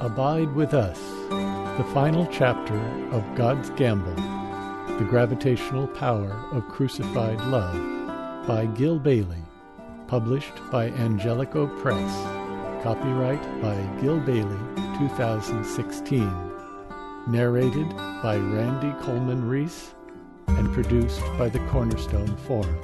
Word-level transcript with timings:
Abide 0.00 0.52
with 0.54 0.74
Us, 0.74 0.98
the 1.78 1.88
final 1.94 2.26
chapter 2.26 2.76
of 3.12 3.24
God's 3.36 3.70
Gamble, 3.70 4.16
The 4.98 5.06
Gravitational 5.08 5.86
Power 5.86 6.32
of 6.50 6.68
Crucified 6.68 7.40
Love, 7.42 8.46
by 8.46 8.66
Gil 8.66 8.98
Bailie, 8.98 9.44
published 10.08 10.54
by 10.72 10.88
Angelico 10.88 11.68
Press. 11.80 12.12
Copyright 12.82 13.42
by 13.62 13.76
Gil 14.00 14.18
Bailie, 14.18 14.58
2016. 14.98 16.28
Narrated 17.28 17.88
by 18.20 18.36
Randy 18.36 18.92
Coleman 19.04 19.48
Reese 19.48 19.94
and 20.48 20.72
produced 20.74 21.22
by 21.38 21.48
the 21.48 21.60
Cornerstone 21.70 22.36
Forum. 22.38 22.76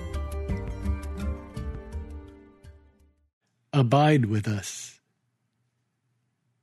Abide 3.72 4.27
with 4.27 4.46
Us. 4.46 4.99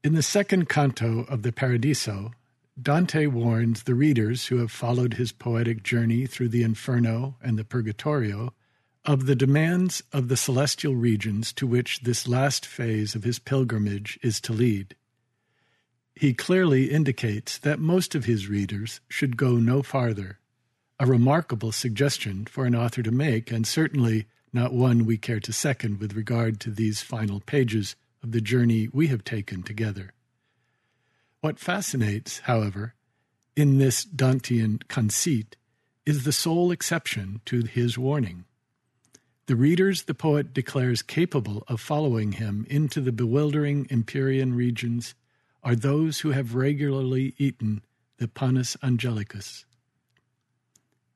In 0.07 0.13
the 0.13 0.23
second 0.23 0.69
canto 0.69 1.25
of 1.25 1.41
the 1.43 1.51
Paradiso, 1.51 2.31
Dante 2.81 3.25
warns 3.25 3.83
the 3.83 3.93
readers 3.93 4.45
who 4.45 4.55
have 4.59 4.71
followed 4.71 5.15
his 5.15 5.33
poetic 5.33 5.83
journey 5.83 6.25
through 6.25 6.47
the 6.47 6.63
Inferno 6.63 7.35
and 7.41 7.59
the 7.59 7.65
Purgatorio 7.65 8.53
of 9.03 9.25
the 9.25 9.35
demands 9.35 10.01
of 10.13 10.29
the 10.29 10.37
celestial 10.37 10.95
regions 10.95 11.51
to 11.51 11.67
which 11.67 11.99
this 12.03 12.25
last 12.25 12.65
phase 12.65 13.15
of 13.15 13.25
his 13.25 13.37
pilgrimage 13.37 14.17
is 14.23 14.39
to 14.39 14.53
lead. 14.53 14.95
He 16.15 16.33
clearly 16.33 16.89
indicates 16.89 17.57
that 17.57 17.77
most 17.77 18.15
of 18.15 18.23
his 18.23 18.47
readers 18.47 19.01
should 19.09 19.35
go 19.35 19.57
no 19.57 19.83
farther, 19.83 20.39
a 21.01 21.05
remarkable 21.05 21.73
suggestion 21.73 22.45
for 22.45 22.65
an 22.65 22.75
author 22.75 23.03
to 23.03 23.11
make, 23.11 23.51
and 23.51 23.67
certainly 23.67 24.27
not 24.53 24.71
one 24.71 25.05
we 25.05 25.17
care 25.17 25.41
to 25.41 25.51
second 25.51 25.99
with 25.99 26.15
regard 26.15 26.61
to 26.61 26.71
these 26.71 27.01
final 27.01 27.41
pages 27.41 27.97
of 28.27 28.33
the 28.33 28.41
journey 28.41 28.89
we 28.91 29.07
have 29.07 29.23
taken 29.23 29.63
together. 29.63 30.11
What 31.39 31.59
fascinates, 31.59 32.39
however, 32.39 32.93
in 33.55 33.77
this 33.77 34.03
Dantean 34.03 34.85
conceit 34.89 35.55
is 36.05 36.25
the 36.25 36.33
sole 36.33 36.71
exception 36.71 37.39
to 37.45 37.63
his 37.63 37.97
warning. 37.97 38.43
The 39.45 39.55
readers 39.55 40.03
the 40.03 40.13
poet 40.13 40.53
declares 40.53 41.01
capable 41.01 41.63
of 41.69 41.79
following 41.79 42.33
him 42.33 42.67
into 42.69 42.99
the 42.99 43.13
bewildering 43.13 43.87
Empyrean 43.89 44.53
regions 44.53 45.15
are 45.63 45.75
those 45.75 46.19
who 46.19 46.31
have 46.31 46.53
regularly 46.53 47.33
eaten 47.37 47.81
the 48.17 48.27
panis 48.27 48.75
angelicus. 48.83 49.63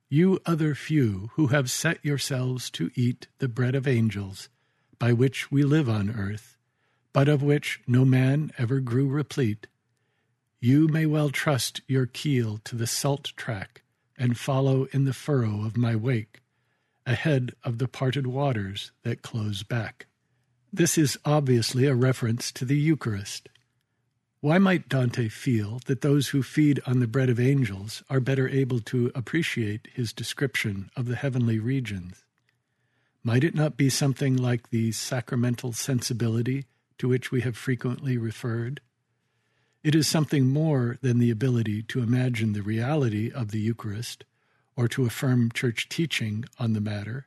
You 0.07 0.39
other 0.45 0.75
few 0.75 1.31
who 1.33 1.47
have 1.47 1.69
set 1.69 2.03
yourselves 2.05 2.69
to 2.71 2.89
eat 2.95 3.27
the 3.39 3.49
bread 3.49 3.75
of 3.75 3.85
angels, 3.85 4.47
by 4.97 5.11
which 5.11 5.51
we 5.51 5.63
live 5.63 5.89
on 5.89 6.09
earth, 6.09 6.50
but 7.13 7.27
of 7.27 7.43
which 7.43 7.81
no 7.87 8.05
man 8.05 8.51
ever 8.57 8.79
grew 8.79 9.07
replete, 9.07 9.67
you 10.59 10.87
may 10.87 11.05
well 11.05 11.29
trust 11.29 11.81
your 11.87 12.05
keel 12.05 12.59
to 12.63 12.75
the 12.75 12.87
salt 12.87 13.31
track 13.35 13.81
and 14.17 14.37
follow 14.37 14.85
in 14.91 15.05
the 15.05 15.13
furrow 15.13 15.65
of 15.65 15.75
my 15.75 15.95
wake, 15.95 16.41
ahead 17.05 17.53
of 17.63 17.79
the 17.79 17.87
parted 17.87 18.27
waters 18.27 18.91
that 19.03 19.23
close 19.23 19.63
back. 19.63 20.05
This 20.71 20.97
is 20.97 21.17
obviously 21.25 21.87
a 21.87 21.95
reference 21.95 22.51
to 22.53 22.63
the 22.63 22.77
Eucharist. 22.77 23.49
Why 24.39 24.57
might 24.57 24.87
Dante 24.87 25.27
feel 25.27 25.81
that 25.87 26.01
those 26.01 26.29
who 26.29 26.41
feed 26.41 26.79
on 26.85 26.99
the 26.99 27.07
bread 27.07 27.29
of 27.29 27.39
angels 27.39 28.03
are 28.09 28.19
better 28.19 28.47
able 28.47 28.79
to 28.81 29.11
appreciate 29.13 29.87
his 29.93 30.13
description 30.13 30.89
of 30.95 31.07
the 31.07 31.15
heavenly 31.15 31.59
regions? 31.59 32.23
Might 33.23 33.43
it 33.43 33.53
not 33.53 33.77
be 33.77 33.89
something 33.89 34.35
like 34.35 34.69
the 34.69 34.91
sacramental 34.91 35.73
sensibility 35.73 36.65
to 37.01 37.09
which 37.09 37.31
we 37.31 37.41
have 37.41 37.57
frequently 37.57 38.15
referred. 38.15 38.79
It 39.83 39.95
is 39.95 40.07
something 40.07 40.45
more 40.45 40.99
than 41.01 41.17
the 41.17 41.31
ability 41.31 41.81
to 41.81 42.03
imagine 42.03 42.53
the 42.53 42.61
reality 42.61 43.31
of 43.33 43.49
the 43.49 43.59
Eucharist 43.59 44.23
or 44.75 44.87
to 44.89 45.07
affirm 45.07 45.51
church 45.51 45.89
teaching 45.89 46.45
on 46.59 46.73
the 46.73 46.79
matter. 46.79 47.25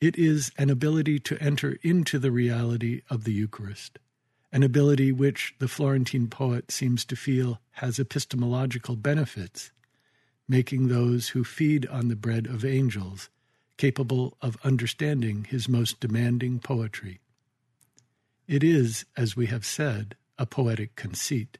It 0.00 0.16
is 0.16 0.52
an 0.56 0.70
ability 0.70 1.18
to 1.18 1.42
enter 1.42 1.78
into 1.82 2.20
the 2.20 2.30
reality 2.30 3.02
of 3.10 3.24
the 3.24 3.32
Eucharist, 3.32 3.98
an 4.52 4.62
ability 4.62 5.10
which 5.10 5.56
the 5.58 5.66
Florentine 5.66 6.28
poet 6.28 6.70
seems 6.70 7.04
to 7.06 7.16
feel 7.16 7.58
has 7.82 7.98
epistemological 7.98 8.94
benefits, 8.94 9.72
making 10.46 10.86
those 10.86 11.30
who 11.30 11.42
feed 11.42 11.86
on 11.88 12.06
the 12.06 12.14
bread 12.14 12.46
of 12.46 12.64
angels 12.64 13.30
capable 13.78 14.36
of 14.40 14.56
understanding 14.62 15.42
his 15.42 15.68
most 15.68 15.98
demanding 15.98 16.60
poetry. 16.60 17.18
It 18.46 18.62
is, 18.62 19.04
as 19.16 19.36
we 19.36 19.46
have 19.46 19.64
said, 19.64 20.16
a 20.38 20.46
poetic 20.46 20.94
conceit, 20.94 21.58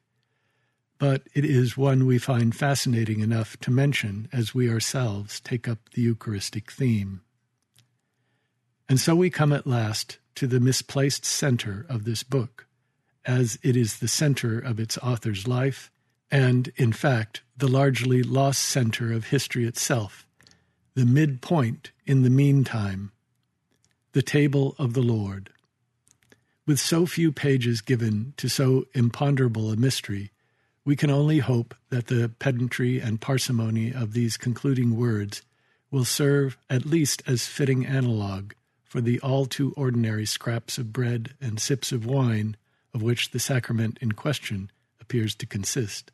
but 0.99 1.23
it 1.35 1.45
is 1.45 1.77
one 1.77 2.07
we 2.07 2.19
find 2.19 2.55
fascinating 2.55 3.21
enough 3.21 3.57
to 3.61 3.71
mention 3.71 4.29
as 4.33 4.55
we 4.55 4.71
ourselves 4.71 5.41
take 5.41 5.69
up 5.69 5.91
the 5.95 6.03
Eucharistic 6.03 6.71
theme. 6.71 7.23
And 8.89 9.01
so 9.01 9.17
we 9.17 9.31
come 9.31 9.53
at 9.53 9.67
last 9.67 10.19
to 10.37 10.47
the 10.47 10.61
misplaced 10.61 11.25
center 11.25 11.87
of 11.89 12.05
this 12.05 12.23
book, 12.23 12.67
as 13.25 13.59
it 13.63 13.77
is 13.77 13.99
the 13.99 14.09
center 14.09 14.59
of 14.59 14.79
its 14.79 14.97
author's 14.99 15.49
life, 15.49 15.91
and, 16.31 16.73
in 16.77 16.93
fact, 16.93 17.43
the 17.57 17.69
largely 17.69 18.23
lost 18.23 18.63
center 18.63 19.13
of 19.13 19.27
history 19.27 19.67
itself, 19.67 20.27
the 20.95 21.07
midpoint 21.07 21.91
in 22.05 22.23
the 22.23 22.31
meantime, 22.31 23.13
the 24.13 24.23
table 24.23 24.77
of 24.79 24.95
the 24.95 25.03
Lord. 25.03 25.51
With 26.67 26.81
so 26.81 27.07
few 27.07 27.31
pages 27.31 27.81
given 27.81 28.35
to 28.39 28.49
so 28.49 28.87
imponderable 28.93 29.71
a 29.71 29.77
mystery, 29.77 30.33
we 30.85 30.97
can 30.97 31.11
only 31.11 31.39
hope 31.39 31.77
that 31.91 32.09
the 32.09 32.29
pedantry 32.41 32.99
and 32.99 33.21
parsimony 33.21 33.93
of 33.93 34.15
these 34.15 34.37
concluding 34.37 34.97
words 34.97 35.43
will 35.93 36.05
serve 36.05 36.59
at 36.69 36.85
least 36.85 37.23
as 37.25 37.47
fitting 37.47 37.87
analogue 37.87 38.53
for 38.83 39.01
the 39.01 39.21
all 39.21 39.47
too 39.47 39.75
ordinary 39.77 40.27
scraps 40.27 40.77
of 40.77 40.93
bread 40.93 41.35
and 41.41 41.61
sips 41.61 41.93
of 41.93 42.05
wine 42.05 42.57
of 42.93 43.01
which 43.01 43.31
the 43.31 43.39
sacrament 43.39 43.97
in 44.01 44.11
question 44.13 44.69
appears 45.01 45.37
to 45.37 45.47
consist. 45.47 46.11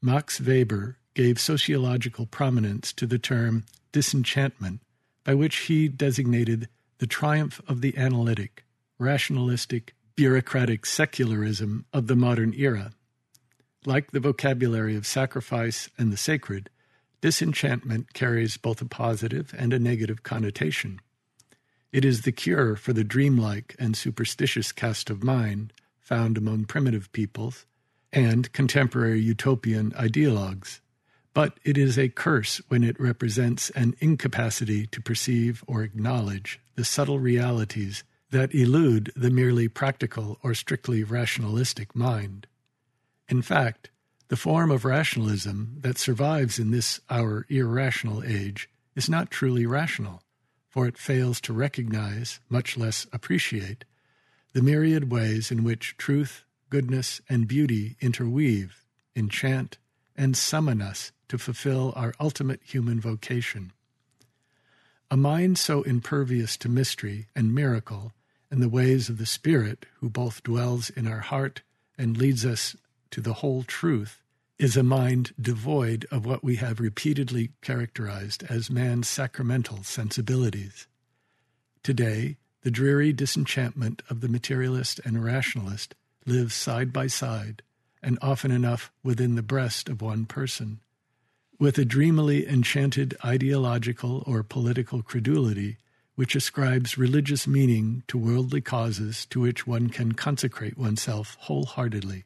Max 0.00 0.40
Weber 0.40 0.96
gave 1.14 1.38
sociological 1.38 2.26
prominence 2.26 2.92
to 2.94 3.06
the 3.06 3.18
term 3.18 3.64
disenchantment, 3.92 4.80
by 5.22 5.34
which 5.34 5.56
he 5.56 5.86
designated 5.86 6.68
the 6.98 7.06
triumph 7.06 7.60
of 7.68 7.80
the 7.80 7.96
analytic 7.96 8.64
rationalistic, 9.02 9.94
bureaucratic 10.16 10.86
secularism 10.86 11.84
of 11.92 12.06
the 12.06 12.16
modern 12.16 12.54
era. 12.54 12.92
Like 13.84 14.12
the 14.12 14.20
vocabulary 14.20 14.96
of 14.96 15.06
sacrifice 15.06 15.90
and 15.98 16.12
the 16.12 16.16
sacred, 16.16 16.70
disenchantment 17.20 18.14
carries 18.14 18.56
both 18.56 18.80
a 18.80 18.86
positive 18.86 19.54
and 19.58 19.72
a 19.72 19.78
negative 19.78 20.22
connotation. 20.22 21.00
It 21.92 22.04
is 22.04 22.22
the 22.22 22.32
cure 22.32 22.76
for 22.76 22.92
the 22.92 23.04
dreamlike 23.04 23.76
and 23.78 23.96
superstitious 23.96 24.72
cast 24.72 25.10
of 25.10 25.22
mind 25.22 25.72
found 26.00 26.38
among 26.38 26.64
primitive 26.64 27.12
peoples 27.12 27.66
and 28.12 28.52
contemporary 28.52 29.20
utopian 29.20 29.90
ideologues, 29.92 30.80
but 31.34 31.58
it 31.64 31.76
is 31.76 31.98
a 31.98 32.08
curse 32.08 32.60
when 32.68 32.84
it 32.84 33.00
represents 33.00 33.70
an 33.70 33.94
incapacity 34.00 34.86
to 34.86 35.00
perceive 35.00 35.64
or 35.66 35.82
acknowledge 35.82 36.60
the 36.76 36.84
subtle 36.84 37.18
realities 37.18 38.04
that 38.32 38.54
elude 38.54 39.12
the 39.14 39.30
merely 39.30 39.68
practical 39.68 40.38
or 40.42 40.54
strictly 40.54 41.04
rationalistic 41.04 41.94
mind. 41.94 42.46
In 43.28 43.42
fact, 43.42 43.90
the 44.28 44.36
form 44.36 44.70
of 44.70 44.86
rationalism 44.86 45.76
that 45.80 45.98
survives 45.98 46.58
in 46.58 46.70
this 46.70 46.98
our 47.10 47.44
irrational 47.50 48.24
age 48.24 48.70
is 48.96 49.08
not 49.08 49.30
truly 49.30 49.66
rational, 49.66 50.22
for 50.70 50.86
it 50.86 50.96
fails 50.96 51.42
to 51.42 51.52
recognize, 51.52 52.40
much 52.48 52.78
less 52.78 53.06
appreciate, 53.12 53.84
the 54.54 54.62
myriad 54.62 55.12
ways 55.12 55.50
in 55.50 55.62
which 55.62 55.98
truth, 55.98 56.44
goodness, 56.70 57.20
and 57.28 57.46
beauty 57.46 57.96
interweave, 58.00 58.82
enchant, 59.14 59.76
and 60.16 60.38
summon 60.38 60.80
us 60.80 61.12
to 61.28 61.36
fulfill 61.36 61.92
our 61.94 62.14
ultimate 62.18 62.60
human 62.64 62.98
vocation. 62.98 63.72
A 65.10 65.18
mind 65.18 65.58
so 65.58 65.82
impervious 65.82 66.56
to 66.56 66.70
mystery 66.70 67.26
and 67.36 67.54
miracle 67.54 68.12
and 68.52 68.62
the 68.62 68.68
ways 68.68 69.08
of 69.08 69.16
the 69.16 69.24
Spirit, 69.24 69.86
who 70.00 70.10
both 70.10 70.42
dwells 70.42 70.90
in 70.90 71.08
our 71.08 71.20
heart 71.20 71.62
and 71.96 72.18
leads 72.18 72.44
us 72.44 72.76
to 73.10 73.22
the 73.22 73.32
whole 73.32 73.62
truth, 73.62 74.20
is 74.58 74.76
a 74.76 74.82
mind 74.82 75.32
devoid 75.40 76.06
of 76.10 76.26
what 76.26 76.44
we 76.44 76.56
have 76.56 76.78
repeatedly 76.78 77.52
characterized 77.62 78.44
as 78.50 78.70
man's 78.70 79.08
sacramental 79.08 79.82
sensibilities. 79.82 80.86
Today, 81.82 82.36
the 82.60 82.70
dreary 82.70 83.10
disenchantment 83.14 84.02
of 84.10 84.20
the 84.20 84.28
materialist 84.28 85.00
and 85.02 85.24
rationalist 85.24 85.94
lives 86.26 86.54
side 86.54 86.92
by 86.92 87.06
side, 87.06 87.62
and 88.02 88.18
often 88.20 88.50
enough 88.50 88.92
within 89.02 89.34
the 89.34 89.42
breast 89.42 89.88
of 89.88 90.02
one 90.02 90.26
person. 90.26 90.80
With 91.58 91.78
a 91.78 91.86
dreamily 91.86 92.46
enchanted 92.46 93.16
ideological 93.24 94.22
or 94.26 94.42
political 94.42 95.00
credulity, 95.00 95.78
which 96.14 96.36
ascribes 96.36 96.98
religious 96.98 97.46
meaning 97.46 98.02
to 98.06 98.18
worldly 98.18 98.60
causes 98.60 99.24
to 99.26 99.40
which 99.40 99.66
one 99.66 99.88
can 99.88 100.12
consecrate 100.12 100.76
oneself 100.76 101.36
wholeheartedly. 101.40 102.24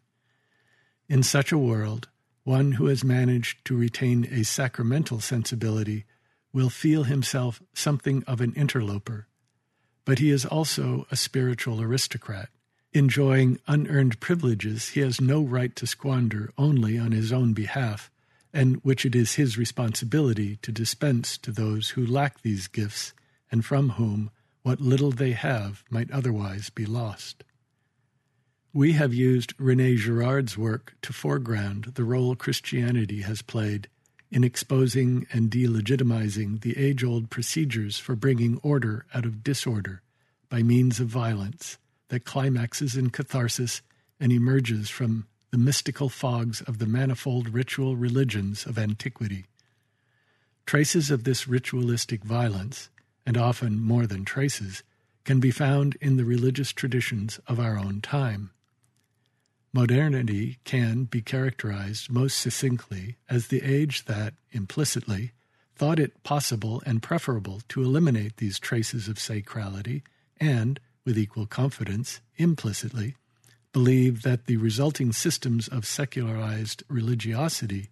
In 1.08 1.22
such 1.22 1.52
a 1.52 1.58
world, 1.58 2.08
one 2.42 2.72
who 2.72 2.86
has 2.86 3.04
managed 3.04 3.64
to 3.64 3.76
retain 3.76 4.26
a 4.30 4.44
sacramental 4.44 5.20
sensibility 5.20 6.04
will 6.52 6.70
feel 6.70 7.04
himself 7.04 7.62
something 7.74 8.24
of 8.26 8.40
an 8.40 8.52
interloper, 8.54 9.26
but 10.04 10.18
he 10.18 10.30
is 10.30 10.44
also 10.44 11.06
a 11.10 11.16
spiritual 11.16 11.80
aristocrat, 11.80 12.48
enjoying 12.92 13.60
unearned 13.68 14.18
privileges 14.20 14.90
he 14.90 15.00
has 15.00 15.20
no 15.20 15.42
right 15.42 15.76
to 15.76 15.86
squander 15.86 16.50
only 16.56 16.98
on 16.98 17.12
his 17.12 17.32
own 17.32 17.52
behalf, 17.52 18.10
and 18.52 18.76
which 18.82 19.04
it 19.04 19.14
is 19.14 19.34
his 19.34 19.58
responsibility 19.58 20.56
to 20.62 20.72
dispense 20.72 21.36
to 21.36 21.52
those 21.52 21.90
who 21.90 22.06
lack 22.06 22.40
these 22.42 22.68
gifts 22.68 23.12
and 23.50 23.64
from 23.64 23.90
whom 23.90 24.30
what 24.62 24.80
little 24.80 25.10
they 25.10 25.32
have 25.32 25.84
might 25.90 26.10
otherwise 26.10 26.70
be 26.70 26.86
lost. 26.86 27.44
We 28.72 28.92
have 28.92 29.14
used 29.14 29.54
Rene 29.58 29.96
Girard's 29.96 30.58
work 30.58 30.96
to 31.02 31.12
foreground 31.12 31.92
the 31.94 32.04
role 32.04 32.34
Christianity 32.34 33.22
has 33.22 33.40
played 33.40 33.88
in 34.30 34.44
exposing 34.44 35.26
and 35.32 35.50
delegitimizing 35.50 36.60
the 36.60 36.76
age 36.76 37.04
old 37.04 37.30
procedures 37.30 37.98
for 37.98 38.16
bringing 38.16 38.58
order 38.62 39.06
out 39.14 39.24
of 39.24 39.42
disorder 39.42 40.02
by 40.48 40.62
means 40.62 41.00
of 41.00 41.06
violence 41.06 41.78
that 42.08 42.24
climaxes 42.24 42.96
in 42.96 43.10
catharsis 43.10 43.82
and 44.20 44.32
emerges 44.32 44.90
from 44.90 45.26
the 45.52 45.58
mystical 45.58 46.08
fogs 46.08 46.60
of 46.62 46.78
the 46.78 46.86
manifold 46.86 47.48
ritual 47.48 47.96
religions 47.96 48.66
of 48.66 48.78
antiquity. 48.78 49.46
Traces 50.66 51.10
of 51.10 51.24
this 51.24 51.46
ritualistic 51.46 52.24
violence, 52.24 52.90
and 53.26 53.36
often 53.36 53.80
more 53.80 54.06
than 54.06 54.24
traces, 54.24 54.82
can 55.24 55.40
be 55.40 55.50
found 55.50 55.96
in 56.00 56.16
the 56.16 56.24
religious 56.24 56.72
traditions 56.72 57.40
of 57.48 57.58
our 57.58 57.76
own 57.76 58.00
time. 58.00 58.50
Modernity 59.72 60.58
can 60.64 61.04
be 61.04 61.20
characterized 61.20 62.08
most 62.08 62.38
succinctly 62.38 63.16
as 63.28 63.48
the 63.48 63.62
age 63.62 64.04
that, 64.04 64.34
implicitly, 64.52 65.32
thought 65.74 65.98
it 65.98 66.22
possible 66.22 66.82
and 66.86 67.02
preferable 67.02 67.60
to 67.68 67.82
eliminate 67.82 68.38
these 68.38 68.58
traces 68.58 69.08
of 69.08 69.16
sacrality 69.16 70.02
and, 70.40 70.80
with 71.04 71.18
equal 71.18 71.46
confidence, 71.46 72.20
implicitly, 72.36 73.16
believe 73.72 74.22
that 74.22 74.46
the 74.46 74.56
resulting 74.56 75.12
systems 75.12 75.68
of 75.68 75.84
secularized 75.84 76.82
religiosity, 76.88 77.90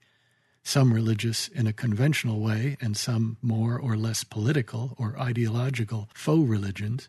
some 0.65 0.95
religious 0.95 1.47
in 1.49 1.67
a 1.67 1.73
conventional 1.73 2.41
way 2.41 2.77
and 2.81 2.97
some 2.97 3.37
more 3.43 3.79
or 3.79 3.97
less 3.97 4.25
political 4.25 4.97
or 4.99 5.17
ideological 5.21 6.09
faux 6.15 6.49
religions, 6.49 7.09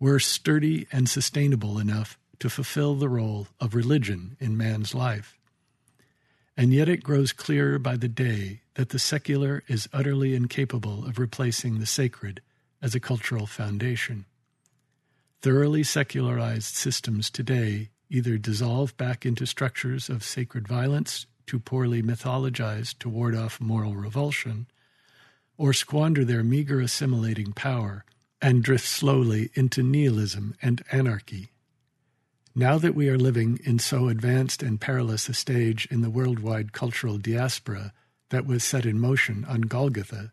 were 0.00 0.18
sturdy 0.18 0.86
and 0.90 1.08
sustainable 1.08 1.78
enough 1.78 2.18
to 2.40 2.50
fulfill 2.50 2.96
the 2.96 3.08
role 3.08 3.46
of 3.60 3.74
religion 3.74 4.36
in 4.40 4.56
man's 4.56 4.94
life. 4.94 5.38
And 6.56 6.72
yet 6.72 6.88
it 6.88 7.04
grows 7.04 7.32
clearer 7.32 7.78
by 7.78 7.96
the 7.96 8.08
day 8.08 8.62
that 8.74 8.88
the 8.88 8.98
secular 8.98 9.62
is 9.68 9.88
utterly 9.92 10.34
incapable 10.34 11.06
of 11.06 11.18
replacing 11.18 11.78
the 11.78 11.86
sacred 11.86 12.42
as 12.82 12.94
a 12.94 13.00
cultural 13.00 13.46
foundation. 13.46 14.26
Thoroughly 15.40 15.84
secularized 15.84 16.74
systems 16.74 17.30
today 17.30 17.90
either 18.10 18.38
dissolve 18.38 18.96
back 18.96 19.24
into 19.24 19.46
structures 19.46 20.08
of 20.08 20.24
sacred 20.24 20.66
violence 20.66 21.26
too 21.46 21.58
poorly 21.58 22.02
mythologized 22.02 22.98
to 22.98 23.08
ward 23.08 23.34
off 23.34 23.60
moral 23.60 23.94
revulsion, 23.94 24.66
or 25.56 25.72
squander 25.72 26.24
their 26.24 26.42
meager 26.42 26.80
assimilating 26.80 27.52
power 27.52 28.04
and 28.42 28.62
drift 28.62 28.86
slowly 28.86 29.50
into 29.54 29.82
nihilism 29.82 30.54
and 30.60 30.82
anarchy. 30.92 31.48
Now 32.54 32.78
that 32.78 32.94
we 32.94 33.08
are 33.08 33.18
living 33.18 33.60
in 33.64 33.78
so 33.78 34.08
advanced 34.08 34.62
and 34.62 34.80
perilous 34.80 35.28
a 35.28 35.34
stage 35.34 35.86
in 35.90 36.02
the 36.02 36.10
worldwide 36.10 36.72
cultural 36.72 37.18
diaspora 37.18 37.92
that 38.30 38.46
was 38.46 38.64
set 38.64 38.86
in 38.86 38.98
motion 38.98 39.44
on 39.46 39.62
Golgotha, 39.62 40.32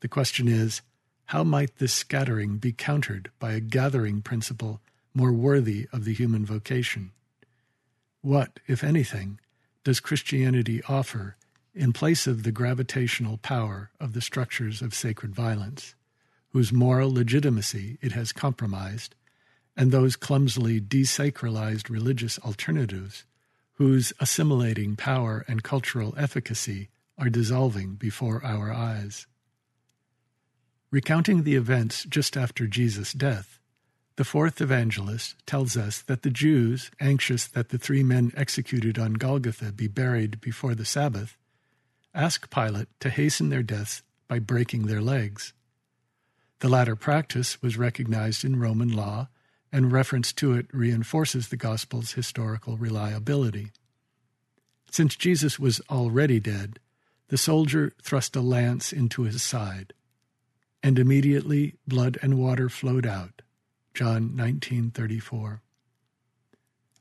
the 0.00 0.08
question 0.08 0.48
is 0.48 0.82
how 1.26 1.42
might 1.42 1.78
this 1.78 1.92
scattering 1.92 2.58
be 2.58 2.72
countered 2.72 3.30
by 3.38 3.52
a 3.52 3.60
gathering 3.60 4.22
principle 4.22 4.80
more 5.12 5.32
worthy 5.32 5.88
of 5.92 6.04
the 6.04 6.14
human 6.14 6.46
vocation? 6.46 7.10
What, 8.20 8.60
if 8.68 8.84
anything, 8.84 9.40
does 9.86 10.00
Christianity 10.00 10.82
offer 10.88 11.36
in 11.72 11.92
place 11.92 12.26
of 12.26 12.42
the 12.42 12.50
gravitational 12.50 13.36
power 13.36 13.92
of 14.00 14.14
the 14.14 14.20
structures 14.20 14.82
of 14.82 14.92
sacred 14.92 15.32
violence, 15.32 15.94
whose 16.48 16.72
moral 16.72 17.14
legitimacy 17.14 17.96
it 18.02 18.10
has 18.10 18.32
compromised, 18.32 19.14
and 19.76 19.92
those 19.92 20.16
clumsily 20.16 20.80
desacralized 20.80 21.88
religious 21.88 22.36
alternatives 22.40 23.26
whose 23.74 24.12
assimilating 24.18 24.96
power 24.96 25.44
and 25.46 25.62
cultural 25.62 26.12
efficacy 26.18 26.88
are 27.16 27.30
dissolving 27.30 27.94
before 27.94 28.44
our 28.44 28.72
eyes? 28.72 29.28
Recounting 30.90 31.44
the 31.44 31.54
events 31.54 32.02
just 32.06 32.36
after 32.36 32.66
Jesus' 32.66 33.12
death, 33.12 33.60
the 34.16 34.24
fourth 34.24 34.60
evangelist 34.60 35.36
tells 35.46 35.76
us 35.76 36.02
that 36.02 36.22
the 36.22 36.30
Jews, 36.30 36.90
anxious 37.00 37.46
that 37.48 37.68
the 37.68 37.78
three 37.78 38.02
men 38.02 38.32
executed 38.36 38.98
on 38.98 39.14
Golgotha 39.14 39.72
be 39.72 39.88
buried 39.88 40.40
before 40.40 40.74
the 40.74 40.86
Sabbath, 40.86 41.36
ask 42.14 42.50
Pilate 42.50 42.88
to 43.00 43.10
hasten 43.10 43.50
their 43.50 43.62
deaths 43.62 44.02
by 44.26 44.38
breaking 44.38 44.86
their 44.86 45.02
legs. 45.02 45.52
The 46.60 46.68
latter 46.68 46.96
practice 46.96 47.60
was 47.62 47.76
recognized 47.76 48.44
in 48.44 48.58
Roman 48.58 48.90
law, 48.90 49.28
and 49.70 49.92
reference 49.92 50.32
to 50.32 50.54
it 50.54 50.66
reinforces 50.72 51.48
the 51.48 51.56
Gospel's 51.56 52.12
historical 52.12 52.78
reliability. 52.78 53.72
Since 54.90 55.16
Jesus 55.16 55.58
was 55.58 55.82
already 55.90 56.40
dead, 56.40 56.78
the 57.28 57.36
soldier 57.36 57.92
thrust 58.00 58.34
a 58.36 58.40
lance 58.40 58.92
into 58.92 59.22
his 59.24 59.42
side 59.42 59.92
and 60.82 60.98
immediately 60.98 61.74
blood 61.86 62.16
and 62.22 62.38
water 62.38 62.68
flowed 62.68 63.04
out. 63.04 63.42
John 63.96 64.36
19:34. 64.36 65.62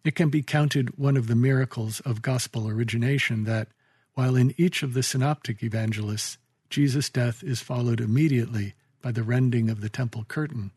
It 0.05 0.15
can 0.15 0.29
be 0.29 0.41
counted 0.41 0.97
one 0.97 1.17
of 1.17 1.27
the 1.27 1.35
miracles 1.35 1.99
of 1.99 2.21
gospel 2.21 2.69
origination 2.69 3.43
that 3.43 3.67
while 4.13 4.37
in 4.37 4.55
each 4.55 4.81
of 4.81 4.93
the 4.93 5.03
synoptic 5.03 5.61
evangelists 5.61 6.37
Jesus' 6.69 7.09
death 7.09 7.43
is 7.43 7.59
followed 7.59 7.99
immediately 7.99 8.75
by 9.01 9.11
the 9.11 9.23
rending 9.23 9.69
of 9.69 9.81
the 9.81 9.89
temple 9.89 10.23
curtain, 10.23 10.71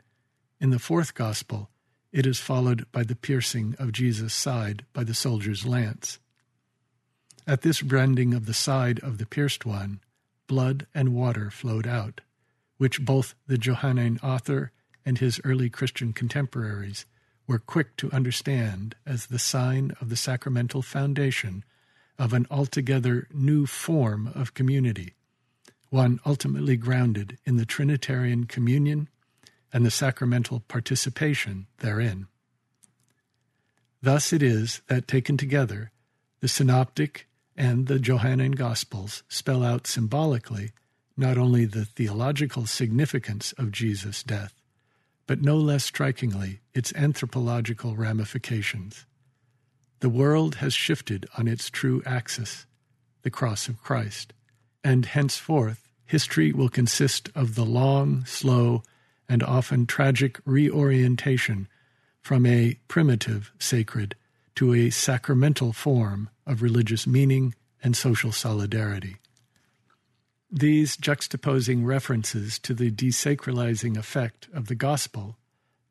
in 0.59 0.71
the 0.71 0.81
fourth 0.81 1.15
gospel 1.15 1.71
it 2.11 2.27
is 2.27 2.41
followed 2.41 2.91
by 2.91 3.05
the 3.05 3.15
piercing 3.15 3.77
of 3.79 3.93
Jesus' 3.93 4.35
side 4.35 4.85
by 4.93 5.05
the 5.05 5.15
soldier's 5.15 5.67
lance. 5.67 6.19
At 7.47 7.63
this 7.63 7.81
rending 7.81 8.35
of 8.35 8.47
the 8.47 8.55
side 8.55 8.99
of 9.05 9.19
the 9.19 9.27
pierced 9.27 9.65
one, 9.65 10.01
blood 10.49 10.89
and 10.93 11.15
water 11.15 11.49
flowed 11.49 11.87
out 11.87 12.23
which 12.77 13.05
both 13.05 13.37
the 13.47 13.59
Johannine 13.59 14.19
author 14.21 14.73
and 15.09 15.17
his 15.17 15.41
early 15.43 15.71
Christian 15.71 16.13
contemporaries 16.13 17.07
were 17.47 17.59
quick 17.59 17.97
to 17.97 18.13
understand 18.13 18.95
as 19.07 19.25
the 19.25 19.39
sign 19.39 19.91
of 20.03 20.11
the 20.11 20.17
sacramental 20.17 20.83
foundation 20.83 21.65
of 22.19 22.35
an 22.35 22.47
altogether 22.51 23.27
new 23.33 23.65
form 23.65 24.31
of 24.35 24.53
community, 24.53 25.15
one 25.89 26.21
ultimately 26.27 26.77
grounded 26.77 27.39
in 27.47 27.57
the 27.57 27.65
Trinitarian 27.65 28.45
communion 28.45 29.09
and 29.73 29.87
the 29.87 29.91
sacramental 29.91 30.61
participation 30.69 31.67
therein. 31.79 32.27
Thus 34.03 34.31
it 34.35 34.43
is 34.43 34.83
that, 34.89 35.09
taken 35.09 35.39
together, 35.39 35.91
the 36.41 36.49
Synoptic 36.49 37.27
and 37.57 37.87
the 37.87 37.99
Johannine 37.99 38.53
Gospels 38.53 39.23
spell 39.27 39.65
out 39.65 39.87
symbolically 39.87 40.73
not 41.17 41.39
only 41.39 41.65
the 41.65 41.87
theological 41.87 42.67
significance 42.67 43.53
of 43.53 43.73
Jesus' 43.73 44.23
death, 44.23 44.58
but 45.29 45.43
no 45.43 45.57
less 45.57 45.85
strikingly 45.85 46.59
its 46.75 46.93
anthropological 46.95 47.95
ramifications. 47.95 49.07
The 50.01 50.09
world 50.09 50.57
has 50.57 50.75
shifted 50.75 51.29
on 51.37 51.47
its 51.47 51.71
true 51.71 52.03
axis, 52.07 52.67
the 53.23 53.31
cross 53.31 53.69
of 53.69 53.83
Christ, 53.83 54.33
and 54.83 55.05
henceforth 55.07 55.87
history 56.07 56.51
will 56.53 56.71
consist 56.71 57.29
of 57.35 57.55
the 57.55 57.65
long, 57.67 58.25
slow, 58.25 58.83
and 59.29 59.43
often 59.43 59.87
tragic 59.87 60.41
reorientation 60.47 61.69
from 62.23 62.47
a 62.47 62.79
primitive 62.89 63.53
sacred 63.59 64.15
to 64.55 64.73
a 64.73 64.89
sacramental 64.89 65.75
form 65.75 66.31
of 66.47 66.63
religious 66.63 67.07
meaning 67.07 67.55
and 67.83 67.95
social 67.95 68.33
solidarity. 68.33 69.17
These 70.51 70.97
juxtaposing 70.97 71.85
references 71.85 72.59
to 72.61 72.73
the 72.73 72.91
desacralizing 72.91 73.99
effect 73.99 74.49
of 74.55 74.69
the 74.69 74.75
gospel, 74.75 75.37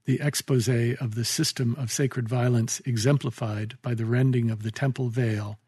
the 0.06 0.20
expose 0.20 0.68
of 0.68 1.14
the 1.14 1.26
system 1.26 1.76
of 1.78 1.92
sacred 1.92 2.28
violence 2.28 2.82
exemplified 2.84 3.78
by 3.84 3.94
the 3.94 4.06
rending 4.06 4.50
of 4.50 4.64
the 4.64 4.72
temple 4.72 5.10
veil, 5.10 5.60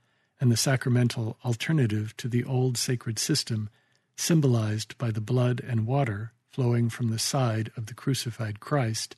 and 0.41 0.51
the 0.51 0.57
sacramental 0.57 1.37
alternative 1.45 2.17
to 2.17 2.27
the 2.27 2.43
old 2.43 2.79
sacred 2.79 3.19
system 3.19 3.69
symbolized 4.15 4.97
by 4.97 5.11
the 5.11 5.21
blood 5.21 5.61
and 5.65 5.85
water 5.85 6.33
flowing 6.49 6.89
from 6.89 7.09
the 7.09 7.19
side 7.19 7.71
of 7.77 7.85
the 7.85 7.93
crucified 7.93 8.59
Christ, 8.59 9.15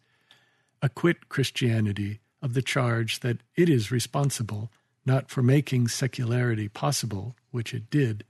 acquit 0.81 1.29
Christianity 1.29 2.19
of 2.41 2.55
the 2.55 2.61
charge 2.61 3.21
that 3.21 3.37
it 3.55 3.69
is 3.69 3.89
responsible 3.89 4.69
not 5.05 5.29
for 5.29 5.41
making 5.41 5.87
secularity 5.87 6.67
possible, 6.67 7.37
which 7.51 7.73
it 7.73 7.89
did, 7.89 8.25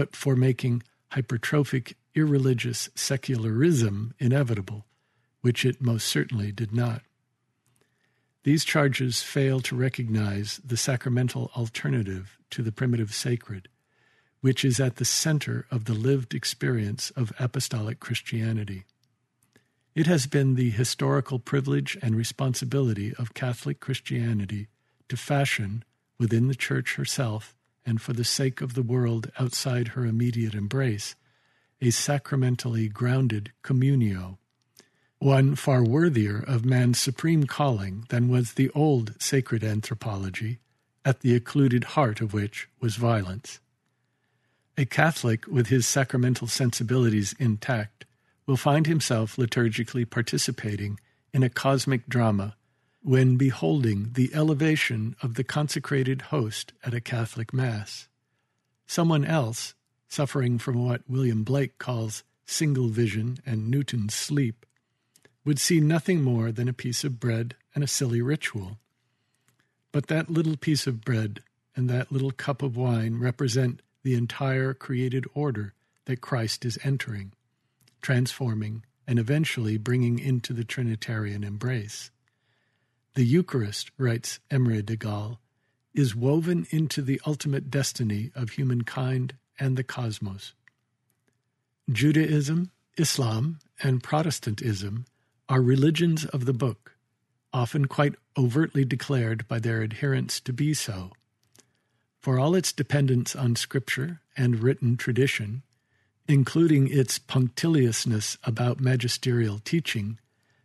but 0.00 0.16
for 0.16 0.34
making 0.34 0.82
hypertrophic 1.12 1.92
irreligious 2.14 2.88
secularism 2.94 4.14
inevitable, 4.18 4.86
which 5.42 5.62
it 5.62 5.82
most 5.82 6.06
certainly 6.06 6.50
did 6.50 6.72
not. 6.72 7.02
These 8.44 8.64
charges 8.64 9.20
fail 9.22 9.60
to 9.60 9.76
recognize 9.76 10.58
the 10.64 10.78
sacramental 10.78 11.50
alternative 11.54 12.38
to 12.48 12.62
the 12.62 12.72
primitive 12.72 13.12
sacred, 13.12 13.68
which 14.40 14.64
is 14.64 14.80
at 14.80 14.96
the 14.96 15.04
center 15.04 15.66
of 15.70 15.84
the 15.84 15.92
lived 15.92 16.32
experience 16.32 17.10
of 17.10 17.34
apostolic 17.38 18.00
Christianity. 18.00 18.84
It 19.94 20.06
has 20.06 20.26
been 20.26 20.54
the 20.54 20.70
historical 20.70 21.38
privilege 21.38 21.98
and 22.00 22.16
responsibility 22.16 23.12
of 23.16 23.34
Catholic 23.34 23.80
Christianity 23.80 24.68
to 25.10 25.18
fashion, 25.18 25.84
within 26.18 26.48
the 26.48 26.54
Church 26.54 26.94
herself 26.94 27.54
and 27.84 28.00
for 28.00 28.12
the 28.12 28.24
sake 28.24 28.60
of 28.60 28.74
the 28.74 28.82
world 28.82 29.30
outside 29.38 29.88
her 29.88 30.04
immediate 30.04 30.54
embrace, 30.54 31.14
a 31.80 31.90
sacramentally 31.90 32.88
grounded 32.88 33.52
communio, 33.62 34.36
one 35.18 35.54
far 35.54 35.84
worthier 35.84 36.42
of 36.46 36.64
man's 36.64 36.98
supreme 36.98 37.44
calling 37.44 38.06
than 38.08 38.28
was 38.28 38.54
the 38.54 38.70
old 38.70 39.14
sacred 39.20 39.62
anthropology, 39.62 40.58
at 41.04 41.20
the 41.20 41.34
occluded 41.34 41.84
heart 41.84 42.20
of 42.20 42.32
which 42.32 42.68
was 42.80 42.96
violence. 42.96 43.60
A 44.78 44.84
Catholic 44.84 45.46
with 45.46 45.68
his 45.68 45.86
sacramental 45.86 46.46
sensibilities 46.46 47.34
intact 47.38 48.04
will 48.46 48.56
find 48.56 48.86
himself 48.86 49.36
liturgically 49.36 50.08
participating 50.08 50.98
in 51.32 51.42
a 51.42 51.50
cosmic 51.50 52.08
drama 52.08 52.56
when 53.02 53.36
beholding 53.36 54.10
the 54.12 54.30
elevation 54.34 55.16
of 55.22 55.34
the 55.34 55.44
consecrated 55.44 56.22
host 56.22 56.72
at 56.84 56.94
a 56.94 57.00
Catholic 57.00 57.52
Mass. 57.52 58.08
Someone 58.86 59.24
else, 59.24 59.74
suffering 60.08 60.58
from 60.58 60.84
what 60.84 61.08
William 61.08 61.44
Blake 61.44 61.78
calls 61.78 62.24
single 62.44 62.88
vision 62.88 63.38
and 63.46 63.70
Newton's 63.70 64.14
sleep, 64.14 64.66
would 65.44 65.58
see 65.58 65.80
nothing 65.80 66.22
more 66.22 66.52
than 66.52 66.68
a 66.68 66.72
piece 66.72 67.04
of 67.04 67.20
bread 67.20 67.54
and 67.74 67.82
a 67.82 67.88
silly 67.88 68.20
ritual. 68.20 68.78
But 69.92 70.08
that 70.08 70.30
little 70.30 70.56
piece 70.56 70.86
of 70.86 71.04
bread 71.04 71.40
and 71.74 71.88
that 71.88 72.12
little 72.12 72.30
cup 72.30 72.62
of 72.62 72.76
wine 72.76 73.18
represent 73.18 73.80
the 74.02 74.14
entire 74.14 74.74
created 74.74 75.24
order 75.34 75.74
that 76.04 76.20
Christ 76.20 76.64
is 76.64 76.78
entering 76.84 77.32
transforming, 78.00 78.84
and 79.06 79.18
eventually 79.18 79.76
bringing 79.76 80.18
into 80.18 80.52
the 80.52 80.64
Trinitarian 80.64 81.44
embrace. 81.44 82.10
The 83.14 83.24
Eucharist, 83.24 83.90
writes 83.98 84.38
Emery 84.50 84.82
de 84.82 84.96
Gaál, 84.96 85.38
is 85.92 86.14
woven 86.14 86.66
into 86.70 87.02
the 87.02 87.20
ultimate 87.26 87.68
destiny 87.68 88.30
of 88.36 88.50
humankind 88.50 89.34
and 89.58 89.76
the 89.76 89.82
cosmos. 89.82 90.54
Judaism, 91.90 92.70
Islam, 92.96 93.58
and 93.82 94.02
Protestantism 94.02 95.06
are 95.48 95.60
religions 95.60 96.24
of 96.26 96.44
the 96.44 96.52
book, 96.52 96.94
often 97.52 97.86
quite 97.86 98.14
overtly 98.38 98.84
declared 98.84 99.48
by 99.48 99.58
their 99.58 99.82
adherents 99.82 100.40
to 100.40 100.52
be 100.52 100.72
so. 100.72 101.10
For 102.20 102.38
all 102.38 102.54
its 102.54 102.72
dependence 102.72 103.34
on 103.34 103.56
scripture 103.56 104.20
and 104.36 104.62
written 104.62 104.96
tradition, 104.96 105.64
including 106.28 106.86
its 106.86 107.18
punctiliousness 107.18 108.38
about 108.44 108.78
magisterial 108.78 109.58
teaching, 109.58 110.20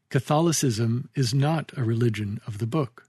Catholicism 0.09 1.09
is 1.15 1.33
not 1.33 1.71
a 1.75 1.83
religion 1.83 2.39
of 2.45 2.59
the 2.59 2.67
book. 2.67 3.07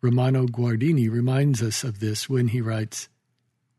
Romano 0.00 0.46
Guardini 0.46 1.10
reminds 1.10 1.62
us 1.62 1.84
of 1.84 2.00
this 2.00 2.28
when 2.28 2.48
he 2.48 2.60
writes 2.60 3.08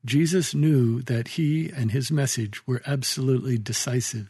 Jesus 0.06 0.54
knew 0.56 1.02
that 1.02 1.30
he 1.30 1.70
and 1.70 1.92
his 1.92 2.12
message 2.12 2.66
were 2.66 2.82
absolutely 2.86 3.58
decisive, 3.58 4.30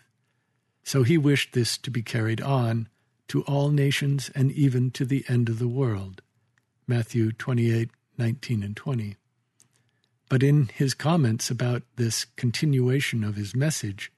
so 0.84 1.04
he 1.04 1.18
wished 1.18 1.54
this 1.54 1.78
to 1.80 1.92
be 1.92 2.02
carried 2.02 2.42
on 2.42 2.88
to 3.28 3.44
all 3.44 3.70
nations 3.70 4.32
and 4.34 4.52
even 4.52 4.90
to 4.92 5.06
the 5.06 5.24
end 5.28 5.48
of 5.48 5.60
the 5.60 5.68
world. 5.68 6.22
Matthew 6.88 7.32
28 7.32 7.92
19 8.18 8.64
and 8.64 8.76
20. 8.76 9.16
But 10.28 10.44
in 10.44 10.70
his 10.74 10.94
comments 10.94 11.50
about 11.50 11.84
this 11.96 12.26
continuation 12.36 13.24
of 13.24 13.36
his 13.36 13.56
message, 13.56 14.12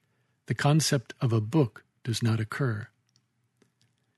the 0.46 0.54
concept 0.54 1.14
of 1.20 1.32
a 1.32 1.40
book 1.40 1.84
does 2.02 2.22
not 2.22 2.40
occur. 2.40 2.88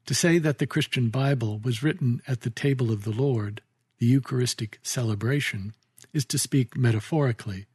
To 0.06 0.14
say 0.14 0.38
that 0.38 0.58
the 0.58 0.66
Christian 0.66 1.08
Bible 1.08 1.58
was 1.60 1.82
written 1.82 2.20
at 2.26 2.42
the 2.42 2.50
table 2.50 2.92
of 2.92 3.04
the 3.04 3.10
Lord, 3.10 3.62
the 3.98 4.06
Eucharistic 4.06 4.78
celebration, 4.82 5.72
is 6.12 6.26
to 6.26 6.38
speak 6.38 6.76
metaphorically, 6.76 7.66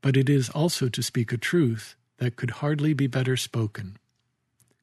but 0.00 0.16
it 0.16 0.30
is 0.30 0.48
also 0.50 0.88
to 0.88 1.02
speak 1.02 1.32
a 1.32 1.36
truth 1.36 1.96
that 2.18 2.36
could 2.36 2.50
hardly 2.62 2.92
be 2.92 3.08
better 3.08 3.36
spoken. 3.36 3.96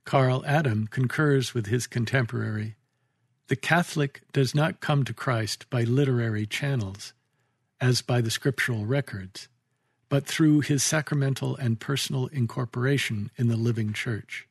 Karl 0.04 0.44
Adam 0.46 0.88
concurs 0.88 1.54
with 1.54 1.68
his 1.68 1.88
contemporary. 1.88 2.76
The 3.48 3.56
Catholic 3.56 4.24
does 4.34 4.54
not 4.54 4.82
come 4.82 5.06
to 5.06 5.14
Christ 5.14 5.70
by 5.70 5.84
literary 5.84 6.46
channels, 6.46 7.14
as 7.80 8.02
by 8.02 8.20
the 8.20 8.32
scriptural 8.32 8.86
records, 8.86 9.48
but 10.10 10.26
through 10.26 10.60
his 10.60 10.84
sacramental 10.84 11.56
and 11.56 11.80
personal 11.80 12.28
incorporation 12.28 13.32
in 13.38 13.48
the 13.48 13.58
living 13.58 13.94
church. 13.94 14.48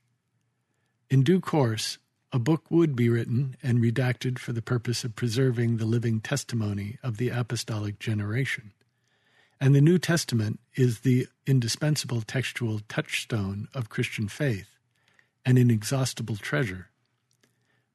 In 1.11 1.23
due 1.23 1.41
course, 1.41 1.99
a 2.35 2.39
book 2.41 2.69
would 2.69 2.97
be 2.97 3.09
written 3.09 3.57
and 3.63 3.79
redacted 3.79 4.41
for 4.41 4.53
the 4.53 4.61
purpose 4.61 5.05
of 5.05 5.15
preserving 5.15 5.77
the 5.77 5.85
living 5.85 6.21
testimony 6.21 6.99
of 7.01 7.17
the 7.17 7.29
apostolic 7.29 8.01
generation. 8.01 8.73
And 9.61 9.73
the 9.73 9.81
New 9.81 10.01
Testament 10.01 10.59
is 10.75 11.01
the 11.01 11.29
indispensable 11.47 12.23
textual 12.23 12.81
touchstone 12.89 13.69
of 13.73 13.89
Christian 13.89 14.27
faith, 14.27 14.67
an 15.47 15.57
inexhaustible 15.57 16.35
treasure. 16.35 16.89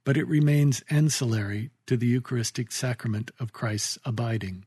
But 0.05 0.15
it 0.15 0.25
remains 0.25 0.85
ancillary 0.89 1.71
to 1.87 1.97
the 1.97 2.07
Eucharistic 2.07 2.71
sacrament 2.71 3.31
of 3.41 3.51
Christ's 3.51 3.97
abiding. 4.05 4.63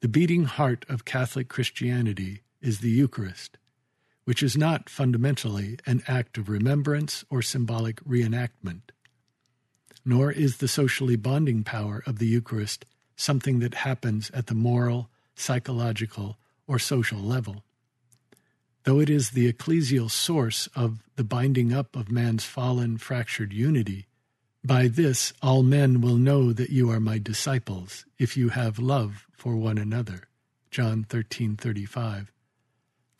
The 0.00 0.08
beating 0.08 0.44
heart 0.44 0.86
of 0.88 1.04
Catholic 1.04 1.50
Christianity 1.50 2.40
is 2.62 2.78
the 2.78 2.88
Eucharist, 2.88 3.58
which 4.24 4.42
is 4.42 4.56
not 4.56 4.88
fundamentally 4.88 5.78
an 5.86 6.02
act 6.06 6.38
of 6.38 6.48
remembrance 6.48 7.24
or 7.30 7.42
symbolic 7.42 8.02
reenactment. 8.04 8.80
Nor 10.04 10.32
is 10.32 10.58
the 10.58 10.68
socially 10.68 11.16
bonding 11.16 11.64
power 11.64 12.02
of 12.06 12.18
the 12.18 12.26
Eucharist 12.26 12.84
something 13.16 13.60
that 13.60 13.74
happens 13.74 14.30
at 14.30 14.46
the 14.46 14.54
moral, 14.54 15.08
psychological, 15.34 16.36
or 16.66 16.78
social 16.78 17.20
level. 17.20 17.64
Though 18.84 19.00
it 19.00 19.08
is 19.08 19.30
the 19.30 19.50
ecclesial 19.50 20.10
source 20.10 20.68
of 20.74 21.02
the 21.16 21.24
binding 21.24 21.72
up 21.72 21.96
of 21.96 22.10
man's 22.10 22.44
fallen, 22.44 22.98
fractured 22.98 23.52
unity, 23.52 24.06
by 24.64 24.88
this 24.88 25.32
all 25.42 25.62
men 25.62 26.00
will 26.00 26.16
know 26.16 26.52
that 26.52 26.70
you 26.70 26.90
are 26.90 27.00
my 27.00 27.18
disciples, 27.18 28.04
if 28.18 28.36
you 28.36 28.50
have 28.50 28.78
love 28.78 29.26
for 29.32 29.56
one 29.56 29.78
another. 29.78 30.28
John 30.70 31.04
13:35. 31.04 32.33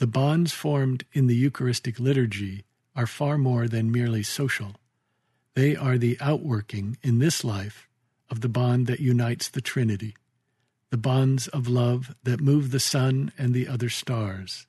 The 0.04 0.08
bonds 0.08 0.52
formed 0.52 1.06
in 1.14 1.28
the 1.28 1.34
Eucharistic 1.34 1.98
liturgy 1.98 2.66
are 2.94 3.06
far 3.06 3.38
more 3.38 3.66
than 3.66 3.90
merely 3.90 4.22
social. 4.22 4.72
They 5.54 5.74
are 5.74 5.96
the 5.96 6.18
outworking 6.20 6.98
in 7.02 7.20
this 7.20 7.42
life 7.42 7.88
of 8.28 8.42
the 8.42 8.50
bond 8.50 8.86
that 8.86 9.00
unites 9.00 9.48
the 9.48 9.62
Trinity, 9.62 10.14
the 10.90 10.98
bonds 10.98 11.48
of 11.48 11.68
love 11.68 12.14
that 12.22 12.42
move 12.42 12.70
the 12.70 12.80
sun 12.80 13.32
and 13.38 13.54
the 13.54 13.66
other 13.66 13.88
stars. 13.88 14.66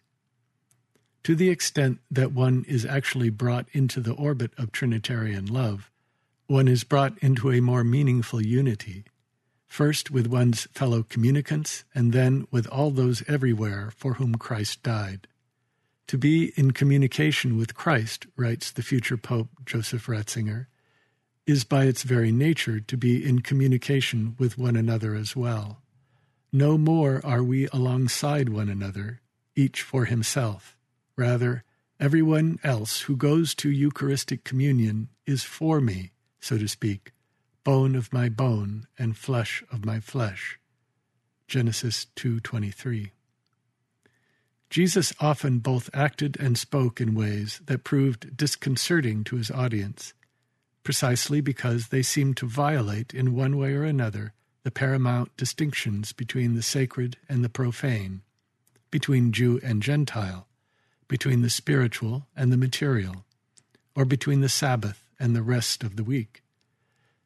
To 1.24 1.36
the 1.36 1.50
extent 1.50 2.00
that 2.10 2.32
one 2.32 2.63
is 2.65 2.86
actually 2.86 3.30
brought 3.30 3.68
into 3.74 4.00
the 4.00 4.13
orbit 4.13 4.51
of 4.58 4.72
Trinitarian 4.72 5.48
love, 5.48 5.92
one 6.48 6.70
is 6.70 6.86
brought 6.86 7.18
into 7.18 7.51
a 7.51 7.60
more 7.60 7.84
meaningful 7.84 8.42
unity, 8.42 9.04
first 9.67 10.12
with 10.12 10.27
one's 10.27 10.63
fellow 10.74 11.03
communicants, 11.03 11.84
and 11.93 12.13
then 12.13 12.48
with 12.51 12.67
all 12.67 12.91
those 12.91 13.24
everywhere 13.27 13.91
for 13.95 14.15
whom 14.15 14.36
Christ 14.36 14.84
died. 14.84 15.27
To 16.07 16.17
be 16.17 16.53
in 16.55 16.72
communication 16.72 17.57
with 17.57 17.75
Christ, 17.75 18.27
writes 18.36 18.72
the 18.72 18.84
future 18.84 19.17
Pope 19.17 19.50
Joseph 19.65 20.07
Ratzinger, 20.07 20.67
is 21.48 21.63
by 21.63 21.86
its 21.86 22.03
very 22.03 22.31
nature 22.31 22.79
to 22.79 22.98
be 22.98 23.24
in 23.24 23.39
communication 23.39 24.36
with 24.39 24.57
one 24.57 24.75
another 24.75 25.15
as 25.15 25.36
well. 25.36 25.81
No 26.51 26.77
more 26.77 27.22
are 27.24 27.43
we 27.43 27.67
alongside 27.67 28.50
one 28.50 28.69
another, 28.69 29.22
each 29.55 29.81
for 29.81 30.05
himself. 30.05 30.77
Rather, 31.15 31.63
everyone 32.00 32.60
else 32.63 33.01
who 33.01 33.15
goes 33.15 33.53
to 33.55 33.69
Eucharistic 33.69 34.43
communion 34.43 35.10
is 35.25 35.43
for 35.43 35.81
me 35.81 36.12
so 36.45 36.60
to 36.60 36.67
speak, 36.67 37.12
bone 37.65 37.95
of 37.95 38.13
my 38.13 38.29
bone 38.29 38.88
and 38.98 39.17
flesh 39.17 39.63
of 39.72 39.84
my 39.84 40.00
flesh. 40.00 40.60
Genesis 41.48 42.05
2:23. 42.15 43.12
Jesus 44.69 45.13
often 45.19 45.60
both 45.60 45.89
acted 45.91 46.38
and 46.39 46.57
spoke 46.60 47.01
in 47.01 47.15
ways 47.15 47.62
that 47.65 47.84
proved 47.84 48.38
disconcerting 48.38 49.24
to 49.24 49.36
his 49.36 49.50
audience, 49.50 50.13
precisely 50.84 51.41
because 51.41 51.88
they 51.88 52.03
seemed 52.03 52.38
to 52.38 52.45
violate 52.45 53.15
in 53.15 53.34
one 53.34 53.57
way 53.57 53.74
or 53.74 53.84
another 53.84 54.34
the 54.62 54.69
paramount 54.69 55.36
distinctions 55.36 56.13
between 56.13 56.53
the 56.53 56.63
sacred 56.63 57.17
and 57.27 57.43
the 57.43 57.50
profane, 57.50 58.22
between 58.91 59.31
Jew 59.31 59.60
and 59.63 59.81
Gentile, 59.81 60.48
between 61.07 61.41
the 61.41 61.50
spiritual 61.50 62.27
and 62.36 62.51
the 62.51 62.57
material, 62.57 63.25
or 63.95 64.05
between 64.05 64.41
the 64.41 64.50
Sabbath 64.50 65.03
and 65.19 65.36
the 65.36 65.43
rest 65.43 65.84
of 65.84 65.95
the 65.95 66.03
week. 66.03 66.43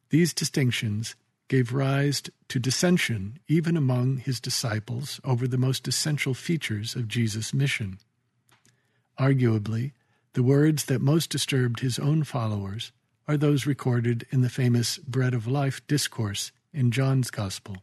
These 0.09 0.33
distinctions 0.33 1.15
gave 1.47 1.73
rise 1.73 2.21
to 2.47 2.59
dissension 2.59 3.39
even 3.47 3.75
among 3.75 4.17
his 4.17 4.39
disciples 4.39 5.19
over 5.23 5.47
the 5.47 5.57
most 5.57 5.87
essential 5.87 6.33
features 6.33 6.95
of 6.95 7.07
Jesus' 7.07 7.53
mission. 7.53 7.99
Arguably, 9.19 9.91
the 10.33 10.43
words 10.43 10.85
that 10.85 11.01
most 11.01 11.29
disturbed 11.29 11.79
his 11.79 11.99
own 11.99 12.23
followers 12.23 12.91
are 13.27 13.37
those 13.37 13.65
recorded 13.65 14.25
in 14.31 14.41
the 14.41 14.49
famous 14.49 14.97
Bread 14.99 15.33
of 15.33 15.47
Life 15.47 15.85
discourse 15.87 16.51
in 16.73 16.91
John's 16.91 17.29
Gospel. 17.29 17.77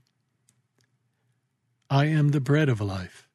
I 1.90 2.06
am 2.06 2.30
the 2.30 2.40
bread 2.40 2.68
of 2.68 2.80
life. 2.80 3.28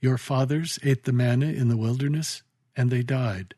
Your 0.00 0.16
fathers 0.16 0.78
ate 0.82 1.04
the 1.04 1.12
manna 1.12 1.46
in 1.46 1.68
the 1.68 1.76
wilderness, 1.76 2.42
and 2.76 2.90
they 2.90 3.02
died. 3.02 3.54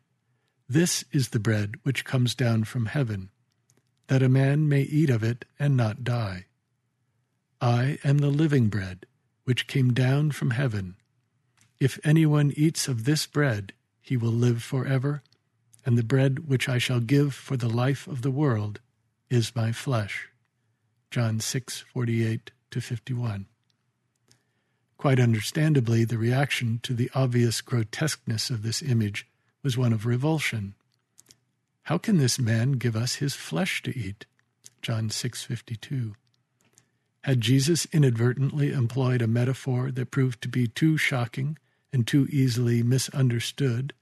This 0.68 1.04
is 1.12 1.28
the 1.28 1.38
bread 1.38 1.74
which 1.82 2.04
comes 2.04 2.34
down 2.34 2.64
from 2.64 2.86
heaven, 2.86 3.30
that 4.10 4.24
a 4.24 4.28
man 4.28 4.68
may 4.68 4.80
eat 4.80 5.08
of 5.08 5.22
it 5.22 5.44
and 5.56 5.76
not 5.76 6.02
die. 6.02 6.44
I 7.60 7.98
am 8.02 8.18
the 8.18 8.26
living 8.26 8.66
bread, 8.66 9.06
which 9.44 9.68
came 9.68 9.94
down 9.94 10.32
from 10.32 10.50
heaven. 10.50 10.96
If 11.78 11.96
anyone 12.02 12.52
eats 12.56 12.88
of 12.88 13.04
this 13.04 13.24
bread, 13.24 13.72
he 14.00 14.16
will 14.16 14.32
live 14.32 14.64
forever, 14.64 15.22
and 15.86 15.96
the 15.96 16.02
bread 16.02 16.48
which 16.48 16.68
I 16.68 16.76
shall 16.78 16.98
give 16.98 17.34
for 17.34 17.56
the 17.56 17.68
life 17.68 18.08
of 18.08 18.22
the 18.22 18.32
world 18.32 18.80
is 19.30 19.54
my 19.54 19.70
flesh. 19.70 20.28
John 21.12 21.38
6, 21.38 21.84
48 21.94 22.50
to 22.72 22.80
51. 22.80 23.46
Quite 24.96 25.20
understandably, 25.20 26.04
the 26.04 26.18
reaction 26.18 26.80
to 26.82 26.94
the 26.94 27.12
obvious 27.14 27.60
grotesqueness 27.60 28.50
of 28.50 28.64
this 28.64 28.82
image 28.82 29.28
was 29.62 29.78
one 29.78 29.92
of 29.92 30.04
revulsion. 30.04 30.74
How 31.90 31.98
can 31.98 32.18
this 32.18 32.38
man 32.38 32.74
give 32.74 32.94
us 32.94 33.16
his 33.16 33.34
flesh 33.34 33.82
to 33.82 33.98
eat? 33.98 34.24
John 34.80 35.10
6:52. 35.10 36.14
Had 37.24 37.40
Jesus 37.40 37.84
inadvertently 37.86 38.70
employed 38.72 39.20
a 39.20 39.26
metaphor 39.26 39.90
that 39.90 40.12
proved 40.12 40.40
to 40.42 40.48
be 40.48 40.68
too 40.68 40.96
shocking 40.96 41.58
and 41.92 42.06
too 42.06 42.28
easily 42.30 42.84
misunderstood, 42.84 43.92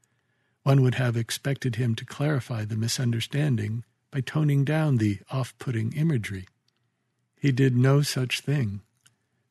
one 0.64 0.82
would 0.82 0.96
have 0.96 1.16
expected 1.16 1.76
him 1.76 1.94
to 1.94 2.04
clarify 2.04 2.66
the 2.66 2.76
misunderstanding 2.76 3.84
by 4.10 4.20
toning 4.20 4.66
down 4.66 4.98
the 4.98 5.20
off-putting 5.30 5.94
imagery. 5.94 6.46
He 7.40 7.52
did 7.52 7.74
no 7.74 8.02
such 8.02 8.40
thing. 8.40 8.82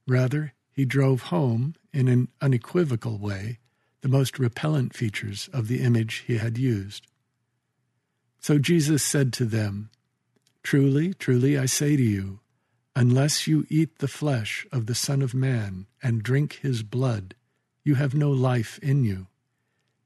Rather, 0.06 0.54
he 0.72 0.86
drove 0.86 1.34
home, 1.34 1.74
in 1.92 2.08
an 2.08 2.28
unequivocal 2.40 3.18
way, 3.18 3.58
the 4.02 4.08
most 4.08 4.38
repellent 4.38 4.96
features 4.96 5.50
of 5.52 5.68
the 5.68 5.82
image 5.82 6.24
he 6.28 6.38
had 6.38 6.60
used. 6.60 7.08
So 8.40 8.58
Jesus 8.58 9.04
said 9.04 9.34
to 9.34 9.46
them, 9.46 9.90
Truly, 10.64 11.14
truly, 11.14 11.58
I 11.58 11.66
say 11.66 11.96
to 11.96 12.04
you, 12.04 12.40
unless 12.96 13.48
you 13.48 13.66
eat 13.70 14.00
the 14.00 14.08
flesh 14.08 14.66
of 14.72 14.86
the 14.86 14.96
Son 14.96 15.22
of 15.22 15.34
Man 15.34 15.88
and 16.02 16.24
drink 16.24 16.60
his 16.62 16.84
blood, 16.84 17.36
you 17.84 17.96
have 17.96 18.14
no 18.14 18.32
life 18.32 18.80
in 18.80 19.04
you. 19.04 19.28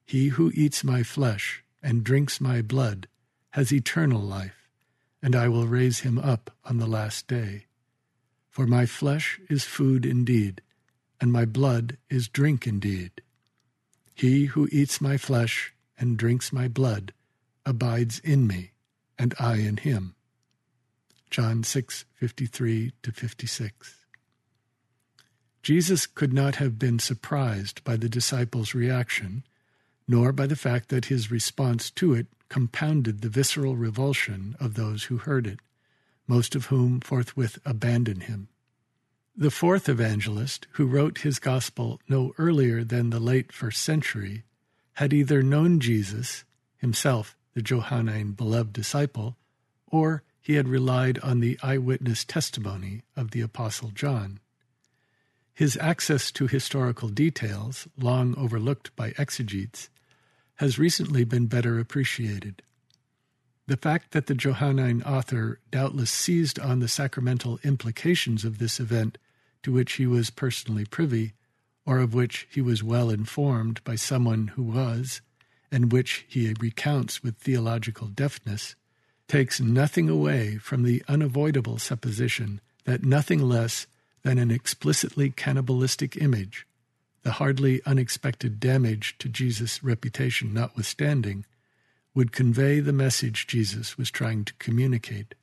He 0.05 0.27
who 0.27 0.51
eats 0.53 0.83
my 0.83 1.03
flesh 1.03 1.63
and 1.81 2.03
drinks 2.03 2.41
my 2.41 2.61
blood 2.61 3.07
has 3.51 3.71
eternal 3.71 4.21
life, 4.21 4.69
and 5.21 5.35
I 5.35 5.47
will 5.47 5.67
raise 5.67 6.01
him 6.01 6.19
up 6.19 6.51
on 6.65 6.77
the 6.77 6.87
last 6.87 7.27
day. 7.27 7.65
For 8.49 8.67
my 8.67 8.85
flesh 8.85 9.39
is 9.49 9.63
food 9.63 10.05
indeed, 10.05 10.61
and 11.19 11.31
my 11.31 11.45
blood 11.45 11.97
is 12.09 12.27
drink 12.27 12.67
indeed. 12.67 13.21
He 14.13 14.45
who 14.45 14.67
eats 14.71 15.01
my 15.01 15.17
flesh 15.17 15.73
and 15.97 16.17
drinks 16.17 16.51
my 16.51 16.67
blood 16.67 17.13
abides 17.65 18.19
in 18.19 18.47
me, 18.47 18.71
and 19.17 19.33
I 19.39 19.57
in 19.57 19.77
him. 19.77 20.15
John 21.29 21.63
6, 21.63 22.05
53 22.13 22.93
to 23.03 23.11
56. 23.11 23.95
Jesus 25.63 26.07
could 26.07 26.33
not 26.33 26.55
have 26.55 26.79
been 26.79 26.99
surprised 26.99 27.83
by 27.83 27.95
the 27.95 28.09
disciples' 28.09 28.73
reaction, 28.73 29.43
nor 30.07 30.31
by 30.31 30.47
the 30.47 30.55
fact 30.55 30.89
that 30.89 31.05
his 31.05 31.31
response 31.31 31.91
to 31.91 32.13
it 32.13 32.27
compounded 32.49 33.21
the 33.21 33.29
visceral 33.29 33.75
revulsion 33.75 34.55
of 34.59 34.73
those 34.73 35.05
who 35.05 35.17
heard 35.17 35.47
it 35.47 35.59
most 36.31 36.55
of 36.55 36.67
whom 36.67 37.01
forthwith 37.01 37.59
abandon 37.65 38.21
him. 38.21 38.47
The 39.35 39.51
fourth 39.51 39.89
evangelist, 39.89 40.65
who 40.71 40.85
wrote 40.85 41.19
his 41.19 41.39
gospel 41.39 41.99
no 42.07 42.31
earlier 42.37 42.85
than 42.85 43.09
the 43.09 43.19
late 43.19 43.51
first 43.51 43.81
century, 43.83 44.43
had 44.93 45.11
either 45.11 45.43
known 45.43 45.81
Jesus, 45.81 46.45
himself 46.77 47.35
the 47.53 47.61
Johannine 47.61 48.31
beloved 48.31 48.73
disciple, 48.73 49.37
or 49.87 50.23
he 50.41 50.55
had 50.55 50.67
relied 50.67 51.19
on 51.19 51.39
the 51.39 51.59
eyewitness 51.61 52.25
testimony 52.25 53.03
of 53.15 53.31
the 53.31 53.41
Apostle 53.41 53.89
John. 53.89 54.39
His 55.53 55.77
access 55.77 56.31
to 56.31 56.47
historical 56.47 57.09
details, 57.09 57.87
long 57.97 58.35
overlooked 58.37 58.95
by 58.95 59.13
exegetes, 59.17 59.89
has 60.55 60.79
recently 60.79 61.23
been 61.23 61.47
better 61.47 61.79
appreciated. 61.79 62.61
The 63.67 63.77
fact 63.77 64.11
that 64.11 64.25
the 64.25 64.35
Johannine 64.35 65.03
author 65.03 65.59
doubtless 65.69 66.11
seized 66.11 66.59
on 66.59 66.79
the 66.79 66.87
sacramental 66.87 67.59
implications 67.63 68.43
of 68.43 68.57
this 68.57 68.79
event 68.79 69.17
to 69.63 69.71
which 69.71 69.93
he 69.93 70.07
was 70.07 70.29
personally 70.29 70.85
privy, 70.85 71.33
or 71.85 71.99
of 71.99 72.13
which 72.13 72.47
he 72.51 72.61
was 72.61 72.83
well 72.83 73.09
informed 73.09 73.83
by 73.83 73.95
someone 73.95 74.47
who 74.49 74.63
was, 74.63 75.21
and 75.71 75.91
which 75.91 76.25
he 76.27 76.53
recounts 76.59 77.23
with 77.23 77.37
theological 77.37 78.07
deftness, 78.07 78.75
takes 79.27 79.61
nothing 79.61 80.09
away 80.09 80.57
from 80.57 80.83
the 80.83 81.01
unavoidable 81.07 81.77
supposition 81.77 82.59
that 82.83 83.03
nothing 83.03 83.39
less 83.39 83.87
than 84.23 84.37
an 84.37 84.51
explicitly 84.51 85.29
cannibalistic 85.29 86.17
image, 86.17 86.67
the 87.23 87.33
hardly 87.33 87.81
unexpected 87.85 88.59
damage 88.59 89.15
to 89.19 89.29
Jesus' 89.29 89.83
reputation 89.83 90.53
notwithstanding, 90.53 91.45
would 92.13 92.31
convey 92.31 92.79
the 92.79 92.91
message 92.91 93.47
Jesus 93.47 93.97
was 93.97 94.11
trying 94.11 94.43
to 94.43 94.53
communicate. 94.55 95.33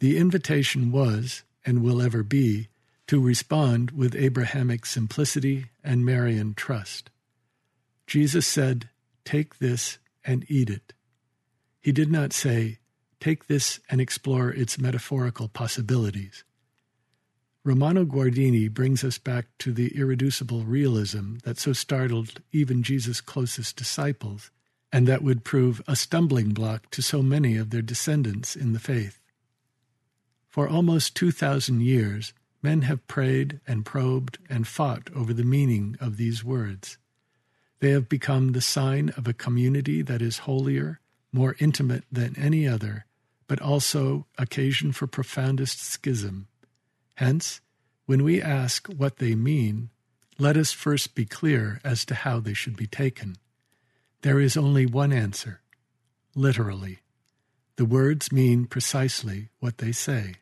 The 0.00 0.16
invitation 0.16 0.90
was, 0.90 1.44
and 1.64 1.82
will 1.82 2.02
ever 2.02 2.22
be, 2.22 2.68
to 3.06 3.20
respond 3.20 3.92
with 3.92 4.14
Abrahamic 4.14 4.84
simplicity 4.84 5.66
and 5.84 6.04
Marian 6.04 6.54
trust. 6.54 7.10
Jesus 8.08 8.46
said, 8.46 8.88
Take 9.26 9.58
this 9.58 9.98
and 10.24 10.46
eat 10.48 10.70
it. 10.70 10.94
He 11.78 11.92
did 11.92 12.10
not 12.10 12.32
say, 12.32 12.78
Take 13.20 13.48
this 13.48 13.80
and 13.90 14.00
explore 14.00 14.48
its 14.50 14.78
metaphorical 14.78 15.48
possibilities. 15.48 16.42
Romano 17.64 18.06
Guardini 18.06 18.72
brings 18.72 19.04
us 19.04 19.18
back 19.18 19.48
to 19.58 19.74
the 19.74 19.94
irreducible 19.94 20.64
realism 20.64 21.34
that 21.44 21.58
so 21.58 21.74
startled 21.74 22.40
even 22.50 22.82
Jesus' 22.82 23.20
closest 23.20 23.76
disciples 23.76 24.50
and 24.90 25.06
that 25.06 25.22
would 25.22 25.44
prove 25.44 25.82
a 25.86 25.94
stumbling 25.94 26.54
block 26.54 26.90
to 26.92 27.02
so 27.02 27.22
many 27.22 27.58
of 27.58 27.68
their 27.68 27.82
descendants 27.82 28.56
in 28.56 28.72
the 28.72 28.78
faith. 28.78 29.20
For 30.48 30.66
almost 30.66 31.14
2,000 31.14 31.82
years, 31.82 32.32
men 32.62 32.82
have 32.82 33.06
prayed 33.06 33.60
and 33.66 33.84
probed 33.84 34.38
and 34.48 34.66
fought 34.66 35.10
over 35.14 35.34
the 35.34 35.44
meaning 35.44 35.98
of 36.00 36.16
these 36.16 36.42
words. 36.42 36.96
They 37.80 37.90
have 37.90 38.08
become 38.08 38.52
the 38.52 38.60
sign 38.60 39.10
of 39.16 39.28
a 39.28 39.32
community 39.32 40.02
that 40.02 40.22
is 40.22 40.38
holier, 40.38 41.00
more 41.32 41.56
intimate 41.58 42.04
than 42.10 42.36
any 42.36 42.66
other, 42.66 43.06
but 43.46 43.60
also 43.60 44.26
occasion 44.36 44.92
for 44.92 45.06
profoundest 45.06 45.80
schism. 45.80 46.48
Hence, 47.16 47.60
when 48.06 48.24
we 48.24 48.42
ask 48.42 48.88
what 48.88 49.18
they 49.18 49.34
mean, 49.34 49.90
let 50.38 50.56
us 50.56 50.72
first 50.72 51.14
be 51.14 51.24
clear 51.24 51.80
as 51.84 52.04
to 52.06 52.14
how 52.14 52.40
they 52.40 52.54
should 52.54 52.76
be 52.76 52.86
taken. 52.86 53.36
There 54.22 54.40
is 54.40 54.56
only 54.56 54.86
one 54.86 55.12
answer 55.12 55.60
literally. 56.38 57.00
The 57.76 57.84
words 57.84 58.30
mean 58.30 58.66
precisely 58.66 59.48
what 59.58 59.78
they 59.78 59.92
say. 59.92 60.36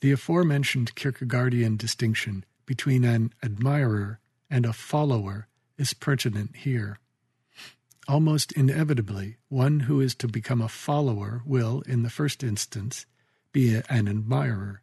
The 0.00 0.12
aforementioned 0.12 0.94
Kierkegaardian 0.96 1.78
distinction 1.78 2.44
between 2.66 3.04
an 3.04 3.32
admirer 3.42 4.20
and 4.50 4.66
a 4.66 4.72
follower 4.72 5.46
is 5.78 5.94
pertinent 5.94 6.56
here. 6.56 6.98
Almost 8.06 8.52
inevitably, 8.52 9.38
one 9.48 9.80
who 9.80 10.00
is 10.00 10.14
to 10.16 10.28
become 10.28 10.60
a 10.60 10.68
follower 10.68 11.42
will, 11.46 11.82
in 11.86 12.02
the 12.02 12.10
first 12.10 12.42
instance, 12.42 13.06
be 13.52 13.74
an 13.88 14.08
admirer. 14.08 14.82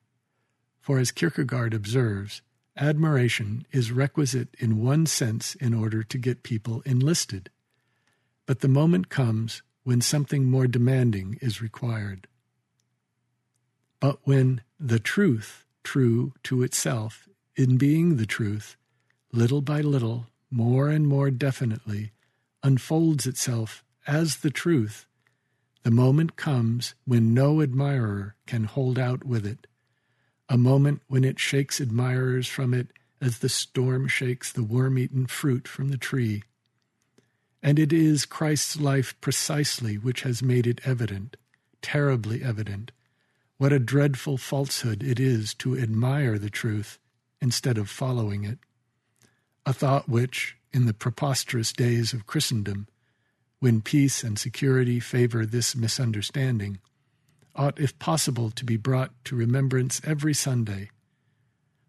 For 0.80 0.98
as 0.98 1.12
Kierkegaard 1.12 1.74
observes, 1.74 2.42
admiration 2.76 3.68
is 3.72 3.92
requisite 3.92 4.56
in 4.58 4.84
one 4.84 5.06
sense 5.06 5.54
in 5.56 5.74
order 5.74 6.02
to 6.04 6.18
get 6.18 6.42
people 6.42 6.82
enlisted. 6.86 7.52
But 8.48 8.62
the 8.62 8.68
moment 8.68 9.10
comes 9.10 9.62
when 9.84 10.02
something 10.02 10.46
more 10.46 10.68
demanding 10.68 11.38
is 11.42 11.62
required. 11.62 12.28
But 14.00 14.20
when 14.24 14.62
the 14.80 15.00
truth, 15.00 15.66
true 15.84 16.34
to 16.44 16.64
itself, 16.64 17.30
in 17.56 17.78
being 17.78 18.18
the 18.18 18.26
truth, 18.26 18.78
little 19.32 19.62
by 19.62 19.82
little, 19.82 20.28
more 20.52 20.90
and 20.90 21.08
more 21.08 21.32
definitely, 21.32 22.12
unfolds 22.62 23.26
itself 23.26 23.84
as 24.06 24.38
the 24.38 24.52
truth, 24.52 25.06
the 25.84 25.92
moment 25.92 26.36
comes 26.36 26.94
when 27.06 27.34
no 27.34 27.62
admirer 27.62 28.36
can 28.46 28.66
hold 28.66 29.00
out 29.00 29.24
with 29.24 29.46
it, 29.46 29.66
a 30.50 30.58
moment 30.58 31.02
when 31.08 31.24
it 31.24 31.40
shakes 31.40 31.80
admirers 31.80 32.48
from 32.48 32.74
it 32.74 32.90
as 33.22 33.40
the 33.40 33.50
storm 33.50 34.08
shakes 34.08 34.52
the 34.52 34.64
worm 34.64 35.00
eaten 35.00 35.26
fruit 35.26 35.68
from 35.68 35.90
the 35.90 35.98
tree. 35.98 36.44
And 37.64 37.80
it 37.80 37.94
is 37.94 38.26
Christ's 38.26 38.80
life 38.80 39.20
precisely 39.22 39.98
which 39.98 40.22
has 40.22 40.44
made 40.44 40.68
it 40.68 40.82
evident, 40.84 41.38
terribly 41.82 42.44
evident, 42.44 42.92
what 43.58 43.72
a 43.72 43.80
dreadful 43.80 44.38
falsehood 44.38 45.04
it 45.04 45.20
is 45.20 45.54
to 45.56 45.78
admire 45.78 46.40
the 46.40 46.50
truth 46.50 46.98
instead 47.40 47.78
of 47.78 47.90
following 47.90 48.44
it. 48.44 48.58
A 49.66 49.74
thought 49.74 50.10
which, 50.10 50.58
in 50.74 50.86
the 50.86 50.94
preposterous 50.94 51.72
days 51.72 52.14
of 52.14 52.26
Christendom, 52.26 52.88
when 53.60 53.82
peace 53.82 54.24
and 54.24 54.40
security 54.40 55.00
favor 55.00 55.46
this 55.46 55.76
misunderstanding, 55.76 56.80
ought, 57.56 57.80
if 57.80 57.98
possible, 58.00 58.50
to 58.52 58.66
be 58.66 58.78
brought 58.78 59.12
to 59.26 59.36
remembrance 59.36 60.02
every 60.04 60.34
Sunday. 60.34 60.90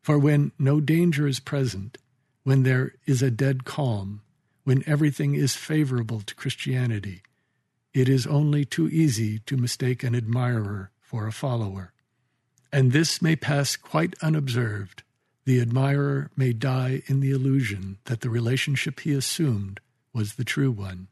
For 0.02 0.18
when 0.18 0.52
no 0.58 0.80
danger 0.80 1.26
is 1.26 1.40
present, 1.40 1.96
when 2.42 2.64
there 2.64 2.94
is 3.06 3.22
a 3.22 3.30
dead 3.30 3.64
calm, 3.64 4.20
when 4.64 4.82
everything 4.86 5.34
is 5.34 5.54
favorable 5.54 6.20
to 6.20 6.34
Christianity, 6.34 7.22
it 7.94 8.08
is 8.08 8.26
only 8.26 8.64
too 8.64 8.88
easy 8.88 9.38
to 9.40 9.56
mistake 9.56 10.02
an 10.02 10.14
admirer 10.14 10.90
for 11.00 11.26
a 11.26 11.32
follower. 11.32 11.92
And 12.72 12.92
this 12.92 13.20
may 13.22 13.36
pass 13.36 13.76
quite 13.76 14.14
unobserved. 14.22 15.01
The 15.44 15.60
admirer 15.60 16.30
may 16.36 16.52
die 16.52 17.02
in 17.06 17.20
the 17.20 17.30
illusion 17.30 17.98
that 18.04 18.20
the 18.20 18.30
relationship 18.30 19.00
he 19.00 19.12
assumed 19.12 19.80
was 20.12 20.34
the 20.34 20.44
true 20.44 20.70
one. 20.70 21.08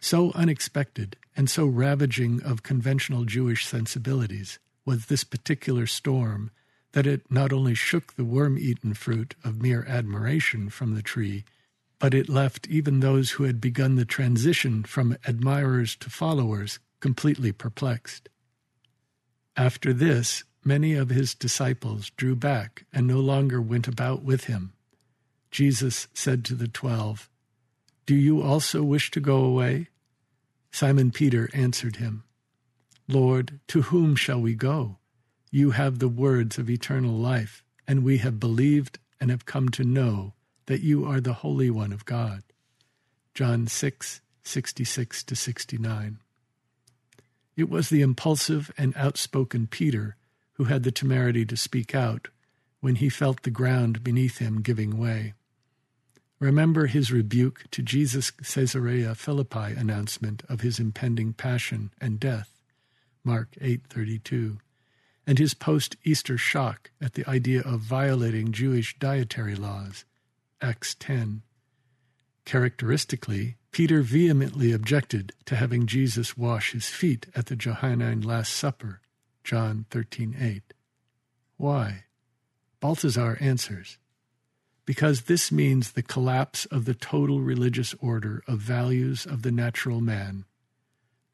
So 0.00 0.32
unexpected 0.32 1.16
and 1.36 1.50
so 1.50 1.66
ravaging 1.66 2.42
of 2.42 2.62
conventional 2.62 3.24
Jewish 3.24 3.66
sensibilities 3.66 4.58
was 4.84 5.06
this 5.06 5.24
particular 5.24 5.86
storm 5.86 6.50
that 6.92 7.06
it 7.06 7.30
not 7.30 7.52
only 7.52 7.74
shook 7.74 8.14
the 8.14 8.24
worm 8.24 8.58
eaten 8.58 8.94
fruit 8.94 9.34
of 9.44 9.62
mere 9.62 9.84
admiration 9.86 10.70
from 10.70 10.94
the 10.94 11.02
tree, 11.02 11.44
but 11.98 12.14
it 12.14 12.28
left 12.28 12.66
even 12.68 13.00
those 13.00 13.32
who 13.32 13.44
had 13.44 13.60
begun 13.60 13.94
the 13.94 14.04
transition 14.04 14.82
from 14.82 15.16
admirers 15.26 15.94
to 15.96 16.10
followers 16.10 16.78
completely 16.98 17.52
perplexed. 17.52 18.28
After 19.56 19.92
this, 19.92 20.44
many 20.64 20.94
of 20.94 21.10
his 21.10 21.34
disciples 21.34 22.10
drew 22.16 22.36
back 22.36 22.84
and 22.92 23.06
no 23.06 23.18
longer 23.20 23.60
went 23.60 23.88
about 23.88 24.22
with 24.22 24.44
him. 24.44 24.72
Jesus 25.50 26.06
said 26.14 26.44
to 26.44 26.54
the 26.54 26.68
twelve, 26.68 27.28
Do 28.06 28.14
you 28.14 28.42
also 28.42 28.82
wish 28.82 29.10
to 29.12 29.20
go 29.20 29.44
away? 29.44 29.88
Simon 30.70 31.10
Peter 31.10 31.50
answered 31.52 31.96
him, 31.96 32.24
Lord, 33.08 33.58
to 33.68 33.82
whom 33.82 34.14
shall 34.14 34.40
we 34.40 34.54
go? 34.54 34.98
You 35.50 35.72
have 35.72 35.98
the 35.98 36.08
words 36.08 36.58
of 36.58 36.70
eternal 36.70 37.14
life, 37.14 37.64
and 37.88 38.04
we 38.04 38.18
have 38.18 38.38
believed 38.38 39.00
and 39.20 39.30
have 39.30 39.46
come 39.46 39.68
to 39.70 39.82
know 39.82 40.34
that 40.66 40.82
you 40.82 41.04
are 41.04 41.20
the 41.20 41.32
Holy 41.32 41.70
One 41.70 41.92
of 41.92 42.04
God. 42.04 42.44
John 43.34 43.66
6, 43.66 44.20
66 44.44 45.24
to 45.24 45.34
69. 45.34 46.18
It 47.56 47.68
was 47.68 47.90
the 47.90 48.00
impulsive 48.00 48.70
and 48.78 48.96
outspoken 48.96 49.66
Peter 49.66 50.16
who 50.60 50.64
had 50.64 50.82
the 50.82 50.92
temerity 50.92 51.46
to 51.46 51.56
speak 51.56 51.94
out 51.94 52.28
when 52.80 52.96
he 52.96 53.08
felt 53.08 53.44
the 53.44 53.50
ground 53.50 54.04
beneath 54.04 54.40
him 54.40 54.60
giving 54.60 54.98
way. 54.98 55.32
Remember 56.38 56.84
his 56.84 57.10
rebuke 57.10 57.64
to 57.70 57.80
Jesus' 57.80 58.30
Caesarea 58.30 59.14
Philippi 59.14 59.72
announcement 59.74 60.42
of 60.50 60.60
his 60.60 60.78
impending 60.78 61.32
passion 61.32 61.90
and 61.98 62.20
death, 62.20 62.60
Mark 63.24 63.56
8:32, 63.58 64.58
and 65.26 65.38
his 65.38 65.54
post-Easter 65.54 66.36
shock 66.36 66.90
at 67.00 67.14
the 67.14 67.26
idea 67.26 67.62
of 67.62 67.80
violating 67.80 68.52
Jewish 68.52 68.98
dietary 68.98 69.54
laws, 69.54 70.04
Acts 70.60 70.94
10. 70.94 71.40
Characteristically, 72.44 73.56
Peter 73.70 74.02
vehemently 74.02 74.72
objected 74.72 75.32
to 75.46 75.56
having 75.56 75.86
Jesus 75.86 76.36
wash 76.36 76.72
his 76.72 76.90
feet 76.90 77.28
at 77.34 77.46
the 77.46 77.56
Johannine 77.56 78.20
Last 78.20 78.52
Supper, 78.52 79.00
John 79.50 79.86
13:8. 79.90 80.62
Why? 81.56 82.04
Balthasar 82.78 83.36
answers, 83.40 83.98
because 84.84 85.22
this 85.22 85.50
means 85.50 85.90
the 85.90 86.04
collapse 86.04 86.66
of 86.66 86.84
the 86.84 86.94
total 86.94 87.40
religious 87.40 87.92
order 87.94 88.44
of 88.46 88.60
values 88.60 89.26
of 89.26 89.42
the 89.42 89.50
natural 89.50 90.00
man. 90.00 90.44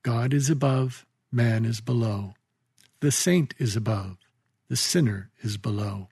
God 0.02 0.32
is 0.32 0.48
above, 0.48 1.04
man 1.30 1.66
is 1.66 1.82
below. 1.82 2.32
The 3.00 3.12
saint 3.12 3.52
is 3.58 3.76
above, 3.76 4.16
the 4.68 4.76
sinner 4.76 5.30
is 5.42 5.58
below. 5.58 6.08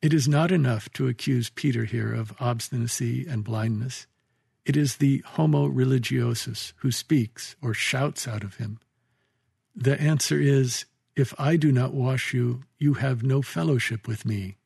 It 0.00 0.14
is 0.14 0.28
not 0.28 0.50
enough 0.50 0.90
to 0.94 1.08
accuse 1.08 1.50
Peter 1.50 1.84
here 1.84 2.14
of 2.14 2.32
obstinacy 2.40 3.26
and 3.26 3.44
blindness. 3.44 4.06
It 4.64 4.78
is 4.78 4.96
the 4.96 5.22
homo 5.26 5.68
religiosus 5.68 6.72
who 6.76 6.90
speaks 6.90 7.54
or 7.60 7.74
shouts 7.74 8.26
out 8.26 8.44
of 8.44 8.54
him. 8.54 8.80
The 9.76 10.00
answer 10.00 10.40
is, 10.40 10.86
If 11.18 11.34
I 11.36 11.56
do 11.56 11.72
not 11.72 11.92
wash 11.92 12.32
you, 12.32 12.62
you 12.78 12.94
have 12.94 13.24
no 13.24 13.42
fellowship 13.42 14.06
with 14.06 14.24
me. 14.24 14.56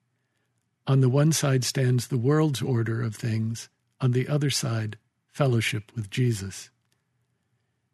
On 0.87 1.01
the 1.01 1.09
one 1.09 1.33
side 1.33 1.65
stands 1.65 2.09
the 2.09 2.19
world's 2.19 2.61
order 2.61 3.01
of 3.01 3.17
things, 3.17 3.71
on 4.03 4.13
the 4.13 4.29
other 4.29 4.51
side, 4.51 4.99
fellowship 5.31 5.91
with 5.95 6.11
Jesus. 6.11 6.69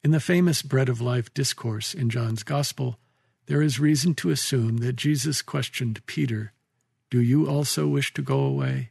In 0.02 0.10
the 0.10 0.18
famous 0.18 0.62
Bread 0.62 0.88
of 0.88 1.00
Life 1.00 1.32
discourse 1.32 1.94
in 1.94 2.10
John's 2.10 2.42
Gospel, 2.42 2.98
there 3.46 3.62
is 3.62 3.78
reason 3.78 4.16
to 4.16 4.30
assume 4.30 4.78
that 4.78 4.96
Jesus 4.96 5.40
questioned 5.40 6.04
Peter 6.06 6.52
do 7.10 7.22
you 7.22 7.48
also 7.48 7.86
wish 7.86 8.12
to 8.14 8.22
go 8.22 8.40
away? 8.40 8.90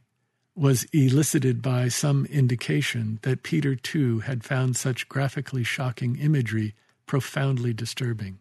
was 0.56 0.84
elicited 0.94 1.60
by 1.60 1.88
some 1.88 2.24
indication 2.30 3.18
that 3.20 3.42
Peter 3.42 3.76
too 3.76 4.20
had 4.20 4.44
found 4.44 4.76
such 4.78 5.10
graphically 5.10 5.62
shocking 5.62 6.16
imagery 6.16 6.74
profoundly 7.06 7.74
disturbing. 7.74 8.38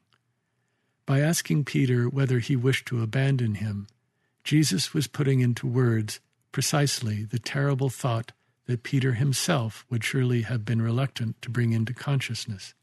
By 1.08 1.22
asking 1.22 1.66
Peter 1.66 2.08
whether 2.08 2.38
he 2.38 2.56
wished 2.56 2.86
to 2.90 3.02
abandon 3.02 3.56
him, 3.56 3.88
Jesus 4.44 4.94
was 4.94 5.08
putting 5.08 5.40
into 5.40 5.66
words 5.66 6.20
precisely 6.52 7.24
the 7.24 7.40
terrible 7.40 7.90
thought 7.90 8.32
that 8.68 8.84
Peter 8.84 9.14
himself 9.14 9.86
would 9.90 10.04
surely 10.04 10.44
have 10.44 10.66
been 10.66 10.84
reluctant 10.84 11.42
to 11.42 11.50
bring 11.50 11.74
into 11.74 11.94
consciousness 11.96 12.76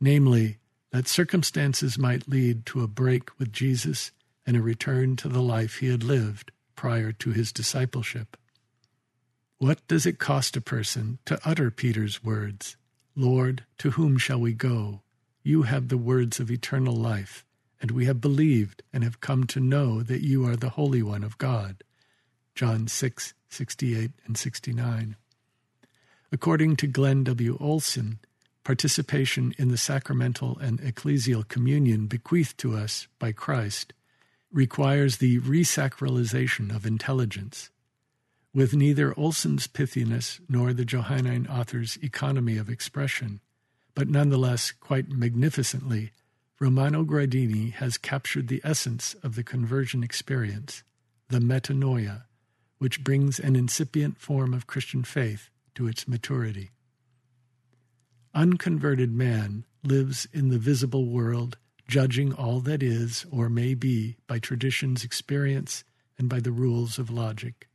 namely, 0.00 0.58
that 0.90 1.08
circumstances 1.08 1.98
might 1.98 2.28
lead 2.28 2.64
to 2.66 2.82
a 2.82 2.88
break 2.88 3.38
with 3.38 3.52
Jesus 3.52 4.12
and 4.46 4.56
a 4.56 4.62
return 4.62 5.16
to 5.16 5.28
the 5.28 5.42
life 5.42 5.76
he 5.76 5.88
had 5.88 6.04
lived 6.04 6.52
prior 6.74 7.12
to 7.12 7.30
his 7.30 7.52
discipleship. 7.52 8.36
What 9.58 9.86
does 9.88 10.06
it 10.06 10.18
cost 10.18 10.56
a 10.56 10.60
person 10.60 11.18
to 11.24 11.40
utter 11.44 11.70
Peter's 11.70 12.22
words, 12.22 12.76
Lord, 13.14 13.64
to 13.78 13.92
whom 13.92 14.18
shall 14.18 14.38
we 14.38 14.52
go? 14.52 15.00
You 15.46 15.62
have 15.62 15.86
the 15.86 15.96
words 15.96 16.40
of 16.40 16.50
eternal 16.50 16.96
life, 16.96 17.46
and 17.80 17.92
we 17.92 18.06
have 18.06 18.20
believed 18.20 18.82
and 18.92 19.04
have 19.04 19.20
come 19.20 19.44
to 19.44 19.60
know 19.60 20.02
that 20.02 20.24
you 20.24 20.44
are 20.44 20.56
the 20.56 20.70
Holy 20.70 21.04
One 21.04 21.22
of 21.22 21.38
God. 21.38 21.84
John 22.56 22.88
6, 22.88 23.32
68 23.48 24.10
and 24.26 24.36
69. 24.36 25.14
According 26.32 26.74
to 26.74 26.88
Glenn 26.88 27.22
W. 27.22 27.56
Olsen, 27.60 28.18
participation 28.64 29.54
in 29.56 29.68
the 29.68 29.78
sacramental 29.78 30.58
and 30.58 30.80
ecclesial 30.80 31.46
communion 31.46 32.08
bequeathed 32.08 32.58
to 32.58 32.74
us 32.74 33.06
by 33.20 33.30
Christ 33.30 33.92
requires 34.50 35.18
the 35.18 35.38
resacralization 35.38 36.74
of 36.74 36.84
intelligence. 36.84 37.70
With 38.52 38.74
neither 38.74 39.14
Olsen's 39.16 39.68
pithiness 39.68 40.40
nor 40.48 40.72
the 40.72 40.84
Johannine 40.84 41.46
author's 41.46 41.98
economy 42.02 42.56
of 42.56 42.68
expression, 42.68 43.38
but 43.96 44.08
nonetheless 44.08 44.72
quite 44.72 45.08
magnificently, 45.08 46.12
Romano 46.60 47.02
Guardini 47.02 47.72
has 47.72 47.98
captured 47.98 48.46
the 48.46 48.60
essence 48.62 49.14
of 49.22 49.34
the 49.34 49.42
conversion 49.42 50.04
experience, 50.04 50.84
the 51.28 51.38
metanoia, 51.40 52.24
which 52.78 53.02
brings 53.02 53.40
an 53.40 53.56
incipient 53.56 54.18
form 54.18 54.52
of 54.52 54.66
Christian 54.66 55.02
faith 55.02 55.48
to 55.74 55.88
its 55.88 56.06
maturity. 56.06 56.70
Unconverted 58.34 59.12
man 59.12 59.64
lives 59.82 60.28
in 60.30 60.50
the 60.50 60.58
visible 60.58 61.06
world 61.06 61.56
judging 61.88 62.34
all 62.34 62.60
that 62.60 62.82
is 62.82 63.24
or 63.30 63.48
may 63.48 63.72
be 63.72 64.16
by 64.26 64.38
tradition's 64.38 65.04
experience 65.04 65.84
and 66.18 66.28
by 66.28 66.38
the 66.40 66.52
rules 66.52 66.98
of 66.98 67.10
logic. 67.10 67.66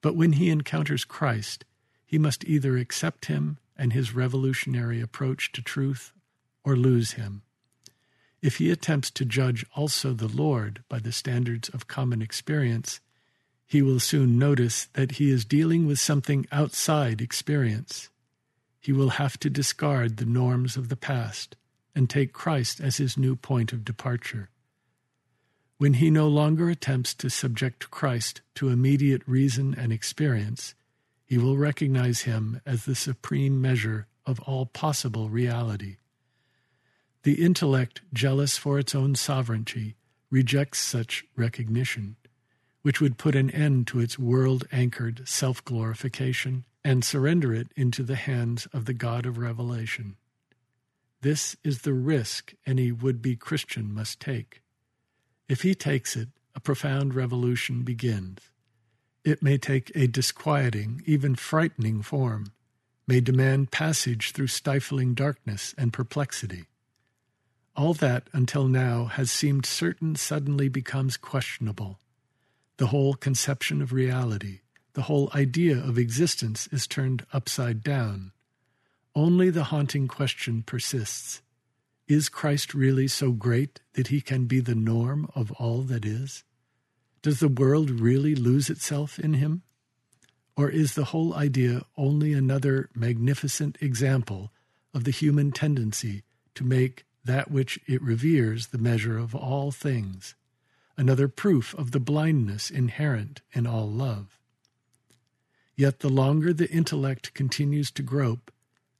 But 0.00 0.16
when 0.16 0.32
he 0.32 0.50
encounters 0.50 1.04
Christ, 1.04 1.64
he 2.04 2.18
must 2.18 2.44
either 2.46 2.76
accept 2.76 3.26
him 3.26 3.58
and 3.80 3.94
his 3.94 4.14
revolutionary 4.14 5.00
approach 5.00 5.50
to 5.52 5.62
truth 5.62 6.12
or 6.62 6.76
lose 6.76 7.12
him. 7.12 7.42
If 8.42 8.58
he 8.58 8.70
attempts 8.70 9.10
to 9.12 9.24
judge 9.24 9.64
also 9.74 10.12
the 10.12 10.28
Lord 10.28 10.84
by 10.90 10.98
the 10.98 11.12
standards 11.12 11.70
of 11.70 11.88
common 11.88 12.20
experience, 12.20 13.00
he 13.66 13.80
will 13.80 13.98
soon 13.98 14.38
notice 14.38 14.88
that 14.92 15.12
he 15.12 15.30
is 15.30 15.46
dealing 15.46 15.86
with 15.86 15.98
something 15.98 16.46
outside 16.52 17.22
experience. 17.22 18.10
He 18.78 18.92
will 18.92 19.10
have 19.10 19.38
to 19.40 19.48
discard 19.48 20.18
the 20.18 20.26
norms 20.26 20.76
of 20.76 20.90
the 20.90 20.96
past 20.96 21.56
and 21.94 22.08
take 22.08 22.34
Christ 22.34 22.80
as 22.80 22.98
his 22.98 23.16
new 23.16 23.34
point 23.34 23.72
of 23.72 23.84
departure. 23.84 24.50
When 25.78 25.94
he 25.94 26.10
no 26.10 26.28
longer 26.28 26.68
attempts 26.68 27.14
to 27.14 27.30
subject 27.30 27.90
Christ 27.90 28.42
to 28.56 28.68
immediate 28.68 29.22
reason 29.26 29.74
and 29.74 29.90
experience, 29.90 30.74
he 31.30 31.38
will 31.38 31.56
recognize 31.56 32.22
him 32.22 32.60
as 32.66 32.84
the 32.84 32.94
supreme 32.96 33.62
measure 33.62 34.08
of 34.26 34.40
all 34.40 34.66
possible 34.66 35.30
reality. 35.30 35.98
The 37.22 37.40
intellect, 37.44 38.00
jealous 38.12 38.58
for 38.58 38.80
its 38.80 38.96
own 38.96 39.14
sovereignty, 39.14 39.94
rejects 40.28 40.80
such 40.80 41.24
recognition, 41.36 42.16
which 42.82 43.00
would 43.00 43.16
put 43.16 43.36
an 43.36 43.48
end 43.50 43.86
to 43.86 44.00
its 44.00 44.18
world 44.18 44.64
anchored 44.72 45.28
self 45.28 45.64
glorification 45.64 46.64
and 46.82 47.04
surrender 47.04 47.54
it 47.54 47.68
into 47.76 48.02
the 48.02 48.16
hands 48.16 48.66
of 48.72 48.86
the 48.86 48.92
God 48.92 49.24
of 49.24 49.38
revelation. 49.38 50.16
This 51.20 51.54
is 51.62 51.82
the 51.82 51.92
risk 51.92 52.54
any 52.66 52.90
would 52.90 53.22
be 53.22 53.36
Christian 53.36 53.94
must 53.94 54.18
take. 54.18 54.62
If 55.48 55.62
he 55.62 55.76
takes 55.76 56.16
it, 56.16 56.30
a 56.56 56.60
profound 56.60 57.14
revolution 57.14 57.84
begins. 57.84 58.49
It 59.24 59.42
may 59.42 59.58
take 59.58 59.92
a 59.94 60.06
disquieting, 60.06 61.02
even 61.04 61.34
frightening 61.34 62.02
form, 62.02 62.52
may 63.06 63.20
demand 63.20 63.70
passage 63.70 64.32
through 64.32 64.46
stifling 64.46 65.14
darkness 65.14 65.74
and 65.76 65.92
perplexity. 65.92 66.64
All 67.76 67.94
that 67.94 68.28
until 68.32 68.66
now 68.66 69.06
has 69.06 69.30
seemed 69.30 69.66
certain 69.66 70.16
suddenly 70.16 70.68
becomes 70.68 71.16
questionable. 71.16 71.98
The 72.78 72.88
whole 72.88 73.14
conception 73.14 73.82
of 73.82 73.92
reality, 73.92 74.60
the 74.94 75.02
whole 75.02 75.30
idea 75.34 75.76
of 75.76 75.98
existence 75.98 76.66
is 76.72 76.86
turned 76.86 77.26
upside 77.32 77.82
down. 77.82 78.32
Only 79.14 79.50
the 79.50 79.64
haunting 79.64 80.08
question 80.08 80.62
persists 80.62 81.42
is 82.08 82.28
Christ 82.28 82.74
really 82.74 83.06
so 83.06 83.30
great 83.30 83.80
that 83.92 84.08
he 84.08 84.20
can 84.20 84.46
be 84.46 84.58
the 84.60 84.74
norm 84.74 85.30
of 85.34 85.52
all 85.52 85.82
that 85.82 86.04
is? 86.04 86.42
Does 87.22 87.40
the 87.40 87.48
world 87.48 87.90
really 87.90 88.34
lose 88.34 88.70
itself 88.70 89.18
in 89.18 89.34
him? 89.34 89.62
Or 90.56 90.70
is 90.70 90.94
the 90.94 91.06
whole 91.06 91.34
idea 91.34 91.82
only 91.96 92.32
another 92.32 92.88
magnificent 92.94 93.76
example 93.80 94.52
of 94.94 95.04
the 95.04 95.10
human 95.10 95.52
tendency 95.52 96.22
to 96.54 96.64
make 96.64 97.04
that 97.24 97.50
which 97.50 97.78
it 97.86 98.00
reveres 98.02 98.68
the 98.68 98.78
measure 98.78 99.18
of 99.18 99.34
all 99.34 99.70
things, 99.70 100.34
another 100.96 101.28
proof 101.28 101.74
of 101.74 101.90
the 101.90 102.00
blindness 102.00 102.70
inherent 102.70 103.42
in 103.52 103.66
all 103.66 103.88
love? 103.88 104.38
Yet 105.76 106.00
the 106.00 106.08
longer 106.08 106.52
the 106.52 106.70
intellect 106.70 107.34
continues 107.34 107.90
to 107.92 108.02
grope, 108.02 108.50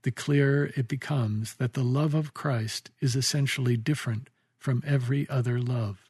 the 0.02 0.10
clearer 0.10 0.70
it 0.76 0.88
becomes 0.88 1.54
that 1.54 1.72
the 1.72 1.84
love 1.84 2.14
of 2.14 2.34
Christ 2.34 2.90
is 3.00 3.16
essentially 3.16 3.76
different 3.76 4.28
from 4.58 4.82
every 4.86 5.28
other 5.28 5.58
love. 5.58 6.09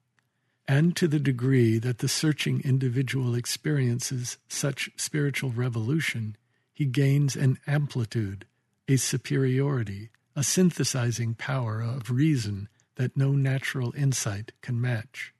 And 0.70 0.94
to 0.98 1.08
the 1.08 1.18
degree 1.18 1.80
that 1.80 1.98
the 1.98 2.06
searching 2.06 2.60
individual 2.60 3.34
experiences 3.34 4.38
such 4.46 4.88
spiritual 4.94 5.50
revolution, 5.50 6.36
he 6.72 6.84
gains 6.84 7.34
an 7.34 7.58
amplitude, 7.66 8.46
a 8.86 8.94
superiority, 8.94 10.10
a 10.36 10.44
synthesizing 10.44 11.34
power 11.34 11.80
of 11.80 12.12
reason 12.12 12.68
that 12.94 13.16
no 13.16 13.32
natural 13.32 13.92
insight 13.96 14.52
can 14.62 14.80
match. 14.80 15.34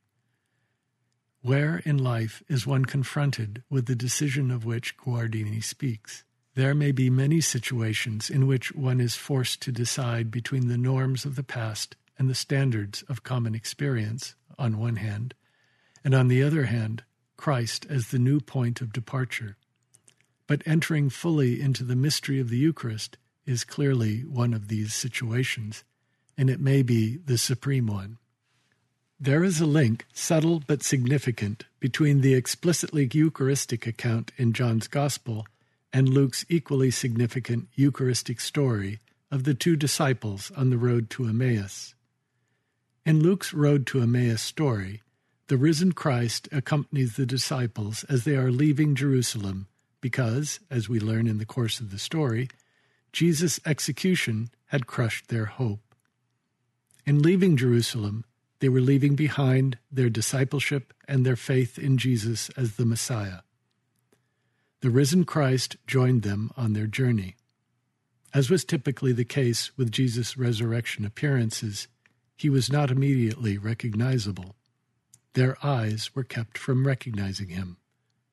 Where 1.42 1.80
in 1.84 1.96
life 1.96 2.42
is 2.48 2.66
one 2.66 2.84
confronted 2.84 3.62
with 3.70 3.86
the 3.86 3.94
decision 3.94 4.50
of 4.50 4.64
which 4.64 4.96
Guardini 4.96 5.62
speaks? 5.62 6.24
There 6.56 6.74
may 6.74 6.90
be 6.90 7.08
many 7.08 7.40
situations 7.40 8.30
in 8.30 8.48
which 8.48 8.74
one 8.74 9.00
is 9.00 9.14
forced 9.14 9.62
to 9.62 9.70
decide 9.70 10.32
between 10.32 10.66
the 10.66 10.76
norms 10.76 11.24
of 11.24 11.36
the 11.36 11.44
past 11.44 11.94
and 12.18 12.28
the 12.28 12.34
standards 12.34 13.02
of 13.02 13.22
common 13.22 13.54
experience, 13.54 14.34
on 14.60 14.78
one 14.78 14.96
hand, 14.96 15.34
and 16.04 16.14
on 16.14 16.28
the 16.28 16.42
other 16.42 16.66
hand, 16.66 17.02
Christ 17.36 17.86
as 17.88 18.08
the 18.08 18.18
new 18.18 18.40
point 18.40 18.80
of 18.80 18.92
departure. 18.92 19.56
But 20.46 20.62
entering 20.66 21.10
fully 21.10 21.60
into 21.60 21.82
the 21.82 21.96
mystery 21.96 22.38
of 22.38 22.50
the 22.50 22.58
Eucharist 22.58 23.16
is 23.46 23.64
clearly 23.64 24.20
one 24.20 24.52
of 24.52 24.68
these 24.68 24.94
situations, 24.94 25.82
and 26.36 26.50
it 26.50 26.60
may 26.60 26.82
be 26.82 27.16
the 27.16 27.38
supreme 27.38 27.86
one. 27.86 28.18
There 29.18 29.44
is 29.44 29.60
a 29.60 29.66
link, 29.66 30.06
subtle 30.12 30.62
but 30.66 30.82
significant, 30.82 31.64
between 31.78 32.20
the 32.20 32.34
explicitly 32.34 33.08
Eucharistic 33.12 33.86
account 33.86 34.32
in 34.36 34.52
John's 34.52 34.88
Gospel 34.88 35.46
and 35.92 36.08
Luke's 36.08 36.46
equally 36.48 36.90
significant 36.90 37.68
Eucharistic 37.74 38.40
story 38.40 39.00
of 39.30 39.44
the 39.44 39.54
two 39.54 39.76
disciples 39.76 40.50
on 40.56 40.70
the 40.70 40.78
road 40.78 41.10
to 41.10 41.26
Emmaus. 41.26 41.94
In 43.04 43.22
Luke's 43.22 43.52
Road 43.52 43.86
to 43.88 44.02
Emmaus 44.02 44.42
story, 44.42 45.02
the 45.48 45.56
risen 45.56 45.92
Christ 45.92 46.48
accompanies 46.52 47.16
the 47.16 47.26
disciples 47.26 48.04
as 48.04 48.24
they 48.24 48.36
are 48.36 48.50
leaving 48.50 48.94
Jerusalem 48.94 49.66
because, 50.00 50.60
as 50.70 50.88
we 50.88 51.00
learn 51.00 51.26
in 51.26 51.38
the 51.38 51.46
course 51.46 51.80
of 51.80 51.90
the 51.90 51.98
story, 51.98 52.48
Jesus' 53.12 53.60
execution 53.66 54.50
had 54.66 54.86
crushed 54.86 55.28
their 55.28 55.46
hope. 55.46 55.94
In 57.06 57.22
leaving 57.22 57.56
Jerusalem, 57.56 58.24
they 58.60 58.68
were 58.68 58.80
leaving 58.80 59.16
behind 59.16 59.78
their 59.90 60.10
discipleship 60.10 60.92
and 61.08 61.24
their 61.24 61.36
faith 61.36 61.78
in 61.78 61.98
Jesus 61.98 62.50
as 62.50 62.76
the 62.76 62.86
Messiah 62.86 63.40
the 64.80 64.90
risen 64.90 65.24
Christ 65.24 65.76
joined 65.86 66.22
them 66.22 66.50
on 66.56 66.72
their 66.72 66.86
journey. 66.86 67.36
As 68.32 68.48
was 68.48 68.64
typically 68.64 69.12
the 69.12 69.24
case 69.24 69.76
with 69.76 69.92
Jesus' 69.92 70.38
resurrection 70.38 71.04
appearances, 71.04 71.86
he 72.40 72.48
was 72.48 72.72
not 72.72 72.90
immediately 72.90 73.58
recognizable. 73.58 74.56
Their 75.34 75.62
eyes 75.62 76.14
were 76.14 76.24
kept 76.24 76.56
from 76.56 76.86
recognizing 76.86 77.50
him. 77.50 77.76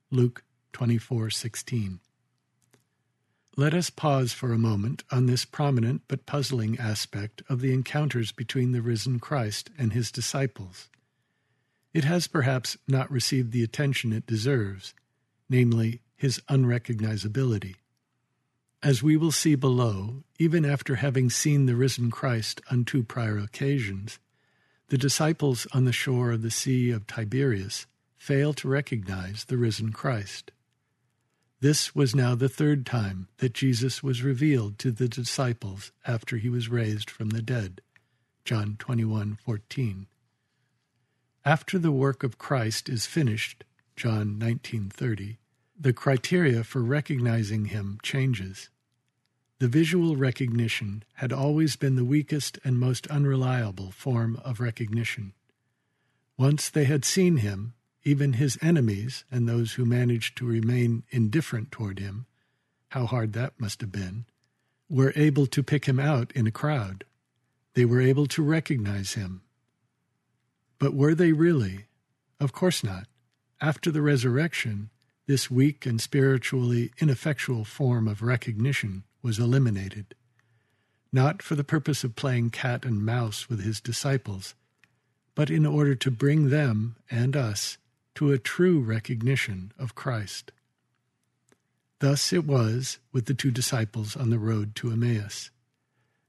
Luke 0.10 0.46
24:16. 0.72 2.00
Let 3.58 3.74
us 3.74 3.90
pause 3.90 4.32
for 4.32 4.54
a 4.54 4.58
moment 4.58 5.04
on 5.12 5.26
this 5.26 5.44
prominent 5.44 6.04
but 6.08 6.26
puzzling 6.26 6.80
aspect 6.80 7.42
of 7.50 7.60
the 7.60 7.74
encounters 7.74 8.32
between 8.32 8.72
the 8.72 8.82
risen 8.82 9.20
Christ 9.20 9.72
and 9.78 9.92
his 9.92 10.10
disciples. 10.10 10.88
It 11.94 12.06
has 12.06 12.28
perhaps 12.28 12.78
not 12.88 13.12
received 13.12 13.52
the 13.52 13.64
attention 13.64 14.14
it 14.14 14.26
deserves, 14.26 14.94
namely 15.50 16.00
his 16.16 16.40
unrecognizability. 16.48 17.76
As 18.84 19.02
we 19.02 19.18
will 19.18 19.32
see 19.32 19.56
below, 19.56 20.24
even 20.38 20.64
after 20.64 20.96
having 20.96 21.30
seen 21.30 21.66
the 21.66 21.76
risen 21.76 22.12
Christ 22.12 22.62
on 22.70 22.86
two 22.86 23.04
prior 23.04 23.38
occasions, 23.38 24.20
the 24.90 24.98
disciples 24.98 25.66
on 25.74 25.86
the 25.86 25.92
shore 25.92 26.32
of 26.32 26.44
the 26.44 26.52
Sea 26.52 26.92
of 26.92 27.08
Tiberias 27.08 27.88
fail 28.18 28.54
to 28.54 28.68
recognize 28.68 29.46
the 29.46 29.58
risen 29.58 29.92
Christ. 29.92 30.52
This 31.60 31.96
was 31.96 32.16
now 32.16 32.36
the 32.36 32.50
third 32.50 32.86
time 32.86 33.30
that 33.38 33.56
Jesus 33.56 34.04
was 34.04 34.22
revealed 34.22 34.78
to 34.80 34.92
the 34.92 35.10
disciples 35.10 35.92
after 36.06 36.38
he 36.38 36.50
was 36.50 36.70
raised 36.70 37.10
from 37.10 37.32
the 37.32 37.42
dead. 37.42 37.82
John 38.46 38.78
21:14. 38.78 40.06
After 41.44 41.80
the 41.80 41.92
work 41.92 42.22
of 42.22 42.38
Christ 42.38 42.90
is 42.90 43.08
finished, 43.08 43.64
John 43.96 44.38
19:30, 44.38 45.40
the 45.80 45.94
criteria 45.94 46.64
for 46.64 46.82
recognizing 46.82 47.66
him 47.66 48.00
changes. 48.02 48.70
The 49.60 49.68
visual 49.68 50.16
recognition 50.16 51.04
had 51.16 51.34
always 51.34 51.76
been 51.76 51.96
the 51.96 52.06
weakest 52.06 52.60
and 52.64 52.80
most 52.80 53.08
unreliable 53.08 53.92
form 53.92 54.40
of 54.44 54.60
recognition. 54.60 55.34
Once 56.38 56.70
they 56.70 56.86
had 56.86 57.04
seen 57.04 57.38
him, 57.38 57.74
even 58.04 58.34
his 58.34 58.58
enemies 58.62 59.26
and 59.32 59.48
those 59.48 59.74
who 59.74 59.86
managed 59.86 60.38
to 60.38 60.46
remain 60.46 61.04
indifferent 61.10 61.72
toward 61.72 62.00
him, 62.00 62.26
how 62.90 63.06
hard 63.06 63.34
that 63.34 63.60
must 63.60 63.82
have 63.82 63.92
been, 63.92 64.26
were 64.90 65.14
able 65.16 65.46
to 65.48 65.64
pick 65.64 65.86
him 65.86 66.00
out 66.00 66.32
in 66.34 66.48
a 66.48 66.52
crowd. 66.52 67.04
They 67.74 67.86
were 67.86 68.02
able 68.02 68.28
to 68.28 68.44
recognize 68.44 69.14
him. 69.14 69.42
But 70.80 70.94
were 70.94 71.16
they 71.16 71.32
really? 71.32 71.86
Of 72.40 72.54
course 72.54 72.84
not. 72.84 73.08
After 73.60 73.92
the 73.92 74.04
resurrection, 74.04 74.92
this 75.28 75.52
weak 75.52 75.86
and 75.86 76.02
spiritually 76.02 76.92
ineffectual 77.00 77.66
form 77.66 78.08
of 78.08 78.22
recognition 78.22 79.04
was 79.22 79.40
eliminated, 79.40 80.16
not 81.12 81.42
for 81.42 81.56
the 81.56 81.64
purpose 81.64 82.04
of 82.04 82.16
playing 82.16 82.50
cat 82.50 82.86
and 82.86 83.06
mouse 83.06 83.50
with 83.50 83.64
his 83.64 83.82
disciples, 83.82 84.56
but 85.36 85.50
in 85.50 85.66
order 85.66 85.96
to 85.96 86.10
bring 86.10 86.50
them 86.50 86.96
and 87.12 87.36
us 87.36 87.78
to 88.16 88.32
a 88.32 88.40
true 88.40 88.80
recognition 88.80 89.72
of 89.78 89.94
Christ. 89.96 90.52
Thus 92.00 92.32
it 92.32 92.46
was 92.46 93.00
with 93.12 93.26
the 93.26 93.34
two 93.34 93.52
disciples 93.52 94.16
on 94.16 94.30
the 94.30 94.40
road 94.40 94.76
to 94.76 94.92
Emmaus. 94.92 95.52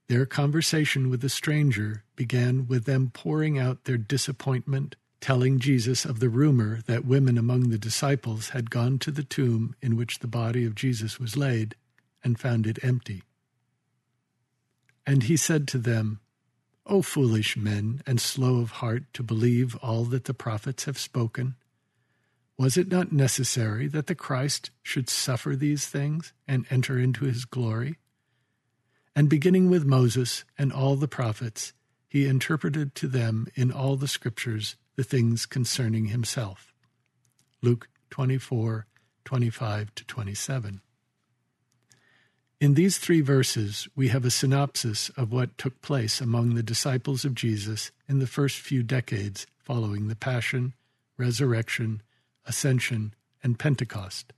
Their 0.08 0.26
conversation 0.26 1.08
with 1.08 1.20
the 1.20 1.28
stranger 1.28 2.02
began 2.16 2.66
with 2.66 2.84
them 2.84 3.11
pouring 3.12 3.58
out 3.58 3.84
their 3.84 3.98
disappointment, 3.98 4.96
telling 5.20 5.59
Jesus 5.59 6.04
of 6.04 6.20
the 6.20 6.28
rumor 6.28 6.81
that 6.87 7.04
women 7.04 7.37
among 7.37 7.68
the 7.68 7.78
disciples 7.78 8.50
had 8.50 8.70
gone 8.70 8.98
to 9.00 9.11
the 9.11 9.24
tomb 9.24 9.74
in 9.83 9.96
which 9.96 10.20
the 10.20 10.28
body 10.28 10.64
of 10.64 10.74
Jesus 10.74 11.18
was 11.18 11.37
laid 11.37 11.74
and 12.22 12.38
found 12.38 12.66
it 12.66 12.78
empty. 12.83 13.22
And 15.07 15.24
he 15.24 15.37
said 15.37 15.66
to 15.68 15.78
them, 15.78 16.20
O 16.87 17.02
foolish 17.02 17.57
men, 17.57 18.02
and 18.07 18.20
slow 18.20 18.61
of 18.61 18.72
heart 18.72 19.04
to 19.14 19.22
believe 19.22 19.76
all 19.76 20.04
that 20.04 20.24
the 20.24 20.35
prophets 20.35 20.85
have 20.85 20.98
spoken. 20.98 21.54
Was 22.57 22.76
it 22.76 22.90
not 22.90 23.12
necessary 23.12 23.87
that 23.88 24.07
the 24.07 24.14
Christ 24.14 24.70
should 24.83 25.09
suffer 25.09 25.54
these 25.54 25.87
things 25.87 26.33
and 26.46 26.66
enter 26.70 26.98
into 26.98 27.24
his 27.24 27.44
glory? 27.44 27.98
And 29.14 29.28
beginning 29.28 29.68
with 29.68 29.85
Moses 29.85 30.44
and 30.57 30.72
all 30.72 30.96
the 30.96 31.09
prophets, 31.09 31.72
he 32.09 32.26
interpreted 32.26 32.94
to 32.96 33.09
them 33.09 33.48
in 33.54 33.70
all 33.70 33.96
the 33.96 34.09
scriptures 34.09 34.76
the 34.98 35.04
things 35.04 35.46
concerning 35.46 36.06
himself. 36.06 36.74
Luke 37.62 37.88
24, 38.11 38.84
25 39.24 39.94
to 39.94 40.04
27. 40.04 40.80
In 42.61 42.74
these 42.74 42.98
three 42.98 43.20
verses, 43.20 43.87
we 43.94 44.08
have 44.08 44.24
a 44.24 44.30
synopsis 44.30 45.08
of 45.11 45.30
what 45.30 45.56
took 45.56 45.80
place 45.82 46.20
among 46.20 46.56
the 46.56 46.64
disciples 46.64 47.24
of 47.24 47.37
Jesus 47.37 47.92
in 48.08 48.18
the 48.18 48.26
first 48.26 48.58
few 48.58 48.82
decades 48.82 49.46
following 49.61 50.08
the 50.08 50.16
Passion, 50.16 50.74
Resurrection, 51.16 52.02
Ascension, 52.44 53.14
and 53.40 53.56
Pentecost. 53.56 54.32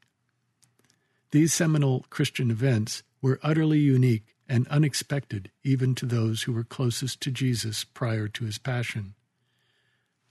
These 1.31 1.55
seminal 1.55 2.05
Christian 2.11 2.51
events 2.51 3.03
were 3.23 3.41
utterly 3.43 3.79
unique 3.79 4.37
and 4.47 4.69
unexpected 4.69 5.51
even 5.65 5.95
to 5.95 6.05
those 6.05 6.43
who 6.43 6.53
were 6.53 6.65
closest 6.65 7.23
to 7.23 7.31
Jesus 7.31 7.83
prior 7.83 8.29
to 8.29 8.45
his 8.45 8.59
passion. 8.59 9.15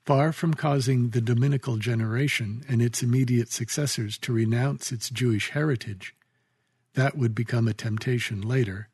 Far 0.10 0.32
from 0.34 0.56
causing 0.56 1.10
the 1.10 1.22
Dominical 1.22 1.78
generation 1.78 2.64
and 2.68 2.82
its 2.82 3.04
immediate 3.04 3.52
successors 3.52 4.18
to 4.18 4.34
renounce 4.34 4.92
its 4.92 5.12
Jewish 5.12 5.52
heritage, 5.52 6.16
that 6.96 7.16
would 7.16 7.36
become 7.36 7.68
a 7.68 7.76
temptation 7.76 8.42
later, 8.42 8.90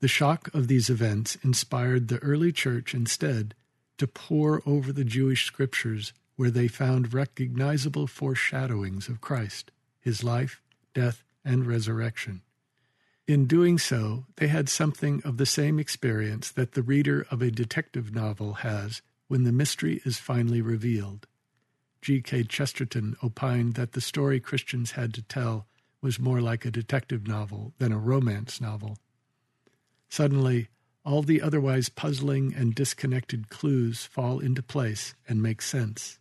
the 0.00 0.08
shock 0.08 0.52
of 0.52 0.66
these 0.66 0.90
events 0.90 1.38
inspired 1.44 2.08
the 2.08 2.18
early 2.24 2.50
church 2.50 2.92
instead 2.92 3.54
to 3.98 4.08
pore 4.08 4.60
over 4.66 4.92
the 4.92 5.04
Jewish 5.04 5.44
scriptures 5.44 6.12
where 6.34 6.50
they 6.50 6.66
found 6.66 7.14
recognizable 7.14 8.08
foreshadowings 8.08 9.08
of 9.08 9.20
Christ, 9.20 9.70
his 10.00 10.24
life, 10.24 10.60
death, 10.92 11.22
and 11.44 11.68
resurrection. 11.68 12.42
In 13.28 13.46
doing 13.46 13.78
so, 13.78 14.24
they 14.38 14.48
had 14.48 14.68
something 14.68 15.22
of 15.24 15.36
the 15.36 15.46
same 15.46 15.78
experience 15.78 16.50
that 16.50 16.72
the 16.72 16.82
reader 16.82 17.24
of 17.30 17.42
a 17.42 17.52
detective 17.52 18.12
novel 18.12 18.54
has 18.54 19.02
when 19.28 19.44
the 19.44 19.52
mystery 19.52 20.02
is 20.04 20.18
finally 20.18 20.60
revealed. 20.60 21.26
G.K. 22.02 22.44
Chesterton 22.44 23.16
opined 23.22 23.74
that 23.74 23.92
the 23.92 24.00
story 24.00 24.40
Christians 24.40 24.92
had 24.92 25.14
to 25.14 25.22
tell 25.22 25.66
was 26.00 26.18
more 26.18 26.40
like 26.40 26.64
a 26.64 26.70
detective 26.70 27.26
novel 27.26 27.72
than 27.78 27.92
a 27.92 27.98
romance 27.98 28.60
novel. 28.60 28.98
Suddenly, 30.08 30.68
all 31.04 31.22
the 31.22 31.42
otherwise 31.42 31.88
puzzling 31.88 32.54
and 32.54 32.74
disconnected 32.74 33.48
clues 33.48 34.04
fall 34.04 34.38
into 34.38 34.62
place 34.62 35.14
and 35.28 35.42
make 35.42 35.62
sense. 35.62 36.18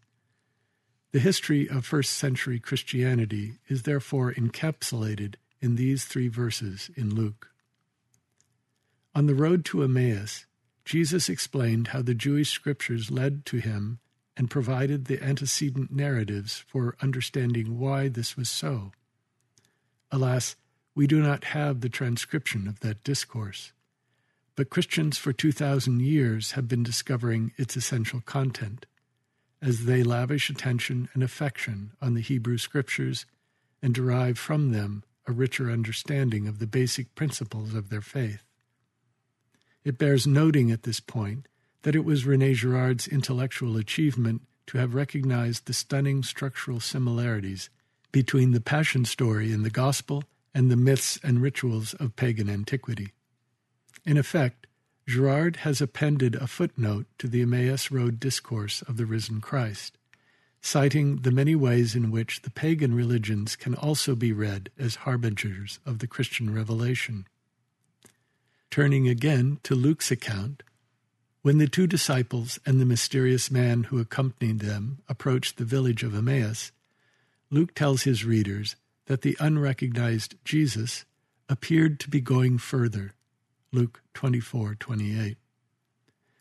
The 1.12 1.20
history 1.20 1.70
of 1.70 1.86
first 1.86 2.12
century 2.12 2.60
Christianity 2.60 3.54
is 3.68 3.84
therefore 3.84 4.34
encapsulated 4.34 5.36
in 5.62 5.76
these 5.76 6.06
three 6.06 6.28
verses 6.28 6.90
in 6.96 7.16
Luke. 7.16 7.50
On 9.16 9.26
the 9.26 9.36
road 9.36 9.66
to 9.66 9.84
Emmaus, 9.84 10.46
Jesus 10.88 11.28
explained 11.28 11.90
how 11.90 12.02
the 12.02 12.14
Jewish 12.14 12.50
scriptures 12.50 13.12
led 13.12 13.46
to 13.48 13.58
him 13.58 14.00
and 14.38 14.50
provided 14.50 15.04
the 15.04 15.22
antecedent 15.22 15.92
narratives 15.92 16.64
for 16.66 16.96
understanding 17.02 17.78
why 17.78 18.08
this 18.08 18.38
was 18.38 18.50
so. 18.50 18.94
Alas, 20.12 20.56
we 20.96 21.06
do 21.06 21.22
not 21.22 21.44
have 21.44 21.82
the 21.82 21.90
transcription 21.90 22.70
of 22.70 22.80
that 22.80 23.04
discourse. 23.04 23.74
But 24.56 24.70
Christians 24.70 25.18
for 25.18 25.34
2,000 25.34 26.02
years 26.02 26.54
have 26.54 26.70
been 26.70 26.84
discovering 26.84 27.52
its 27.58 27.76
essential 27.76 28.22
content 28.22 28.86
as 29.62 29.84
they 29.84 30.04
lavish 30.04 30.50
attention 30.50 31.10
and 31.14 31.22
affection 31.22 31.92
on 32.02 32.14
the 32.14 32.22
Hebrew 32.22 32.58
scriptures 32.58 33.26
and 33.82 33.94
derive 33.94 34.40
from 34.40 34.72
them 34.72 35.04
a 35.28 35.34
richer 35.34 35.70
understanding 35.70 36.48
of 36.48 36.60
the 36.60 36.66
basic 36.66 37.14
principles 37.14 37.74
of 37.74 37.90
their 37.90 38.00
faith. 38.00 38.47
It 39.88 39.98
bears 39.98 40.28
noting 40.28 40.70
at 40.70 40.84
this 40.84 41.00
point 41.00 41.48
that 41.84 41.96
it 41.96 42.04
was 42.04 42.26
Rene 42.26 42.56
Girard's 42.56 43.08
intellectual 43.08 43.78
achievement 43.78 44.42
to 44.66 44.78
have 44.78 44.94
recognized 44.94 45.66
the 45.66 45.72
stunning 45.72 46.24
structural 46.24 46.82
similarities 46.82 47.70
between 48.12 48.52
the 48.52 48.60
Passion 48.60 49.06
story 49.06 49.54
in 49.54 49.64
the 49.64 49.70
Gospel 49.70 50.26
and 50.54 50.70
the 50.70 50.76
myths 50.76 51.22
and 51.24 51.42
rituals 51.42 51.94
of 51.94 52.18
pagan 52.18 52.50
antiquity. 52.50 53.14
In 54.06 54.18
effect, 54.18 54.68
Girard 55.08 55.56
has 55.64 55.80
appended 55.80 56.36
a 56.36 56.48
footnote 56.48 57.06
to 57.20 57.30
the 57.30 57.44
Emmaus 57.44 57.90
Road 57.90 58.20
discourse 58.20 58.82
of 58.82 58.98
the 58.98 59.06
risen 59.06 59.40
Christ, 59.40 59.98
citing 60.60 61.22
the 61.22 61.32
many 61.32 61.56
ways 61.56 61.96
in 61.96 62.12
which 62.12 62.42
the 62.42 62.52
pagan 62.52 62.94
religions 62.94 63.56
can 63.56 63.74
also 63.74 64.16
be 64.16 64.34
read 64.34 64.70
as 64.78 64.96
harbingers 64.96 65.80
of 65.86 66.00
the 66.00 66.08
Christian 66.08 66.54
revelation. 66.54 67.26
Turning 68.70 69.08
again 69.08 69.60
to 69.64 69.76
Luke's 69.76 70.12
account, 70.12 70.64
when 71.42 71.58
the 71.58 71.68
two 71.68 71.88
disciples 71.88 72.60
and 72.66 72.80
the 72.80 72.86
mysterious 72.86 73.50
man 73.50 73.84
who 73.84 74.00
accompanied 74.00 74.60
them 74.60 75.00
approached 75.08 75.58
the 75.58 75.66
village 75.66 76.04
of 76.04 76.14
Emmaus, 76.14 76.72
Luke 77.50 77.74
tells 77.74 78.04
his 78.04 78.26
readers 78.26 78.76
that 79.06 79.22
the 79.22 79.38
unrecognized 79.40 80.36
Jesus 80.44 81.06
appeared 81.48 82.00
to 82.02 82.10
be 82.10 82.20
going 82.20 82.58
further. 82.58 83.14
Luke 83.72 84.02
24:28. 84.14 85.38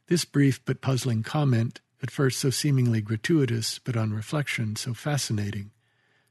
This 0.09 0.25
brief 0.25 0.65
but 0.65 0.81
puzzling 0.81 1.23
comment 1.23 1.81
at 2.03 2.11
first 2.11 2.39
so 2.39 2.51
seemingly 2.51 3.01
gratuitous, 3.01 3.79
but 3.79 3.97
on 3.97 4.12
reflection 4.12 4.77
so 4.77 4.95
fascinating, 4.95 5.71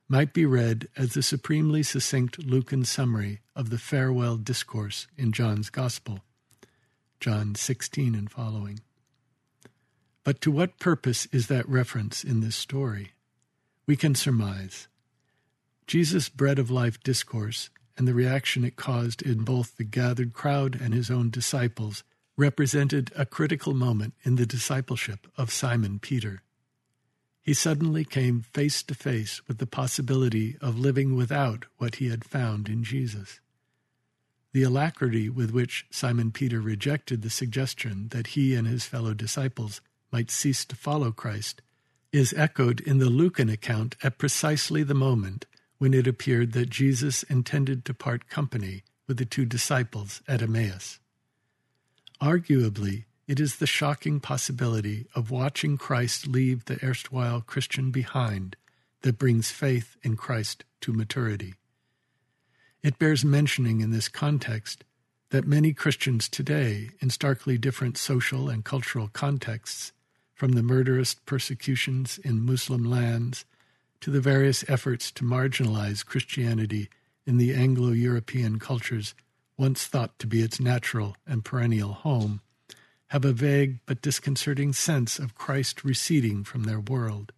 might 0.07 0.33
be 0.33 0.45
read 0.45 0.87
as 0.95 1.13
the 1.13 1.23
supremely 1.23 1.81
succinct 1.81 2.43
Lucan 2.43 2.85
summary 2.85 3.41
of 3.55 3.69
the 3.69 3.77
farewell 3.77 4.37
discourse 4.37 5.07
in 5.17 5.31
John's 5.31 5.69
Gospel, 5.69 6.19
John 7.19 7.55
16 7.55 8.13
and 8.13 8.29
following. 8.29 8.81
But 10.23 10.41
to 10.41 10.51
what 10.51 10.79
purpose 10.79 11.27
is 11.27 11.47
that 11.47 11.67
reference 11.67 12.23
in 12.23 12.41
this 12.41 12.55
story? 12.55 13.13
We 13.87 13.95
can 13.95 14.15
surmise. 14.15 14.87
Jesus' 15.87 16.29
bread 16.29 16.59
of 16.59 16.71
life 16.71 16.99
discourse 17.01 17.69
and 17.97 18.07
the 18.07 18.13
reaction 18.13 18.65
it 18.65 18.75
caused 18.75 19.21
in 19.21 19.43
both 19.43 19.77
the 19.77 19.83
gathered 19.83 20.33
crowd 20.33 20.79
and 20.79 20.93
his 20.93 21.09
own 21.09 21.29
disciples 21.29 22.03
represented 22.37 23.11
a 23.15 23.25
critical 23.25 23.73
moment 23.73 24.13
in 24.23 24.35
the 24.35 24.45
discipleship 24.45 25.27
of 25.37 25.51
Simon 25.51 25.99
Peter. 25.99 26.41
He 27.45 27.53
suddenly 27.53 28.03
came 28.03 28.41
face 28.41 28.81
to 28.81 28.95
face 28.95 29.39
with 29.47 29.59
the 29.59 29.67
possibility 29.67 30.57
of 30.61 30.79
living 30.79 31.15
without 31.15 31.65
what 31.77 31.95
he 31.95 32.09
had 32.09 32.25
found 32.25 32.67
in 32.67 32.83
Jesus. 32.83 33.39
The 34.51 34.63
alacrity 34.63 35.29
with 35.29 35.51
which 35.51 35.85
Simon 35.91 36.31
Peter 36.31 36.59
rejected 36.59 37.21
the 37.21 37.29
suggestion 37.29 38.07
that 38.09 38.27
he 38.27 38.55
and 38.55 38.67
his 38.67 38.85
fellow 38.85 39.13
disciples 39.13 39.79
might 40.11 40.31
cease 40.31 40.65
to 40.65 40.75
follow 40.75 41.11
Christ 41.11 41.61
is 42.11 42.33
echoed 42.35 42.79
in 42.79 42.97
the 42.97 43.11
Lucan 43.11 43.49
account 43.49 43.95
at 44.01 44.17
precisely 44.17 44.81
the 44.81 44.95
moment 44.95 45.45
when 45.77 45.93
it 45.93 46.07
appeared 46.07 46.53
that 46.53 46.71
Jesus 46.71 47.21
intended 47.23 47.85
to 47.85 47.93
part 47.93 48.27
company 48.27 48.81
with 49.07 49.17
the 49.17 49.25
two 49.25 49.45
disciples 49.45 50.23
at 50.27 50.41
Emmaus. 50.41 50.97
Arguably, 52.19 53.05
it 53.27 53.39
is 53.39 53.55
the 53.55 53.67
shocking 53.67 54.19
possibility 54.19 55.07
of 55.15 55.31
watching 55.31 55.77
Christ 55.77 56.27
leave 56.27 56.65
the 56.65 56.83
erstwhile 56.83 57.41
Christian 57.41 57.91
behind 57.91 58.55
that 59.01 59.17
brings 59.17 59.51
faith 59.51 59.97
in 60.03 60.15
Christ 60.15 60.63
to 60.81 60.93
maturity. 60.93 61.55
It 62.83 62.99
bears 62.99 63.25
mentioning 63.25 63.81
in 63.81 63.91
this 63.91 64.07
context 64.07 64.83
that 65.29 65.47
many 65.47 65.73
Christians 65.73 66.29
today, 66.29 66.91
in 66.99 67.09
starkly 67.09 67.57
different 67.57 67.97
social 67.97 68.47
and 68.47 68.63
cultural 68.63 69.07
contexts, 69.07 69.91
from 70.35 70.51
the 70.51 70.61
murderous 70.61 71.15
persecutions 71.15 72.19
in 72.19 72.45
Muslim 72.45 72.83
lands 72.83 73.45
to 74.01 74.11
the 74.11 74.21
various 74.21 74.63
efforts 74.69 75.11
to 75.13 75.23
marginalize 75.23 76.05
Christianity 76.05 76.89
in 77.25 77.37
the 77.37 77.55
Anglo 77.55 77.89
European 77.89 78.59
cultures 78.59 79.15
once 79.57 79.87
thought 79.87 80.19
to 80.19 80.27
be 80.27 80.41
its 80.41 80.59
natural 80.59 81.15
and 81.25 81.43
perennial 81.43 81.93
home, 81.93 82.41
have 83.09 83.25
a 83.25 83.33
vague 83.33 83.79
but 83.85 84.01
disconcerting 84.01 84.73
sense 84.73 85.19
of 85.19 85.35
Christ 85.35 85.83
receding 85.83 86.43
from 86.43 86.63
their 86.63 86.79
world. 86.79 87.31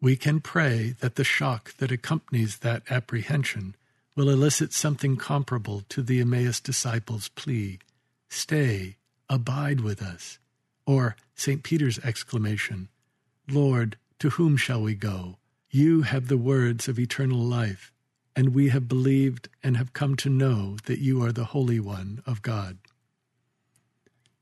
We 0.00 0.16
can 0.16 0.40
pray 0.40 0.94
that 1.00 1.16
the 1.16 1.24
shock 1.24 1.74
that 1.74 1.92
accompanies 1.92 2.58
that 2.58 2.82
apprehension 2.90 3.74
will 4.16 4.30
elicit 4.30 4.72
something 4.72 5.16
comparable 5.16 5.82
to 5.90 6.02
the 6.02 6.20
Emmaus 6.20 6.60
disciples' 6.60 7.28
plea 7.28 7.78
Stay, 8.28 8.96
abide 9.28 9.80
with 9.80 10.00
us. 10.00 10.38
Or 10.86 11.16
St. 11.34 11.62
Peter's 11.62 11.98
exclamation, 12.00 12.88
Lord, 13.48 13.96
to 14.20 14.30
whom 14.30 14.56
shall 14.56 14.82
we 14.82 14.94
go? 14.94 15.38
You 15.70 16.02
have 16.02 16.28
the 16.28 16.38
words 16.38 16.88
of 16.88 16.98
eternal 16.98 17.38
life, 17.38 17.92
and 18.36 18.54
we 18.54 18.68
have 18.68 18.88
believed 18.88 19.48
and 19.62 19.76
have 19.76 19.92
come 19.92 20.16
to 20.16 20.28
know 20.28 20.76
that 20.86 21.00
you 21.00 21.22
are 21.22 21.32
the 21.32 21.46
Holy 21.46 21.80
One 21.80 22.22
of 22.26 22.42
God. 22.42 22.78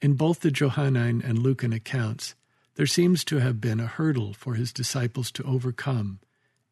In 0.01 0.14
both 0.14 0.40
the 0.40 0.51
Johannine 0.51 1.22
and 1.22 1.38
Lucan 1.38 1.72
accounts, 1.72 2.34
there 2.76 2.86
seems 2.86 3.24
to 3.24 3.38
have 3.38 3.61
been 3.61 3.80
a 3.80 3.86
hurdle 3.86 4.32
for 4.32 4.55
his 4.55 4.72
disciples 4.72 5.30
to 5.32 5.42
overcome 5.44 6.20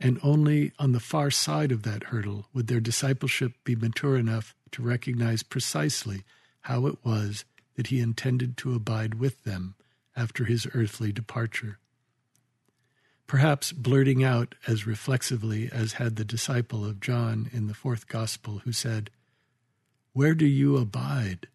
and 0.00 0.18
only 0.22 0.72
on 0.78 0.92
the 0.92 1.00
far 1.00 1.30
side 1.30 1.72
of 1.72 1.82
that 1.82 2.04
hurdle 2.04 2.46
would 2.52 2.66
their 2.66 2.80
discipleship 2.80 3.52
be 3.64 3.74
mature 3.74 4.16
enough 4.16 4.54
to 4.72 4.82
recognize 4.82 5.42
precisely 5.42 6.22
how 6.62 6.86
it 6.86 6.96
was 7.04 7.44
that 7.76 7.88
he 7.88 8.00
intended 8.00 8.56
to 8.56 8.74
abide 8.74 9.14
with 9.14 9.44
them 9.44 9.74
after 10.14 10.44
his 10.44 10.66
earthly 10.74 11.12
departure. 11.12 11.78
Perhaps 13.26 13.72
blurting 13.72 14.22
out 14.22 14.54
as 14.66 14.86
reflexively 14.86 15.68
as 15.72 15.94
had 15.94 16.16
the 16.16 16.24
disciple 16.24 16.84
of 16.84 17.00
John 17.00 17.50
in 17.52 17.66
the 17.66 17.74
fourth 17.74 18.06
Gospel 18.06 18.60
who 18.64 18.72
said, 18.72 19.10
Where 20.12 20.34
do 20.34 20.46
you 20.46 20.76
abide? 20.76 21.48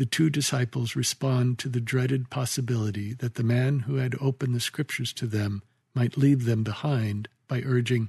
The 0.00 0.06
two 0.06 0.30
disciples 0.30 0.96
respond 0.96 1.58
to 1.58 1.68
the 1.68 1.78
dreaded 1.78 2.30
possibility 2.30 3.12
that 3.12 3.34
the 3.34 3.42
man 3.42 3.80
who 3.80 3.96
had 3.96 4.16
opened 4.18 4.54
the 4.54 4.58
Scriptures 4.58 5.12
to 5.12 5.26
them 5.26 5.62
might 5.92 6.16
leave 6.16 6.46
them 6.46 6.64
behind 6.64 7.28
by 7.46 7.60
urging, 7.66 8.08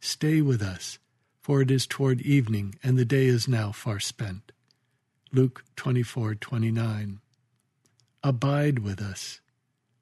Stay 0.00 0.42
with 0.42 0.60
us, 0.60 0.98
for 1.40 1.62
it 1.62 1.70
is 1.70 1.86
toward 1.86 2.20
evening, 2.22 2.74
and 2.82 2.98
the 2.98 3.04
day 3.04 3.26
is 3.26 3.46
now 3.46 3.70
far 3.70 4.00
spent. 4.00 4.50
Luke 5.30 5.62
24:29. 5.76 7.20
Abide 8.24 8.80
with 8.80 9.00
us. 9.00 9.40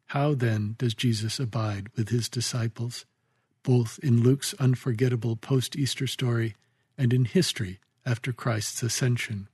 How 0.07 0.33
then 0.33 0.77
does 0.79 0.95
Jesus 0.95 1.39
abide 1.39 1.91
with 1.95 2.09
his 2.09 2.27
disciples, 2.31 3.05
both 3.63 3.99
in 3.99 4.23
Luke's 4.23 4.55
unforgettable 4.55 5.37
post 5.37 5.77
Easter 5.77 6.07
story 6.07 6.57
and 6.97 7.13
in 7.13 7.27
history 7.27 7.81
after 8.07 8.33
Christ's 8.33 8.83
ascension? 8.83 9.51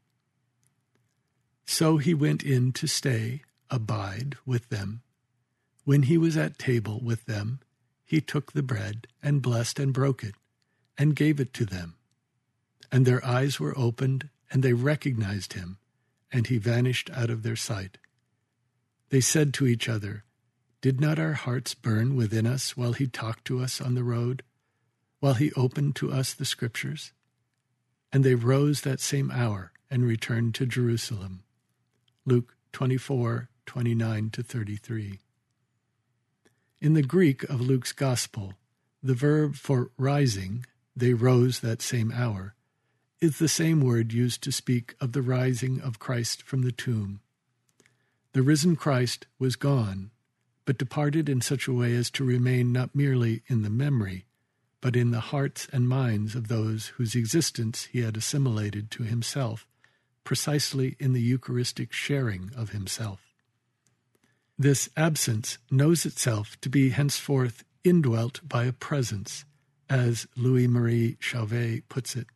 So 1.65 1.99
he 1.99 2.15
went 2.15 2.43
in 2.43 2.73
to 2.73 2.87
stay, 2.87 3.43
abide 3.71 4.37
with 4.45 4.69
them. 4.69 5.03
When 5.85 6.05
he 6.05 6.19
was 6.19 6.37
at 6.37 6.59
table 6.59 7.01
with 7.03 7.25
them, 7.27 7.61
he 8.05 8.21
took 8.21 8.53
the 8.53 8.63
bread 8.63 9.07
and 9.23 9.43
blessed 9.43 9.79
and 9.79 9.93
broke 9.93 10.23
it 10.23 10.35
and 10.99 11.17
gave 11.17 11.41
it 11.41 11.55
to 11.55 11.65
them. 11.65 11.95
And 12.91 13.07
their 13.07 13.25
eyes 13.25 13.59
were 13.59 13.77
opened, 13.77 14.29
and 14.51 14.63
they 14.63 14.75
recognized 14.75 15.55
him, 15.55 15.79
and 16.31 16.47
he 16.47 16.59
vanished 16.59 17.11
out 17.11 17.31
of 17.31 17.43
their 17.43 17.57
sight. 17.57 17.97
They 19.09 19.21
said 19.21 19.55
to 19.55 19.67
each 19.67 19.89
other, 19.89 20.25
Did 20.83 21.01
not 21.01 21.19
our 21.19 21.33
hearts 21.33 21.75
burn 21.75 22.17
within 22.17 22.47
us 22.47 22.77
while 22.77 22.93
he 22.93 23.07
talked 23.07 23.47
to 23.47 23.61
us 23.61 23.81
on 23.81 23.95
the 23.95 24.05
road, 24.05 24.43
while 25.21 25.35
he 25.35 25.53
opened 25.53 25.97
to 25.97 26.13
us 26.13 26.35
the 26.35 26.45
Scriptures? 26.45 27.13
And 28.13 28.25
they 28.25 28.35
rose 28.35 28.83
that 28.83 29.01
same 29.01 29.31
hour 29.31 29.73
and 29.91 30.05
returned 30.05 30.55
to 30.57 30.67
Jerusalem. 30.67 31.45
Luke 32.25 32.55
24, 32.73 33.49
29 33.67 34.31
to 34.31 34.43
33. 34.45 35.19
In 36.81 36.93
the 36.93 37.03
Greek 37.03 37.43
of 37.45 37.61
Luke's 37.61 37.91
Gospel, 37.91 38.55
the 39.03 39.15
verb 39.15 39.57
for 39.57 39.91
rising, 39.99 40.65
they 40.95 41.15
rose 41.15 41.59
that 41.59 41.83
same 41.83 42.13
hour, 42.13 42.55
is 43.21 43.39
the 43.39 43.49
same 43.49 43.81
word 43.81 44.13
used 44.13 44.41
to 44.45 44.53
speak 44.53 44.95
of 45.01 45.11
the 45.11 45.23
rising 45.23 45.81
of 45.81 45.99
Christ 45.99 46.45
from 46.45 46.63
the 46.63 46.71
tomb. 46.71 47.19
The 48.35 48.43
risen 48.43 48.77
Christ 48.77 49.27
was 49.41 49.57
gone, 49.57 50.13
but 50.65 50.79
departed 50.79 51.29
in 51.29 51.41
such 51.41 51.67
a 51.67 51.73
way 51.73 51.93
as 51.97 52.09
to 52.13 52.25
remain 52.25 52.71
not 52.71 52.95
merely 52.95 53.43
in 53.49 53.63
the 53.63 53.71
memory, 53.71 54.27
but 54.81 54.95
in 54.95 55.11
the 55.11 55.19
hearts 55.19 55.67
and 55.73 55.89
minds 55.89 56.37
of 56.37 56.47
those 56.47 56.89
whose 56.99 57.17
existence 57.17 57.87
he 57.87 58.03
had 58.03 58.17
assimilated 58.17 58.93
to 58.93 59.03
himself, 59.03 59.67
precisely 60.25 60.97
in 60.99 61.13
the 61.13 61.21
Eucharistic 61.21 61.93
sharing 61.93 62.51
of 62.57 62.71
himself. 62.71 63.33
This 64.59 64.89
absence 64.97 65.59
knows 65.71 66.07
itself 66.07 66.61
to 66.61 66.69
be 66.69 66.91
henceforth 66.91 67.65
indwelt 67.85 68.41
by 68.47 68.65
a 68.65 68.73
presence, 68.73 69.45
as 69.91 70.27
Louis 70.37 70.69
Marie 70.69 71.17
Chauvet 71.21 71.89
puts 71.89 72.15
it. 72.15 72.27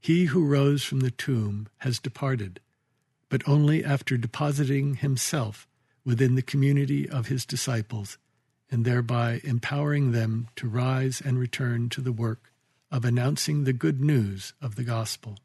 He 0.00 0.26
who 0.26 0.44
rose 0.44 0.82
from 0.82 1.00
the 1.00 1.10
tomb 1.10 1.68
has 1.78 1.98
departed, 1.98 2.60
but 3.28 3.46
only 3.46 3.84
after 3.84 4.16
depositing 4.16 4.96
himself 4.96 5.66
within 6.04 6.34
the 6.34 6.42
community 6.42 7.08
of 7.08 7.26
his 7.26 7.44
disciples, 7.44 8.18
and 8.70 8.84
thereby 8.84 9.40
empowering 9.44 10.12
them 10.12 10.48
to 10.56 10.68
rise 10.68 11.20
and 11.20 11.38
return 11.38 11.88
to 11.90 12.00
the 12.00 12.12
work 12.12 12.52
of 12.90 13.04
announcing 13.04 13.64
the 13.64 13.72
good 13.72 14.00
news 14.00 14.54
of 14.60 14.76
the 14.76 14.84
gospel. 14.84 15.38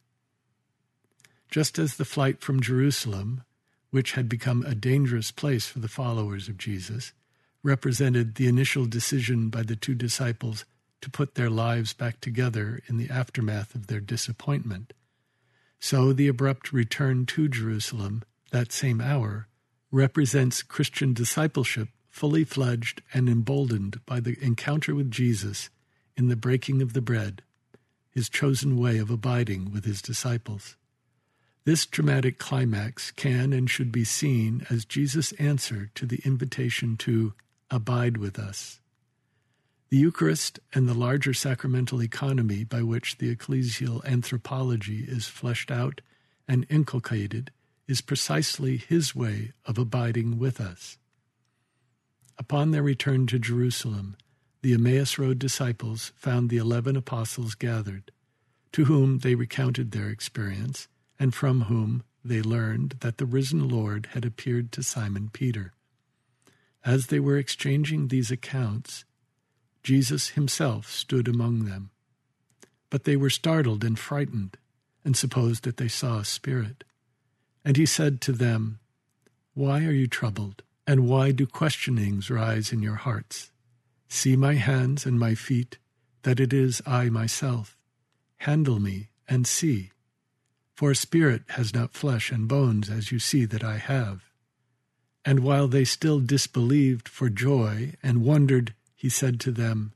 Just 1.54 1.78
as 1.78 1.97
the 1.97 2.04
flight 2.04 2.41
from 2.41 2.62
Jerusalem 2.62 3.43
which 3.91 4.14
had 4.14 4.28
become 4.28 4.64
a 4.64 4.74
dangerous 4.74 5.30
place 5.30 5.68
for 5.68 5.78
the 5.78 5.88
followers 5.88 6.49
of 6.49 6.58
Jesus, 6.58 7.14
represented 7.62 8.34
the 8.34 8.47
initial 8.47 8.88
decision 8.88 9.49
by 9.49 9.62
the 9.62 9.76
two 9.76 9.93
disciples 9.93 10.66
to 11.01 11.12
put 11.12 11.36
their 11.36 11.51
lives 11.51 11.93
back 11.93 12.20
together 12.20 12.82
in 12.88 12.97
the 12.97 13.08
aftermath 13.08 13.76
of 13.76 13.86
their 13.86 13.99
disappointment. 13.99 14.93
So 15.80 16.12
the 16.12 16.28
abrupt 16.28 16.74
return 16.74 17.28
to 17.28 17.47
Jerusalem 17.47 18.24
that 18.49 18.72
same 18.72 18.99
hour 18.99 19.47
represents 19.91 20.64
Christian 20.64 21.14
discipleship 21.14 21.89
fully 22.10 22.45
fledged 22.45 23.04
and 23.14 23.30
emboldened 23.30 24.04
by 24.08 24.22
the 24.22 24.39
encounter 24.41 24.95
with 24.95 25.12
Jesus 25.12 25.70
in 26.18 26.30
the 26.30 26.36
breaking 26.36 26.82
of 26.82 26.93
the 26.93 27.01
bread, 27.01 27.43
his 28.10 28.28
chosen 28.28 28.76
way 28.76 28.97
of 28.97 29.12
abiding 29.12 29.72
with 29.72 29.86
his 29.86 30.01
disciples. 30.01 30.78
This 31.66 31.86
dramatic 31.86 32.39
climax 32.39 33.11
can 33.11 33.53
and 33.53 33.70
should 33.70 33.91
be 33.91 34.03
seen 34.03 34.68
as 34.70 34.84
Jesus' 34.84 35.32
answer 35.34 35.89
to 35.95 36.05
the 36.05 36.20
invitation 36.26 36.97
to 36.97 37.34
abide 37.72 38.18
with 38.18 38.38
us. 38.38 38.82
The 39.89 39.97
Eucharist 39.97 40.59
and 40.74 40.89
the 40.89 40.93
larger 40.93 41.34
sacramental 41.34 42.03
economy 42.03 42.66
by 42.66 42.82
which 42.82 43.18
the 43.18 43.34
ecclesial 43.34 44.03
anthropology 44.03 45.05
is 45.07 45.28
fleshed 45.28 45.72
out 45.72 46.01
and 46.47 46.66
inculcated 46.70 47.51
is 47.88 48.01
precisely 48.01 48.76
his 48.76 49.16
way 49.16 49.53
of 49.66 49.78
abiding 49.78 50.39
with 50.39 50.59
us. 50.59 50.97
Upon 52.38 52.72
their 52.72 52.84
return 52.84 53.26
to 53.28 53.39
Jerusalem, 53.39 54.18
the 54.61 54.74
Emmaus 54.74 55.18
Road 55.18 55.39
disciples 55.39 56.11
found 56.18 56.49
the 56.49 56.57
eleven 56.57 56.97
apostles 56.97 57.55
gathered, 57.55 58.11
to 58.74 58.86
whom 58.86 59.20
they 59.20 59.36
recounted 59.36 59.91
their 59.91 60.09
experience 60.09 60.88
and 61.24 61.34
from 61.34 61.61
whom 61.61 62.03
they 62.26 62.41
learned 62.41 62.97
that 62.99 63.17
the 63.17 63.26
risen 63.26 63.69
Lord 63.69 64.09
had 64.11 64.26
appeared 64.26 64.74
to 64.74 64.84
Simon 64.84 65.30
Peter. 65.32 65.71
As 66.84 67.07
they 67.07 67.17
were 67.21 67.38
exchanging 67.38 68.09
these 68.09 68.30
accounts, 68.30 69.05
Jesus 69.84 70.32
himself 70.32 70.91
stood 70.91 71.30
among 71.30 71.63
them. 71.63 71.91
But 72.89 73.05
they 73.05 73.15
were 73.15 73.30
startled 73.30 73.86
and 73.86 73.97
frightened, 73.97 74.57
and 75.05 75.15
supposed 75.15 75.63
that 75.63 75.78
they 75.78 75.88
saw 75.88 76.19
a 76.19 76.26
spirit. 76.26 76.84
And 77.63 77.78
he 77.78 77.86
said 77.86 78.19
to 78.24 78.34
them, 78.34 78.80
Why 79.53 79.86
are 79.86 79.93
you 79.93 80.07
troubled, 80.07 80.61
and 80.86 81.07
why 81.07 81.32
do 81.32 81.47
questionings 81.47 82.30
rise 82.30 82.74
in 82.74 82.82
your 82.82 82.95
hearts? 82.95 83.49
See 84.09 84.36
my 84.36 84.55
hands 84.55 85.05
and 85.05 85.17
my 85.17 85.36
feet, 85.36 85.78
that 86.24 86.41
it 86.41 86.51
is 86.51 86.82
I 86.86 87.07
myself. 87.07 87.78
Handle 88.39 88.82
me 88.82 89.07
and 89.26 89.47
see 89.47 89.93
for 90.84 90.94
spirit 90.94 91.44
has 91.52 91.74
not 91.74 91.94
flesh 91.94 92.30
and 92.30 92.46
bones, 92.46 92.90
as 92.90 93.10
you 93.10 93.18
see 93.18 93.46
that 93.46 93.64
I 93.64 93.78
have. 93.78 94.34
And 95.24 95.40
while 95.40 95.70
they 95.70 95.86
still 95.86 96.20
disbelieved 96.20 97.08
for 97.08 97.30
joy 97.30 97.94
and 98.04 98.26
wondered, 98.26 98.74
he 98.94 99.08
said 99.08 99.40
to 99.40 99.52
them, 99.52 99.94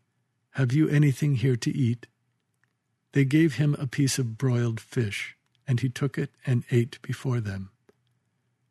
Have 0.51 0.71
you 0.71 0.87
anything 0.87 1.35
here 1.35 1.57
to 1.57 1.77
eat? 1.77 2.07
They 3.11 3.25
gave 3.25 3.55
him 3.55 3.75
a 3.77 3.85
piece 3.85 4.17
of 4.17 4.37
broiled 4.37 4.79
fish, 4.79 5.35
and 5.67 5.81
he 5.81 5.89
took 5.89 6.17
it 6.17 6.29
and 6.45 6.63
ate 6.71 7.01
before 7.01 7.41
them. 7.41 7.69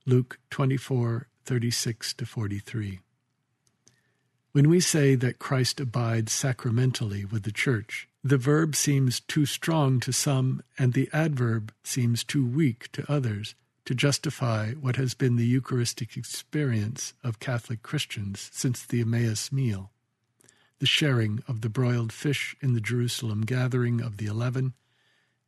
Luke 0.07 0.39
24, 0.49 1.29
36 1.45 2.15
to 2.15 2.25
43. 2.25 3.01
When 4.53 4.71
we 4.71 4.81
say 4.81 5.17
that 5.17 5.39
Christ 5.39 5.81
abides 5.81 6.33
sacramentally 6.33 7.27
with 7.27 7.43
the 7.43 7.53
church, 7.53 8.09
the 8.29 8.37
verb 8.39 8.75
seems 8.75 9.21
too 9.21 9.47
strong 9.47 10.01
to 10.01 10.13
some, 10.13 10.63
and 10.79 10.93
the 10.93 11.09
adverb 11.13 11.73
seems 11.85 12.25
too 12.25 12.45
weak 12.45 12.91
to 12.93 13.11
others 13.11 13.55
to 13.85 13.95
justify 13.95 14.73
what 14.73 14.97
has 14.97 15.15
been 15.15 15.37
the 15.37 15.47
Eucharistic 15.47 16.17
experience 16.17 17.15
of 17.23 17.39
Catholic 17.39 17.83
Christians 17.83 18.51
since 18.53 18.85
the 18.85 19.01
Emmaus 19.01 19.53
meal. 19.53 19.93
the 20.79 20.87
sharing 20.87 21.43
of 21.49 21.61
the 21.61 21.69
broiled 21.69 22.13
fish 22.13 22.57
in 22.61 22.75
the 22.75 22.81
Jerusalem 22.81 23.43
gathering 23.43 24.01
of 24.01 24.19
the 24.19 24.27
eleven, 24.27 24.75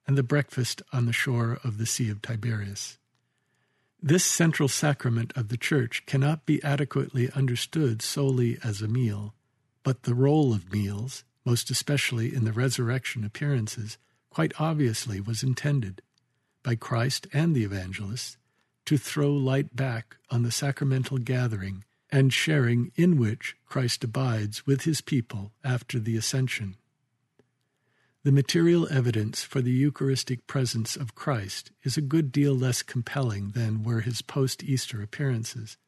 and 0.06 0.16
the 0.16 0.22
breakfast 0.22 0.80
on 0.92 1.04
the 1.06 1.12
shore 1.12 1.58
of 1.62 1.76
the 1.76 1.86
Sea 1.86 2.08
of 2.10 2.22
Tiberias. 2.22 2.98
This 4.02 4.24
central 4.24 4.68
sacrament 4.68 5.32
of 5.36 5.48
the 5.48 5.56
Church 5.56 6.06
cannot 6.06 6.46
be 6.46 6.62
adequately 6.62 7.30
understood 7.32 8.00
solely 8.00 8.58
as 8.64 8.80
a 8.80 8.88
meal, 8.88 9.34
but 9.82 10.04
the 10.04 10.14
role 10.14 10.54
of 10.54 10.72
meals, 10.72 11.24
most 11.48 11.70
especially 11.70 12.34
in 12.34 12.44
the 12.44 12.52
resurrection 12.52 13.24
appearances, 13.24 13.96
quite 14.28 14.52
obviously 14.58 15.18
was 15.18 15.42
intended, 15.42 16.02
by 16.62 16.74
Christ 16.74 17.26
and 17.32 17.54
the 17.54 17.64
evangelists, 17.64 18.36
to 18.84 18.98
throw 18.98 19.32
light 19.32 19.74
back 19.74 20.16
on 20.28 20.42
the 20.42 20.50
sacramental 20.50 21.16
gathering 21.16 21.84
and 22.12 22.34
sharing 22.34 22.92
in 22.96 23.16
which 23.16 23.56
Christ 23.64 24.04
abides 24.04 24.66
with 24.66 24.82
his 24.82 25.00
people 25.00 25.52
after 25.64 25.98
the 25.98 26.18
ascension. 26.18 26.76
The 28.24 28.32
material 28.32 28.86
evidence 28.90 29.42
for 29.42 29.62
the 29.62 29.72
Eucharistic 29.72 30.46
presence 30.46 30.96
of 30.96 31.14
Christ 31.14 31.70
is 31.82 31.96
a 31.96 32.02
good 32.02 32.30
deal 32.30 32.52
less 32.52 32.82
compelling 32.82 33.52
than 33.52 33.84
were 33.84 34.02
his 34.02 34.20
post 34.20 34.62
Easter 34.62 35.00
appearances, 35.00 35.78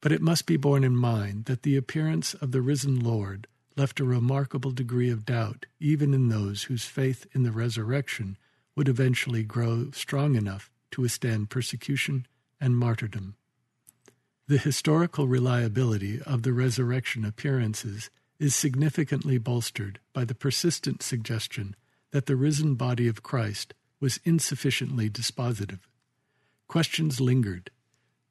but 0.00 0.10
it 0.10 0.20
must 0.20 0.46
be 0.46 0.56
borne 0.56 0.82
in 0.82 0.96
mind 0.96 1.44
that 1.44 1.62
the 1.62 1.76
appearance 1.76 2.34
of 2.34 2.50
the 2.50 2.60
risen 2.60 2.98
Lord 2.98 3.46
left 3.80 3.98
a 3.98 4.04
remarkable 4.04 4.72
degree 4.72 5.08
of 5.08 5.24
doubt 5.24 5.64
even 5.80 6.12
in 6.12 6.28
those 6.28 6.64
whose 6.64 6.84
faith 6.84 7.26
in 7.32 7.44
the 7.44 7.50
resurrection 7.50 8.36
would 8.76 8.90
eventually 8.90 9.42
grow 9.42 9.90
strong 9.92 10.36
enough 10.36 10.70
to 10.90 11.00
withstand 11.00 11.48
persecution 11.48 12.26
and 12.60 12.76
martyrdom. 12.76 13.34
The 14.46 14.58
historical 14.58 15.26
reliability 15.26 16.20
of 16.26 16.42
the 16.42 16.52
resurrection 16.52 17.24
appearances 17.24 18.10
is 18.38 18.54
significantly 18.54 19.38
bolstered 19.38 19.98
by 20.12 20.26
the 20.26 20.34
persistent 20.34 21.02
suggestion 21.02 21.74
that 22.10 22.26
the 22.26 22.36
risen 22.36 22.74
body 22.74 23.08
of 23.08 23.22
Christ 23.22 23.72
was 23.98 24.20
insufficiently 24.26 25.08
dispositive. 25.08 25.80
Questions 26.68 27.18
lingered. 27.18 27.70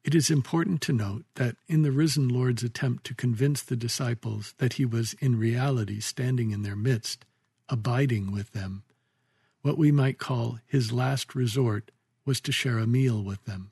It 0.02 0.14
is 0.14 0.30
important 0.30 0.80
to 0.82 0.92
note 0.92 1.24
that 1.34 1.56
in 1.68 1.82
the 1.82 1.92
risen 1.92 2.28
Lord's 2.28 2.62
attempt 2.62 3.04
to 3.04 3.14
convince 3.14 3.62
the 3.62 3.76
disciples 3.76 4.54
that 4.58 4.74
he 4.74 4.84
was 4.84 5.14
in 5.20 5.38
reality 5.38 6.00
standing 6.00 6.50
in 6.50 6.62
their 6.62 6.76
midst, 6.76 7.26
abiding 7.68 8.32
with 8.32 8.52
them, 8.52 8.82
what 9.62 9.76
we 9.76 9.92
might 9.92 10.18
call 10.18 10.58
his 10.66 10.90
last 10.90 11.34
resort 11.34 11.90
was 12.24 12.40
to 12.40 12.52
share 12.52 12.78
a 12.78 12.86
meal 12.86 13.22
with 13.22 13.44
them 13.44 13.70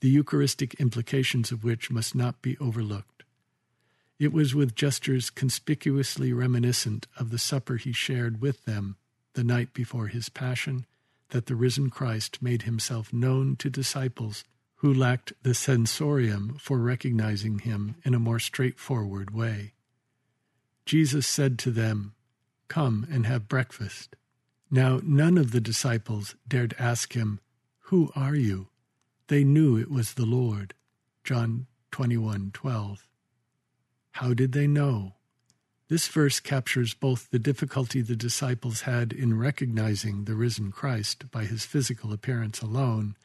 the 0.00 0.08
Eucharistic 0.10 0.74
implications 0.74 1.50
of 1.50 1.64
which 1.64 1.90
must 1.90 2.14
not 2.14 2.42
be 2.42 2.56
overlooked. 2.58 3.24
It 4.18 4.32
was 4.32 4.54
with 4.54 4.74
gestures 4.74 5.30
conspicuously 5.30 6.32
reminiscent 6.32 7.06
of 7.16 7.30
the 7.30 7.38
supper 7.38 7.76
he 7.76 7.92
shared 7.92 8.40
with 8.40 8.64
them 8.64 8.96
the 9.34 9.44
night 9.44 9.72
before 9.74 10.08
his 10.08 10.28
passion 10.28 10.86
that 11.30 11.46
the 11.46 11.56
risen 11.56 11.90
Christ 11.90 12.42
made 12.42 12.62
himself 12.62 13.12
known 13.12 13.56
to 13.56 13.70
disciples 13.70 14.44
who 14.76 14.92
lacked 14.92 15.32
the 15.42 15.54
sensorium 15.54 16.56
for 16.60 16.78
recognizing 16.78 17.60
him 17.60 17.96
in 18.04 18.14
a 18.14 18.18
more 18.18 18.38
straightforward 18.38 19.30
way. 19.32 19.72
Jesus 20.84 21.26
said 21.26 21.58
to 21.60 21.70
them, 21.70 22.14
Come 22.68 23.06
and 23.10 23.26
have 23.26 23.48
breakfast. 23.48 24.16
Now 24.70 25.00
none 25.02 25.38
of 25.38 25.52
the 25.52 25.60
disciples 25.60 26.34
dared 26.46 26.74
ask 26.78 27.14
him, 27.14 27.40
Who 27.90 28.10
are 28.14 28.34
you? 28.34 28.68
They 29.28 29.44
knew 29.44 29.76
it 29.76 29.90
was 29.90 30.14
the 30.14 30.26
Lord. 30.26 30.74
John 31.24 31.66
21:12. 31.90 32.98
How 34.12 34.34
did 34.34 34.52
they 34.52 34.66
know? 34.66 35.14
This 35.88 36.06
verse 36.08 36.40
captures 36.40 36.94
both 36.94 37.30
the 37.30 37.38
difficulty 37.38 38.00
the 38.00 38.16
disciples 38.16 38.82
had 38.82 39.12
in 39.12 39.38
recognizing 39.38 40.24
the 40.24 40.34
risen 40.34 40.72
Christ 40.72 41.30
by 41.30 41.44
his 41.44 41.64
physical 41.64 42.12
appearance 42.12 42.60
alone, 42.60 43.16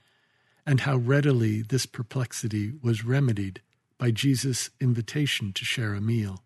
and 0.65 0.81
how 0.81 0.97
readily 0.97 1.61
this 1.61 1.85
perplexity 1.85 2.73
was 2.81 3.05
remedied 3.05 3.61
by 3.97 4.11
Jesus' 4.11 4.69
invitation 4.79 5.53
to 5.53 5.65
share 5.65 5.93
a 5.93 6.01
meal. 6.01 6.43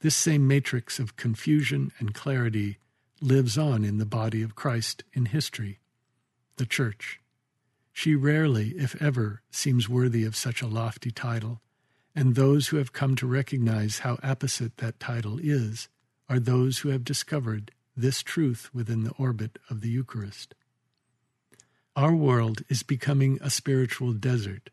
This 0.00 0.16
same 0.16 0.48
matrix 0.48 0.98
of 0.98 1.16
confusion 1.16 1.92
and 1.98 2.14
clarity 2.14 2.78
lives 3.20 3.56
on 3.56 3.84
in 3.84 3.98
the 3.98 4.06
body 4.06 4.42
of 4.42 4.54
Christ 4.54 5.04
in 5.12 5.26
history, 5.26 5.78
the 6.56 6.66
Church. 6.66 7.20
She 7.92 8.14
rarely, 8.14 8.70
if 8.70 9.00
ever, 9.00 9.42
seems 9.50 9.88
worthy 9.88 10.24
of 10.24 10.34
such 10.34 10.62
a 10.62 10.66
lofty 10.66 11.10
title, 11.10 11.60
and 12.14 12.34
those 12.34 12.68
who 12.68 12.78
have 12.78 12.92
come 12.92 13.14
to 13.16 13.26
recognize 13.26 14.00
how 14.00 14.18
apposite 14.22 14.78
that 14.78 14.98
title 14.98 15.38
is 15.42 15.88
are 16.28 16.40
those 16.40 16.78
who 16.78 16.88
have 16.88 17.04
discovered 17.04 17.70
this 17.96 18.22
truth 18.22 18.70
within 18.72 19.04
the 19.04 19.12
orbit 19.18 19.58
of 19.70 19.82
the 19.82 19.90
Eucharist. 19.90 20.54
Our 21.94 22.14
world 22.14 22.62
is 22.70 22.82
becoming 22.82 23.38
a 23.42 23.50
spiritual 23.50 24.14
desert, 24.14 24.70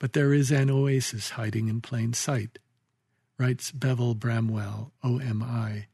but 0.00 0.14
there 0.14 0.34
is 0.34 0.50
an 0.50 0.68
oasis 0.68 1.30
hiding 1.30 1.68
in 1.68 1.80
plain 1.80 2.12
sight, 2.12 2.58
writes 3.38 3.70
Bevil 3.70 4.16
Bramwell, 4.16 4.90
OMI. 5.04 5.86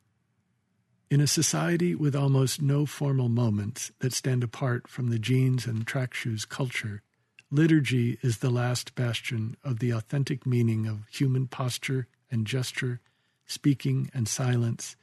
In 1.10 1.20
a 1.20 1.26
society 1.26 1.94
with 1.94 2.16
almost 2.16 2.62
no 2.62 2.86
formal 2.86 3.28
moments 3.28 3.92
that 3.98 4.14
stand 4.14 4.42
apart 4.42 4.88
from 4.88 5.10
the 5.10 5.18
jeans 5.18 5.66
and 5.66 5.86
track 5.86 6.14
shoes 6.14 6.46
culture, 6.46 7.02
liturgy 7.50 8.18
is 8.22 8.38
the 8.38 8.48
last 8.48 8.94
bastion 8.94 9.58
of 9.62 9.78
the 9.78 9.90
authentic 9.90 10.46
meaning 10.46 10.86
of 10.86 11.06
human 11.10 11.48
posture 11.48 12.06
and 12.30 12.46
gesture, 12.46 13.00
speaking 13.44 14.10
and 14.14 14.26
silence. 14.26 14.96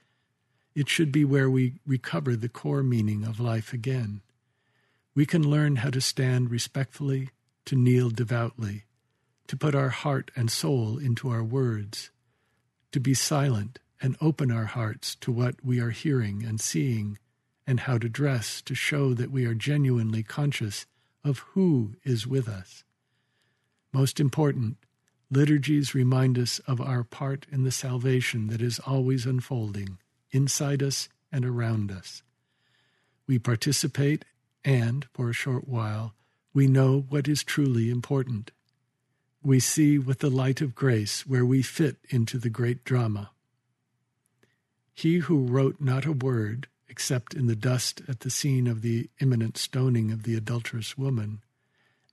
It 0.74 0.90
should 0.90 1.12
be 1.12 1.24
where 1.24 1.50
we 1.50 1.76
recover 1.86 2.36
the 2.36 2.50
core 2.50 2.82
meaning 2.82 3.24
of 3.24 3.40
life 3.40 3.72
again. 3.72 4.22
We 5.16 5.26
can 5.26 5.50
learn 5.50 5.78
how 5.78 5.90
to 5.90 6.02
stand 6.02 6.52
respectfully, 6.52 7.30
to 7.66 7.76
kneel 7.76 8.10
devoutly, 8.10 8.86
to 9.48 9.58
put 9.58 9.76
our 9.76 9.90
heart 9.90 10.32
and 10.36 10.52
soul 10.52 10.98
into 10.98 11.30
our 11.30 11.44
words, 11.44 12.12
to 12.92 13.00
be 13.00 13.14
silent 13.14 13.80
and 14.02 14.16
open 14.22 14.52
our 14.52 14.66
hearts 14.66 15.16
to 15.16 15.32
what 15.32 15.56
we 15.64 15.80
are 15.80 15.90
hearing 15.90 16.44
and 16.44 16.62
seeing, 16.62 17.18
and 17.68 17.82
how 17.82 17.98
to 17.98 18.10
dress 18.10 18.62
to 18.62 18.74
show 18.74 19.14
that 19.14 19.32
we 19.32 19.46
are 19.46 19.54
genuinely 19.54 20.24
conscious 20.24 20.86
of 21.24 21.40
who 21.54 21.96
is 22.04 22.26
with 22.26 22.48
us. 22.48 22.84
Most 23.92 24.20
important, 24.20 24.78
liturgies 25.30 25.94
remind 25.94 26.38
us 26.38 26.60
of 26.60 26.80
our 26.80 27.04
part 27.04 27.46
in 27.52 27.64
the 27.64 27.72
salvation 27.72 28.48
that 28.48 28.62
is 28.62 28.80
always 28.80 29.26
unfolding 29.26 29.98
inside 30.32 30.82
us 30.82 31.10
and 31.32 31.46
around 31.46 31.92
us. 31.92 32.24
We 33.28 33.38
participate, 33.38 34.26
and, 34.64 35.08
for 35.14 35.30
a 35.30 35.34
short 35.34 35.68
while, 35.68 36.14
we 36.54 36.68
know 36.68 37.06
what 37.10 37.28
is 37.28 37.44
truly 37.44 37.90
important. 37.90 38.52
We 39.42 39.60
see 39.60 39.98
with 39.98 40.20
the 40.20 40.30
light 40.30 40.62
of 40.62 40.76
grace 40.76 41.26
where 41.26 41.46
we 41.46 41.62
fit 41.62 41.98
into 42.10 42.38
the 42.38 42.50
great 42.50 42.84
drama. 42.84 43.32
He 44.94 45.20
who 45.20 45.46
wrote 45.46 45.80
not 45.80 46.06
a 46.06 46.12
word, 46.12 46.68
except 46.90 47.34
in 47.34 47.48
the 47.48 47.56
dust 47.56 48.02
at 48.10 48.22
the 48.22 48.30
scene 48.30 48.68
of 48.68 48.82
the 48.82 49.10
imminent 49.22 49.58
stoning 49.58 50.12
of 50.12 50.24
the 50.24 50.36
adulterous 50.36 50.98
woman, 50.98 51.42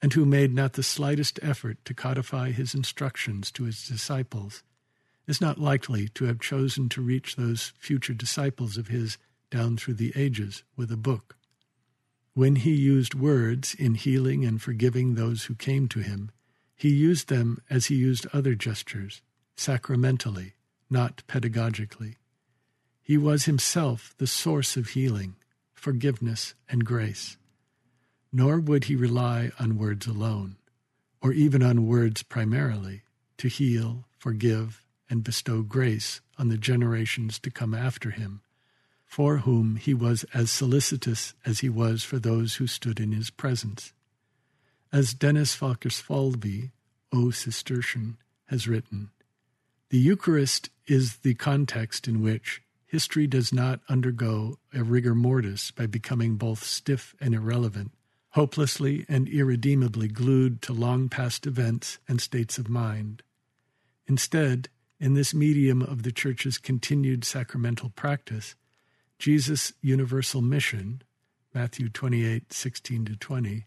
and 0.00 0.12
who 0.12 0.24
made 0.24 0.54
not 0.54 0.74
the 0.74 0.82
slightest 0.82 1.40
effort 1.42 1.84
to 1.84 1.94
codify 1.94 2.52
his 2.52 2.74
instructions 2.74 3.50
to 3.50 3.64
his 3.64 3.88
disciples, 3.88 4.62
is 5.26 5.40
not 5.40 5.58
likely 5.58 6.06
to 6.08 6.26
have 6.26 6.38
chosen 6.38 6.88
to 6.90 7.02
reach 7.02 7.34
those 7.34 7.72
future 7.78 8.14
disciples 8.14 8.76
of 8.76 8.88
his 8.88 9.18
down 9.50 9.76
through 9.76 9.94
the 9.94 10.12
ages 10.14 10.62
with 10.76 10.92
a 10.92 10.96
book. 10.96 11.36
When 12.36 12.56
he 12.56 12.74
used 12.74 13.14
words 13.14 13.72
in 13.72 13.94
healing 13.94 14.44
and 14.44 14.60
forgiving 14.60 15.14
those 15.14 15.44
who 15.44 15.54
came 15.54 15.88
to 15.88 16.00
him, 16.00 16.32
he 16.74 16.90
used 16.90 17.30
them 17.30 17.62
as 17.70 17.86
he 17.86 17.94
used 17.94 18.26
other 18.30 18.54
gestures, 18.54 19.22
sacramentally, 19.56 20.52
not 20.90 21.22
pedagogically. 21.28 22.16
He 23.00 23.16
was 23.16 23.46
himself 23.46 24.14
the 24.18 24.26
source 24.26 24.76
of 24.76 24.88
healing, 24.88 25.36
forgiveness, 25.72 26.52
and 26.68 26.84
grace. 26.84 27.38
Nor 28.30 28.60
would 28.60 28.84
he 28.84 28.96
rely 28.96 29.50
on 29.58 29.78
words 29.78 30.06
alone, 30.06 30.56
or 31.22 31.32
even 31.32 31.62
on 31.62 31.86
words 31.86 32.22
primarily, 32.22 33.00
to 33.38 33.48
heal, 33.48 34.04
forgive, 34.18 34.84
and 35.08 35.24
bestow 35.24 35.62
grace 35.62 36.20
on 36.36 36.48
the 36.48 36.58
generations 36.58 37.38
to 37.38 37.50
come 37.50 37.72
after 37.72 38.10
him, 38.10 38.42
for 39.16 39.38
whom 39.38 39.76
he 39.76 39.94
was 39.94 40.26
as 40.34 40.50
solicitous 40.50 41.32
as 41.46 41.60
he 41.60 41.70
was 41.70 42.04
for 42.04 42.18
those 42.18 42.56
who 42.56 42.66
stood 42.66 43.00
in 43.00 43.12
his 43.12 43.30
presence. 43.30 43.94
As 44.92 45.14
Dennis 45.14 45.56
Farkasfalvy, 45.56 46.72
O 47.14 47.30
Cistercian, 47.30 48.18
has 48.48 48.68
written, 48.68 49.08
the 49.88 49.96
Eucharist 49.96 50.68
is 50.86 51.16
the 51.20 51.32
context 51.32 52.06
in 52.06 52.20
which, 52.20 52.60
history 52.84 53.26
does 53.26 53.54
not 53.54 53.80
undergo 53.88 54.58
a 54.74 54.84
rigor 54.84 55.14
mortis 55.14 55.70
by 55.70 55.86
becoming 55.86 56.36
both 56.36 56.62
stiff 56.62 57.14
and 57.18 57.34
irrelevant, 57.34 57.92
hopelessly 58.32 59.06
and 59.08 59.30
irredeemably 59.30 60.08
glued 60.08 60.60
to 60.60 60.74
long 60.74 61.08
past 61.08 61.46
events 61.46 61.98
and 62.06 62.20
states 62.20 62.58
of 62.58 62.68
mind. 62.68 63.22
Instead, 64.06 64.68
in 65.00 65.14
this 65.14 65.32
medium 65.32 65.80
of 65.80 66.02
the 66.02 66.12
Church's 66.12 66.58
continued 66.58 67.24
sacramental 67.24 67.88
practice, 67.88 68.54
Jesus' 69.18 69.72
universal 69.80 70.42
mission, 70.42 71.02
Matthew 71.54 71.88
28 71.88 72.52
16 72.52 73.04
to 73.06 73.16
20, 73.16 73.66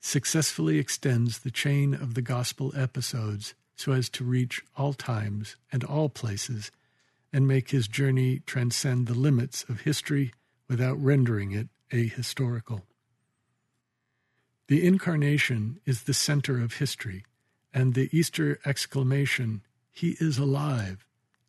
successfully 0.00 0.78
extends 0.78 1.38
the 1.38 1.50
chain 1.50 1.94
of 1.94 2.14
the 2.14 2.22
gospel 2.22 2.72
episodes 2.76 3.54
so 3.76 3.92
as 3.92 4.08
to 4.10 4.24
reach 4.24 4.62
all 4.76 4.92
times 4.92 5.56
and 5.72 5.82
all 5.82 6.08
places 6.08 6.70
and 7.32 7.48
make 7.48 7.70
his 7.70 7.88
journey 7.88 8.40
transcend 8.46 9.06
the 9.06 9.14
limits 9.14 9.64
of 9.68 9.80
history 9.80 10.32
without 10.68 11.02
rendering 11.02 11.50
it 11.50 11.68
ahistorical. 11.90 12.82
The 14.68 14.86
Incarnation 14.86 15.80
is 15.84 16.04
the 16.04 16.14
center 16.14 16.60
of 16.60 16.74
history, 16.74 17.24
and 17.72 17.94
the 17.94 18.08
Easter 18.16 18.58
exclamation, 18.64 19.62
He 19.92 20.16
is 20.20 20.38
alive, 20.38 21.04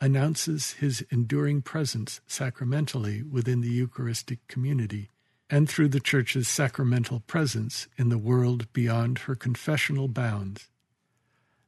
announces 0.05 0.73
his 0.73 1.03
enduring 1.09 1.63
presence 1.63 2.21
sacramentally 2.27 3.23
within 3.23 3.61
the 3.61 3.71
Eucharistic 3.71 4.47
community 4.47 5.09
and 5.49 5.67
through 5.67 5.87
the 5.87 5.99
Church's 5.99 6.47
sacramental 6.47 7.21
presence 7.21 7.87
in 7.97 8.09
the 8.09 8.17
world 8.19 8.71
beyond 8.71 9.17
her 9.19 9.33
confessional 9.33 10.07
bounds. 10.07 10.69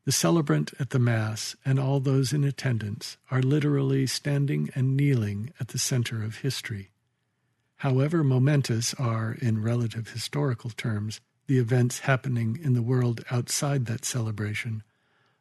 The 0.06 0.12
celebrant 0.12 0.72
at 0.80 0.92
the 0.92 1.00
Mass 1.00 1.56
and 1.66 1.80
all 1.80 2.00
those 2.00 2.32
in 2.32 2.44
attendance 2.44 3.18
are 3.32 3.42
literally 3.42 4.06
standing 4.06 4.70
and 4.76 4.96
kneeling 4.96 5.52
at 5.60 5.70
the 5.70 5.80
center 5.80 6.24
of 6.24 6.38
history. 6.38 6.92
However 7.78 8.24
momentous 8.24 8.94
are, 8.94 9.36
in 9.42 9.64
relative 9.64 10.10
historical 10.10 10.70
terms, 10.70 11.22
the 11.48 11.58
events 11.58 12.02
happening 12.02 12.60
in 12.62 12.74
the 12.74 12.84
world 12.84 13.24
outside 13.32 13.88
that 13.88 14.06
celebration, 14.06 14.84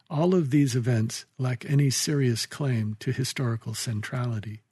all 0.09 0.35
of 0.35 0.51
these 0.51 0.77
events 0.77 1.25
lack 1.39 1.69
any 1.69 1.91
serious 1.91 2.47
claim 2.47 2.97
to 3.01 3.13
historical 3.13 3.75
centrality. 3.75 4.63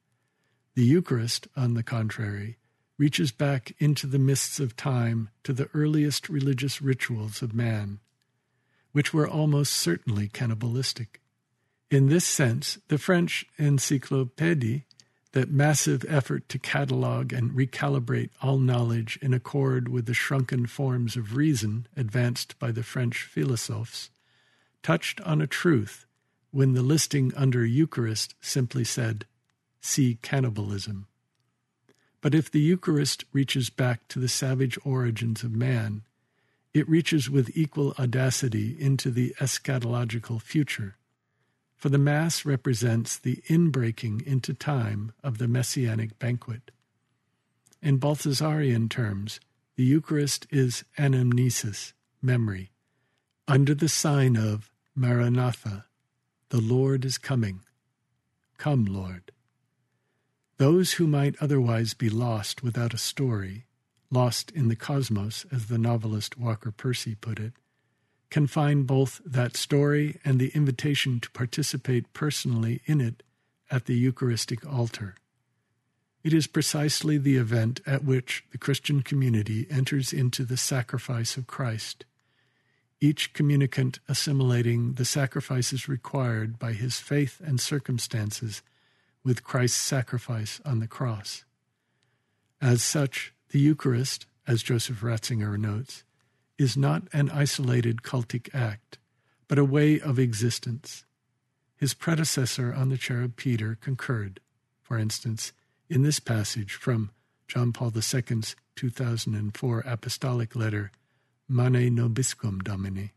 The 0.75 0.85
Eucharist, 0.85 1.49
on 1.57 1.75
the 1.75 1.83
contrary, 1.83 2.59
reaches 2.99 3.33
back 3.33 3.75
into 3.79 4.07
the 4.07 4.19
mists 4.19 4.61
of 4.61 4.77
time 4.77 5.31
to 5.43 5.53
the 5.53 5.69
earliest 5.75 6.29
religious 6.29 6.81
rituals 6.81 7.43
of 7.43 7.55
man, 7.55 8.01
which 8.93 9.13
were 9.13 9.29
almost 9.29 9.73
certainly 9.73 10.29
cannibalistic. 10.29 11.21
In 11.91 12.09
this 12.09 12.25
sense, 12.25 12.79
the 12.89 12.99
French 12.99 13.47
Encyclopédie, 13.59 14.85
that 15.33 15.51
massive 15.51 16.05
effort 16.09 16.49
to 16.49 16.61
catalogue 16.61 17.33
and 17.33 17.51
recalibrate 17.51 18.31
all 18.41 18.57
knowledge 18.57 19.19
in 19.21 19.35
accord 19.35 19.89
with 19.89 20.07
the 20.07 20.15
shrunken 20.15 20.65
forms 20.65 21.17
of 21.17 21.37
reason 21.37 21.89
advanced 21.97 22.57
by 22.61 22.71
the 22.71 22.85
French 22.85 23.25
philosophes, 23.25 24.11
touched 24.85 25.21
on 25.23 25.41
a 25.41 25.47
truth 25.49 26.07
when 26.53 26.75
the 26.75 26.83
listing 26.83 27.33
under 27.35 27.67
Eucharist 27.67 28.37
simply 28.41 28.85
said, 28.85 29.27
See 29.81 30.19
cannibalism. 30.23 31.09
But 32.21 32.35
if 32.35 32.51
the 32.51 32.61
Eucharist 32.61 33.25
reaches 33.33 33.71
back 33.71 34.07
to 34.09 34.21
the 34.21 34.29
savage 34.29 34.79
origins 34.85 35.43
of 35.43 35.51
man, 35.51 36.03
it 36.73 36.89
reaches 36.89 37.29
with 37.29 37.57
equal 37.57 37.93
audacity 37.99 38.77
into 38.81 39.11
the 39.11 39.35
eschatological 39.41 40.41
future. 40.41 40.97
For 41.77 41.89
the 41.89 41.99
Mass 41.99 42.45
represents 42.45 43.19
the 43.19 43.43
inbreaking 43.49 44.23
into 44.27 44.55
time 44.55 45.13
of 45.23 45.39
the 45.39 45.49
messianic 45.49 46.19
banquet. 46.19 46.71
In 47.83 47.99
Balthasarian 47.99 48.89
terms, 48.89 49.41
the 49.77 49.85
Eucharist 49.85 50.47
is 50.51 50.85
anamnesis, 50.97 51.93
memory, 52.23 52.71
under 53.47 53.75
the 53.75 53.89
sign 53.89 54.37
of 54.37 54.71
Maranatha, 54.97 55.87
the 56.51 56.61
Lord 56.61 57.05
is 57.05 57.19
coming. 57.19 57.61
Come, 58.59 58.85
Lord. 58.85 59.33
Those 60.57 60.93
who 60.95 61.09
might 61.09 61.35
otherwise 61.41 61.95
be 61.95 62.09
lost 62.09 62.63
without 62.63 62.95
a 62.95 62.99
story, 62.99 63.67
lost 64.09 64.53
in 64.53 64.69
the 64.69 64.77
cosmos, 64.77 65.47
as 65.51 65.67
the 65.67 65.79
novelist 65.79 66.39
Walker 66.39 66.71
Percy 66.71 67.17
put 67.17 67.41
it, 67.41 67.55
can 68.31 68.47
find 68.47 68.87
both 68.87 69.21
that 69.27 69.57
story 69.57 70.21
and 70.25 70.39
the 70.39 70.51
invitation 70.55 71.19
to 71.19 71.31
participate 71.33 72.13
personally 72.13 72.81
in 72.87 73.01
it 73.01 73.25
at 73.73 73.87
the 73.87 73.97
Eucharistic 73.97 74.65
altar. 74.65 75.17
It 76.23 76.33
is 76.33 76.47
precisely 76.47 77.19
the 77.19 77.37
event 77.37 77.81
at 77.85 78.05
which 78.05 78.45
the 78.53 78.59
Christian 78.59 79.03
community 79.03 79.67
enters 79.69 80.13
into 80.13 80.45
the 80.45 80.57
sacrifice 80.57 81.37
of 81.37 81.49
Christ, 81.49 82.05
each 83.01 83.33
communicant 83.33 83.99
assimilating 84.09 84.95
the 84.95 85.05
sacrifices 85.05 85.89
required 85.89 86.59
by 86.59 86.73
his 86.73 86.99
faith 87.01 87.41
and 87.45 87.61
circumstances 87.61 88.63
with 89.25 89.45
Christ's 89.45 89.81
sacrifice 89.81 90.61
on 90.65 90.81
the 90.81 90.87
cross. 90.87 91.45
As 92.61 92.83
such, 92.83 93.33
the 93.51 93.61
Eucharist, 93.61 94.27
as 94.47 94.63
Joseph 94.63 95.01
Ratzinger 95.01 95.59
notes, 95.59 96.05
is 96.59 96.77
not 96.77 97.03
an 97.13 97.31
isolated 97.31 98.03
cultic 98.03 98.55
act, 98.55 98.99
but 99.49 99.59
a 99.59 99.65
way 99.65 100.01
of 100.01 100.19
existence. 100.19 101.05
His 101.77 101.95
predecessor 101.95 102.73
on 102.73 102.89
the 102.89 102.99
of 103.23 103.37
Peter 103.37 103.77
concurred, 103.81 104.41
for 104.83 104.99
instance, 104.99 105.53
in 105.89 106.03
this 106.03 106.21
passage 106.21 106.75
from 106.75 107.11
John 107.49 107.73
Paul 107.73 107.93
II's 107.95 108.57
2004 108.77 109.85
apostolic 109.87 110.57
letter, 110.57 110.91
Mane 111.49 111.95
nobiscum 111.95 112.65
Domine, 112.65 113.11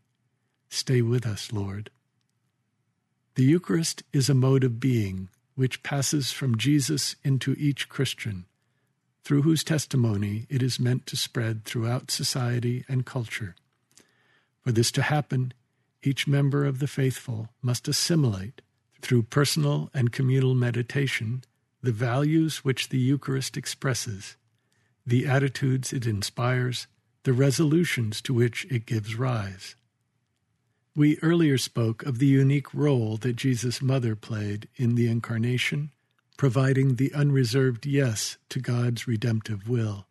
Stay 0.68 1.00
with 1.00 1.24
us, 1.24 1.50
Lord. 1.50 1.90
The 3.36 3.44
Eucharist 3.44 4.02
is 4.12 4.28
a 4.28 4.34
mode 4.34 4.64
of 4.64 4.78
being 4.78 5.30
which 5.54 5.82
passes 5.82 6.30
from 6.30 6.58
Jesus 6.58 7.16
into 7.24 7.54
each 7.58 7.88
Christian, 7.88 8.44
through 9.24 9.42
whose 9.42 9.64
testimony 9.64 10.46
it 10.50 10.62
is 10.62 10.78
meant 10.78 11.06
to 11.06 11.16
spread 11.16 11.64
throughout 11.64 12.10
society 12.10 12.84
and 12.86 13.06
culture. 13.06 13.54
For 14.62 14.72
this 14.72 14.92
to 14.92 15.02
happen, 15.02 15.54
each 16.02 16.28
member 16.28 16.66
of 16.66 16.80
the 16.80 16.86
faithful 16.86 17.48
must 17.62 17.88
assimilate, 17.88 18.60
through 19.00 19.22
personal 19.22 19.90
and 19.94 20.12
communal 20.12 20.54
meditation, 20.54 21.44
the 21.82 21.92
values 21.92 22.58
which 22.58 22.90
the 22.90 22.98
Eucharist 22.98 23.56
expresses, 23.56 24.36
the 25.06 25.26
attitudes 25.26 25.94
it 25.94 26.06
inspires, 26.06 26.88
the 27.24 27.32
resolutions 27.32 28.20
to 28.22 28.34
which 28.34 28.66
it 28.70 28.86
gives 28.86 29.16
rise. 29.16 29.74
We 30.94 31.18
earlier 31.22 31.58
spoke 31.58 32.02
of 32.04 32.18
the 32.18 32.26
unique 32.26 32.72
role 32.74 33.16
that 33.18 33.36
Jesus' 33.36 33.80
mother 33.80 34.16
played 34.16 34.68
in 34.76 34.94
the 34.94 35.08
Incarnation, 35.08 35.90
providing 36.36 36.96
the 36.96 37.12
unreserved 37.14 37.86
yes 37.86 38.36
to 38.48 38.60
God's 38.60 39.06
redemptive 39.06 39.68
will, 39.68 40.06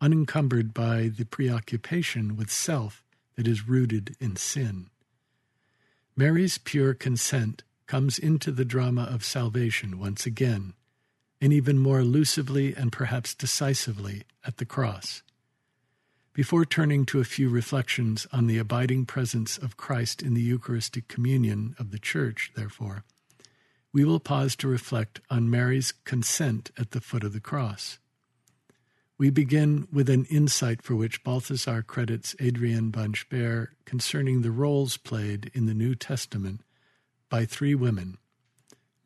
unencumbered 0.00 0.74
by 0.74 1.08
the 1.08 1.24
preoccupation 1.24 2.36
with 2.36 2.50
self 2.50 3.04
that 3.36 3.46
is 3.46 3.68
rooted 3.68 4.16
in 4.20 4.36
sin. 4.36 4.88
Mary's 6.16 6.58
pure 6.58 6.94
consent 6.94 7.62
comes 7.86 8.18
into 8.18 8.50
the 8.50 8.64
drama 8.64 9.02
of 9.02 9.24
salvation 9.24 9.98
once 9.98 10.26
again, 10.26 10.74
and 11.40 11.52
even 11.52 11.78
more 11.78 12.00
elusively 12.00 12.74
and 12.74 12.92
perhaps 12.92 13.34
decisively 13.34 14.22
at 14.44 14.56
the 14.56 14.64
cross. 14.64 15.22
Before 16.34 16.64
turning 16.64 17.06
to 17.06 17.20
a 17.20 17.24
few 17.24 17.48
reflections 17.48 18.26
on 18.32 18.48
the 18.48 18.58
abiding 18.58 19.06
presence 19.06 19.56
of 19.56 19.76
Christ 19.76 20.20
in 20.20 20.34
the 20.34 20.42
Eucharistic 20.42 21.06
communion 21.06 21.76
of 21.78 21.92
the 21.92 21.98
Church, 22.00 22.50
therefore, 22.56 23.04
we 23.92 24.04
will 24.04 24.18
pause 24.18 24.56
to 24.56 24.66
reflect 24.66 25.20
on 25.30 25.48
Mary's 25.48 25.92
consent 26.04 26.72
at 26.76 26.90
the 26.90 27.00
foot 27.00 27.22
of 27.22 27.34
the 27.34 27.40
cross. 27.40 28.00
We 29.16 29.30
begin 29.30 29.86
with 29.92 30.10
an 30.10 30.24
insight 30.24 30.82
for 30.82 30.96
which 30.96 31.22
Balthasar 31.22 31.82
credits 31.82 32.34
Adrienne 32.40 32.90
von 32.90 33.12
Speyr 33.12 33.68
concerning 33.84 34.42
the 34.42 34.50
roles 34.50 34.96
played 34.96 35.52
in 35.54 35.66
the 35.66 35.74
New 35.74 35.94
Testament 35.94 36.62
by 37.28 37.44
three 37.44 37.76
women 37.76 38.18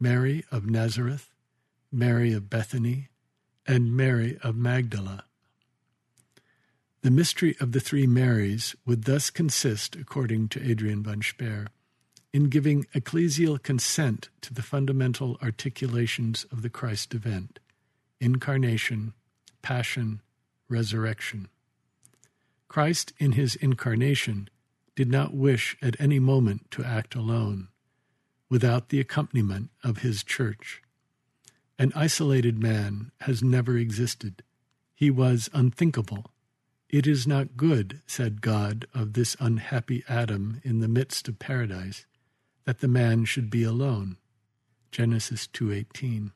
Mary 0.01 0.47
of 0.51 0.65
Nazareth, 0.65 1.35
Mary 1.93 2.33
of 2.33 2.49
Bethany, 2.49 3.11
and 3.67 3.95
Mary 3.95 4.39
of 4.43 4.57
Magdala. 4.57 5.25
The 7.03 7.11
mystery 7.13 7.57
of 7.61 7.71
the 7.71 7.81
three 7.81 8.09
Marys 8.09 8.75
would 8.85 9.05
thus 9.05 9.31
consist, 9.31 9.95
according 9.95 10.49
to 10.49 10.71
Adrienne 10.71 11.05
von 11.05 11.21
Speyr, 11.21 11.69
in 12.33 12.49
giving 12.49 12.87
ecclesial 12.95 13.63
consent 13.63 14.31
to 14.41 14.53
the 14.53 14.63
fundamental 14.63 15.39
articulations 15.41 16.45
of 16.51 16.63
the 16.63 16.71
Christ 16.71 17.15
event 17.15 17.61
incarnation, 18.21 19.15
passion, 19.63 20.21
resurrection. 20.69 21.49
Christ, 22.67 23.13
in 23.19 23.33
his 23.33 23.55
incarnation, 23.55 24.51
did 24.97 25.09
not 25.09 25.33
wish 25.33 25.77
at 25.81 25.99
any 26.01 26.19
moment 26.19 26.69
to 26.73 26.83
act 26.83 27.15
alone, 27.15 27.69
without 28.51 28.89
the 28.89 28.99
accompaniment 28.99 29.71
of 29.85 29.99
his 29.99 30.25
church. 30.25 30.83
An 31.79 31.93
isolated 31.95 32.61
man 32.61 33.13
has 33.21 33.41
never 33.41 33.79
existed. 33.79 34.43
He 34.97 35.13
was 35.13 35.49
unthinkable 35.55 36.33
it 36.89 37.07
is 37.07 37.27
not 37.27 37.57
good, 37.57 38.01
said 38.07 38.41
God 38.41 38.87
of 38.95 39.13
this 39.13 39.37
unhappy 39.41 40.03
Adam 40.09 40.61
in 40.65 40.81
the 40.81 40.89
midst 40.89 41.29
of 41.29 41.39
paradise, 41.39 42.07
that 42.65 42.81
the 42.81 42.89
man 42.89 43.25
should 43.25 43.51
be 43.51 43.63
alone. 43.63 44.17
Genesis 44.91 45.47
2:18. 45.49 46.33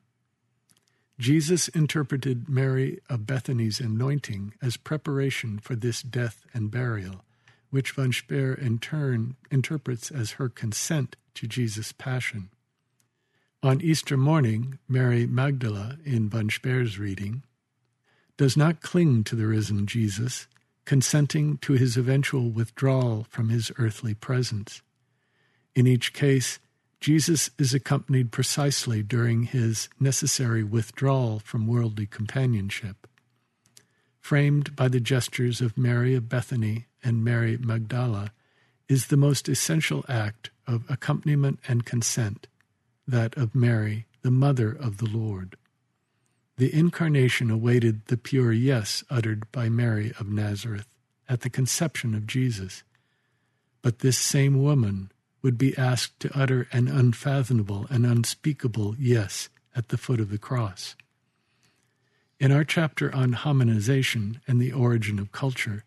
Jesus 1.19 1.67
interpreted 1.69 2.49
Mary 2.49 2.99
of 3.09 3.25
Bethany's 3.25 3.79
anointing 3.79 4.53
as 4.61 4.77
preparation 4.77 5.59
for 5.59 5.75
this 5.75 6.01
death 6.01 6.45
and 6.53 6.71
burial, 6.71 7.23
which 7.69 7.91
von 7.91 8.11
Speyr 8.11 8.57
in 8.57 8.79
turn 8.79 9.35
interprets 9.51 10.11
as 10.11 10.31
her 10.31 10.49
consent 10.49 11.15
to 11.35 11.47
Jesus' 11.47 11.91
passion. 11.91 12.49
On 13.61 13.79
Easter 13.79 14.17
morning, 14.17 14.79
Mary 14.87 15.25
Magdala, 15.25 15.97
in 16.03 16.29
von 16.29 16.49
Speyr's 16.49 16.99
reading, 16.99 17.43
does 18.37 18.57
not 18.57 18.81
cling 18.81 19.23
to 19.25 19.35
the 19.35 19.47
risen 19.47 19.85
Jesus, 19.85 20.47
consenting 20.85 21.57
to 21.59 21.73
his 21.73 21.97
eventual 21.97 22.49
withdrawal 22.49 23.25
from 23.29 23.49
his 23.49 23.71
earthly 23.77 24.13
presence. 24.13 24.81
In 25.75 25.87
each 25.87 26.13
case, 26.13 26.59
Jesus 26.99 27.49
is 27.57 27.73
accompanied 27.73 28.31
precisely 28.31 29.03
during 29.03 29.43
his 29.43 29.89
necessary 29.99 30.63
withdrawal 30.63 31.39
from 31.39 31.67
worldly 31.67 32.05
companionship. 32.05 33.07
Framed 34.19 34.75
by 34.75 34.87
the 34.87 34.99
gestures 34.99 35.59
of 35.59 35.77
Mary 35.77 36.15
of 36.15 36.29
Bethany 36.29 36.85
and 37.03 37.23
Mary 37.23 37.57
Magdala, 37.57 38.31
is 38.87 39.07
the 39.07 39.17
most 39.17 39.49
essential 39.49 40.05
act 40.07 40.49
of 40.67 40.83
accompaniment 40.89 41.59
and 41.67 41.85
consent, 41.85 42.47
that 43.07 43.35
of 43.35 43.55
Mary, 43.55 44.05
the 44.21 44.31
mother 44.31 44.71
of 44.71 44.97
the 44.97 45.09
Lord. 45.09 45.55
The 46.57 46.73
incarnation 46.73 47.49
awaited 47.49 48.05
the 48.05 48.17
pure 48.17 48.51
yes 48.51 49.03
uttered 49.09 49.51
by 49.51 49.69
Mary 49.69 50.13
of 50.19 50.29
Nazareth 50.29 50.87
at 51.27 51.41
the 51.41 51.49
conception 51.49 52.13
of 52.13 52.27
Jesus. 52.27 52.83
But 53.81 53.99
this 53.99 54.17
same 54.17 54.61
woman 54.61 55.11
would 55.41 55.57
be 55.57 55.77
asked 55.77 56.19
to 56.21 56.37
utter 56.37 56.67
an 56.71 56.87
unfathomable 56.87 57.87
and 57.89 58.05
unspeakable 58.05 58.95
yes 58.99 59.49
at 59.75 59.89
the 59.89 59.97
foot 59.97 60.19
of 60.19 60.29
the 60.29 60.37
cross. 60.37 60.95
In 62.39 62.51
our 62.51 62.63
chapter 62.63 63.13
on 63.15 63.33
Hominization 63.33 64.39
and 64.47 64.61
the 64.61 64.71
origin 64.71 65.17
of 65.17 65.31
culture, 65.31 65.85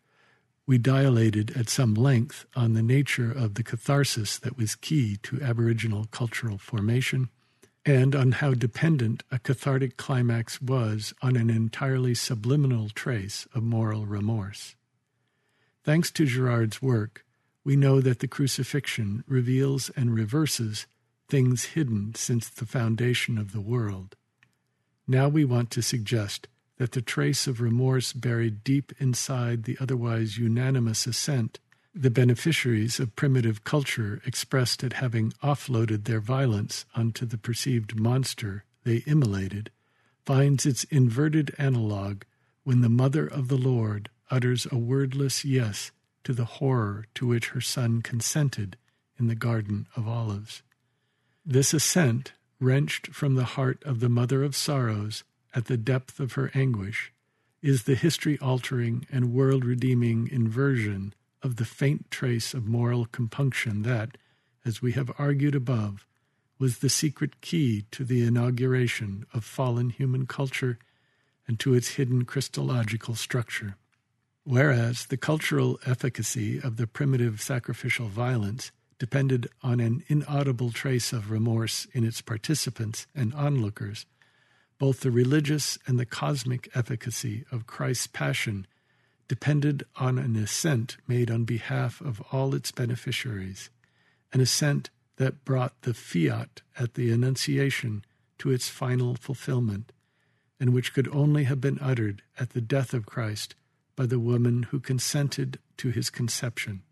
we 0.66 0.78
dilated 0.78 1.56
at 1.56 1.68
some 1.68 1.94
length 1.94 2.44
on 2.56 2.74
the 2.74 2.82
nature 2.82 3.30
of 3.30 3.54
the 3.54 3.62
catharsis 3.62 4.38
that 4.38 4.58
was 4.58 4.74
key 4.74 5.16
to 5.22 5.40
Aboriginal 5.40 6.06
cultural 6.10 6.58
formation 6.58 7.30
and 7.87 8.16
on 8.16 8.32
how 8.32 8.53
dependent 8.53 9.22
a 9.30 9.39
cathartic 9.39 9.97
climax 9.97 10.61
was 10.61 11.14
on 11.22 11.37
an 11.37 11.49
entirely 11.49 12.14
subliminal 12.14 12.89
trace 12.91 13.47
of 13.55 13.62
moral 13.62 14.05
remorse. 14.05 14.74
Thanks 15.84 16.11
to 16.11 16.26
Girard's 16.26 16.82
work, 16.82 17.24
we 17.62 17.76
know 17.76 18.01
that 18.01 18.18
the 18.18 18.26
crucifixion 18.26 19.22
reveals 19.28 19.89
and 19.91 20.12
reverses 20.12 20.87
things 21.28 21.64
hidden 21.64 22.12
since 22.16 22.49
the 22.49 22.66
foundation 22.66 23.39
of 23.39 23.53
the 23.53 23.61
world. 23.61 24.16
Now 25.07 25.28
we 25.28 25.45
want 25.45 25.70
to 25.70 25.82
suggest 25.82 26.49
that 26.78 26.91
the 26.91 27.03
trace 27.03 27.47
of 27.47 27.61
remorse 27.61 28.12
buried 28.12 28.64
deep 28.64 28.93
inside 28.99 29.62
the 29.62 29.78
otherwise 29.80 30.39
unanimous 30.39 31.07
assent 31.07 31.61
the 31.99 32.11
beneficiaries 32.11 33.01
of 33.01 33.16
primitive 33.16 33.64
culture 33.64 34.20
expressed 34.26 34.84
at 34.84 34.92
having 34.94 35.32
offloaded 35.42 36.05
their 36.05 36.20
violence 36.20 36.84
onto 36.94 37.24
the 37.24 37.38
perceived 37.38 37.99
monster 37.99 38.64
they 38.84 39.03
immolated 39.07 39.70
finds 40.26 40.66
its 40.66 40.84
inverted 40.84 41.55
analogue 41.57 42.26
when 42.64 42.82
the 42.82 42.90
mother 42.90 43.26
of 43.26 43.49
the 43.49 43.57
Lord 43.57 44.11
utters 44.30 44.66
a 44.70 44.76
wordless 44.76 45.42
yes 45.42 45.90
to 46.22 46.34
the 46.34 46.44
horror 46.44 47.07
to 47.14 47.26
which 47.26 47.49
her 47.51 47.62
son 47.62 48.03
consented 48.03 48.76
in 49.18 49.28
the 49.28 49.34
Garden 49.34 49.86
of 49.97 50.07
Olives. 50.07 50.62
This 51.47 51.72
assent, 51.72 52.32
wrenched 52.61 53.14
from 53.14 53.36
the 53.36 53.44
heart 53.44 53.82
of 53.84 54.01
the 54.01 54.11
Mother 54.11 54.42
of 54.42 54.55
Sorrows 54.55 55.24
at 55.55 55.64
the 55.64 55.78
depth 55.78 56.20
of 56.20 56.34
her 56.34 56.51
anguish, 56.53 57.12
is 57.62 57.84
the 57.84 57.94
history 57.94 58.38
altering 58.40 59.07
and 59.11 59.32
world 59.32 59.64
redeeming 59.64 60.28
inversion 60.28 61.14
of 61.47 61.57
the 61.57 61.64
faint 61.64 62.11
trace 62.11 62.53
of 62.55 62.66
moral 62.66 63.07
compunction 63.07 63.82
that, 63.82 64.18
as 64.64 64.82
we 64.82 64.92
have 64.92 65.12
argued 65.16 65.55
above, 65.55 66.05
was 66.59 66.78
the 66.78 66.88
secret 66.88 67.40
key 67.40 67.84
to 67.92 68.05
the 68.05 68.26
inauguration 68.26 69.24
of 69.32 69.44
fallen 69.44 69.90
human 69.90 70.26
culture 70.26 70.76
and 71.47 71.61
to 71.61 71.72
its 71.72 71.90
hidden 71.90 72.24
Christological 72.24 73.14
structure. 73.14 73.76
Whereas 74.42 75.07
the 75.07 75.16
cultural 75.16 75.78
efficacy 75.86 76.61
of 76.61 76.78
the 76.78 76.88
primitive 76.88 77.40
sacrificial 77.40 78.09
violence 78.09 78.72
depended 78.99 79.49
on 79.62 79.78
an 79.78 80.03
inaudible 80.09 80.72
trace 80.72 81.12
of 81.12 81.30
remorse 81.30 81.86
in 81.92 82.03
its 82.03 82.20
participants 82.22 83.07
and 83.14 83.32
onlookers, 83.34 84.05
both 84.78 85.01
the 85.01 85.12
religious 85.12 85.78
and 85.86 85.97
the 85.97 86.07
cosmic 86.07 86.68
efficacy 86.74 87.44
of 87.53 87.68
Christ's 87.68 88.09
passion 88.09 88.66
depended 89.29 89.85
on 89.97 90.18
an 90.18 90.37
assent 90.37 90.97
made 91.07 91.31
on 91.31 91.45
behalf 91.45 92.01
of 92.01 92.20
all 92.33 92.55
its 92.55 92.70
beneficiaries, 92.70 93.70
an 94.33 94.41
assent 94.41 94.91
that 95.16 95.45
brought 95.45 95.81
the 95.83 95.95
fiat 95.95 96.62
at 96.79 96.95
the 96.95 97.11
Annunciation 97.11 98.05
to 98.39 98.51
its 98.51 98.68
final 98.68 99.14
fulfillment, 99.14 99.93
and 100.61 100.72
which 100.72 100.93
could 100.93 101.09
only 101.09 101.45
have 101.45 101.61
been 101.61 101.79
uttered 101.81 102.22
at 102.39 102.51
the 102.51 102.61
death 102.61 102.95
of 102.95 103.07
Christ 103.07 103.55
by 103.95 104.07
the 104.07 104.20
woman 104.20 104.64
who 104.64 104.79
consented 104.79 105.59
to 105.79 105.91
his 105.91 106.11
conception. 106.11 106.83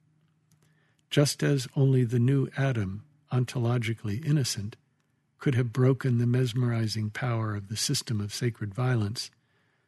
Just 1.10 1.42
as 1.42 1.68
only 1.76 2.04
the 2.04 2.18
new 2.18 2.48
Adam, 2.56 3.04
ontologically 3.30 4.24
innocent, 4.24 4.76
could 5.38 5.54
have 5.54 5.72
broken 5.72 6.18
the 6.18 6.26
mesmerizing 6.26 7.10
power 7.10 7.54
of 7.54 7.68
the 7.68 7.76
system 7.76 8.20
of 8.20 8.32
sacred 8.32 8.74
violence, 8.74 9.30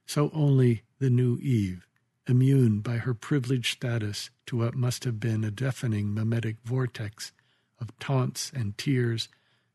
so 0.06 0.30
only 0.34 0.82
the 0.98 1.10
new 1.10 1.38
Eve, 1.38 1.86
immune 2.26 2.80
by 2.80 2.96
her 2.96 3.14
privileged 3.14 3.72
status 3.72 4.30
to 4.46 4.56
what 4.56 4.74
must 4.74 5.04
have 5.04 5.20
been 5.20 5.44
a 5.44 5.50
deafening 5.50 6.12
mimetic 6.12 6.56
vortex 6.64 7.32
of 7.80 7.96
taunts 7.98 8.50
and 8.54 8.76
tears, 8.78 9.28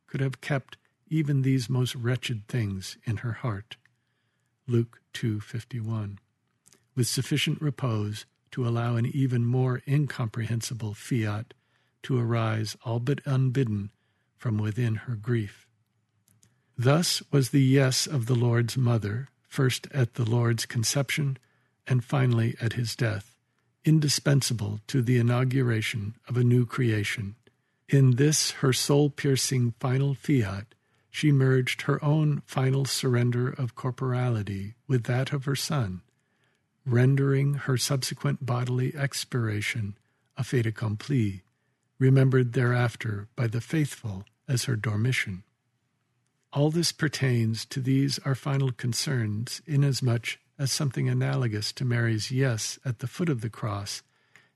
could 0.08 0.22
have 0.22 0.42
kept 0.42 0.78
even 1.08 1.42
these 1.42 1.70
most 1.70 1.96
wretched 1.96 2.48
things 2.48 2.98
in 3.06 3.18
her 3.18 3.34
heart. 3.34 3.78
Luke 4.68 5.02
2:51 5.14 6.18
with 6.96 7.08
sufficient 7.08 7.62
repose 7.62 8.26
to 8.52 8.68
allow 8.68 8.96
an 8.96 9.06
even 9.06 9.46
more 9.46 9.82
incomprehensible 9.88 10.94
fiat 10.94 11.54
to 12.04 12.18
arise 12.18 12.76
all 12.84 13.00
but 13.00 13.22
unbidden 13.26 13.92
from 14.38 14.58
within 14.58 14.96
her 14.96 15.16
grief. 15.16 15.68
Thus 16.78 17.22
was 17.32 17.50
the 17.50 17.62
yes 17.64 18.08
of 18.08 18.26
the 18.26 18.36
Lord's 18.36 18.76
mother, 18.76 19.30
first 19.48 19.88
at 19.92 20.16
the 20.16 20.26
Lord's 20.26 20.66
conception 20.66 21.38
and 21.88 22.04
finally 22.04 22.56
at 22.62 22.74
his 22.74 22.96
death, 22.96 23.36
indispensable 23.84 24.80
to 24.88 25.02
the 25.02 25.18
inauguration 25.18 26.16
of 26.28 26.38
a 26.38 26.44
new 26.44 26.66
creation. 26.66 27.36
In 27.90 28.16
this 28.16 28.52
her 28.52 28.74
soul 28.74 29.10
piercing 29.10 29.74
final 29.80 30.14
fiat, 30.14 30.76
she 31.10 31.32
merged 31.32 31.84
her 31.84 32.04
own 32.04 32.42
final 32.46 32.86
surrender 32.86 33.50
of 33.50 33.76
corporality 33.76 34.76
with 34.88 35.04
that 35.04 35.34
of 35.34 35.46
her 35.46 35.56
Son 35.56 36.02
rendering 36.86 37.54
her 37.54 37.78
subsequent 37.78 38.46
bodily 38.46 38.96
expiration 38.96 39.98
a 40.38 40.44
fait 40.44 40.66
accompli, 40.66 41.44
remembered 42.00 42.54
thereafter 42.54 43.28
by 43.36 43.48
the 43.48 43.62
faithful 43.62 44.24
as 44.48 44.64
her 44.64 44.76
dormition. 44.76 45.44
All 46.54 46.72
this 46.72 46.92
pertains 46.92 47.66
to 47.66 47.80
these 47.80 48.20
our 48.20 48.36
final 48.36 48.72
concerns, 48.72 49.62
inasmuch 49.68 50.38
as 50.62 50.72
something 50.72 51.10
analogous 51.10 51.72
to 51.72 51.84
Mary's 51.84 52.30
yes 52.30 52.78
at 52.86 53.00
the 53.00 53.08
foot 53.08 53.30
of 53.30 53.42
the 53.42 53.50
cross 53.50 54.04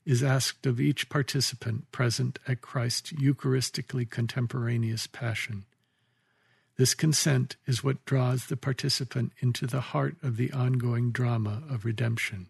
is 0.04 0.22
asked 0.22 0.64
of 0.64 0.80
each 0.80 1.08
participant 1.08 1.90
present 1.90 2.38
at 2.46 2.60
Christ's 2.60 3.12
Eucharistically 3.14 4.08
contemporaneous 4.08 5.08
passion. 5.08 5.64
This 6.76 6.94
consent 6.94 7.56
is 7.66 7.82
what 7.82 8.04
draws 8.04 8.46
the 8.46 8.56
participant 8.56 9.32
into 9.40 9.66
the 9.66 9.80
heart 9.80 10.14
of 10.22 10.36
the 10.36 10.52
ongoing 10.52 11.10
drama 11.10 11.64
of 11.68 11.84
redemption, 11.84 12.46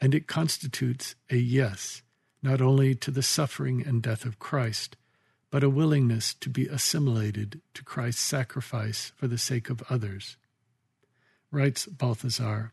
and 0.00 0.14
it 0.14 0.26
constitutes 0.26 1.16
a 1.28 1.36
yes, 1.36 2.00
not 2.42 2.62
only 2.62 2.94
to 2.94 3.10
the 3.10 3.22
suffering 3.22 3.84
and 3.86 4.02
death 4.02 4.24
of 4.24 4.38
Christ, 4.38 4.96
but 5.50 5.62
a 5.62 5.68
willingness 5.68 6.32
to 6.32 6.48
be 6.48 6.66
assimilated 6.66 7.60
to 7.74 7.84
Christ's 7.84 8.22
sacrifice 8.22 9.12
for 9.16 9.28
the 9.28 9.36
sake 9.36 9.68
of 9.68 9.82
others. 9.90 10.38
Writes 11.52 11.86
Balthasar, 11.86 12.72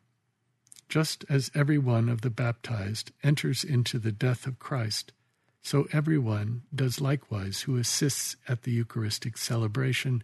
just 0.87 1.25
as 1.29 1.51
every 1.55 1.77
one 1.77 2.09
of 2.09 2.21
the 2.21 2.29
baptized 2.29 3.11
enters 3.23 3.63
into 3.63 3.97
the 3.97 4.11
death 4.11 4.45
of 4.45 4.59
Christ, 4.59 5.13
so 5.61 5.87
every 5.91 6.17
one 6.17 6.61
does 6.73 7.01
likewise 7.01 7.61
who 7.61 7.77
assists 7.77 8.35
at 8.47 8.63
the 8.63 8.71
Eucharistic 8.71 9.37
celebration 9.37 10.23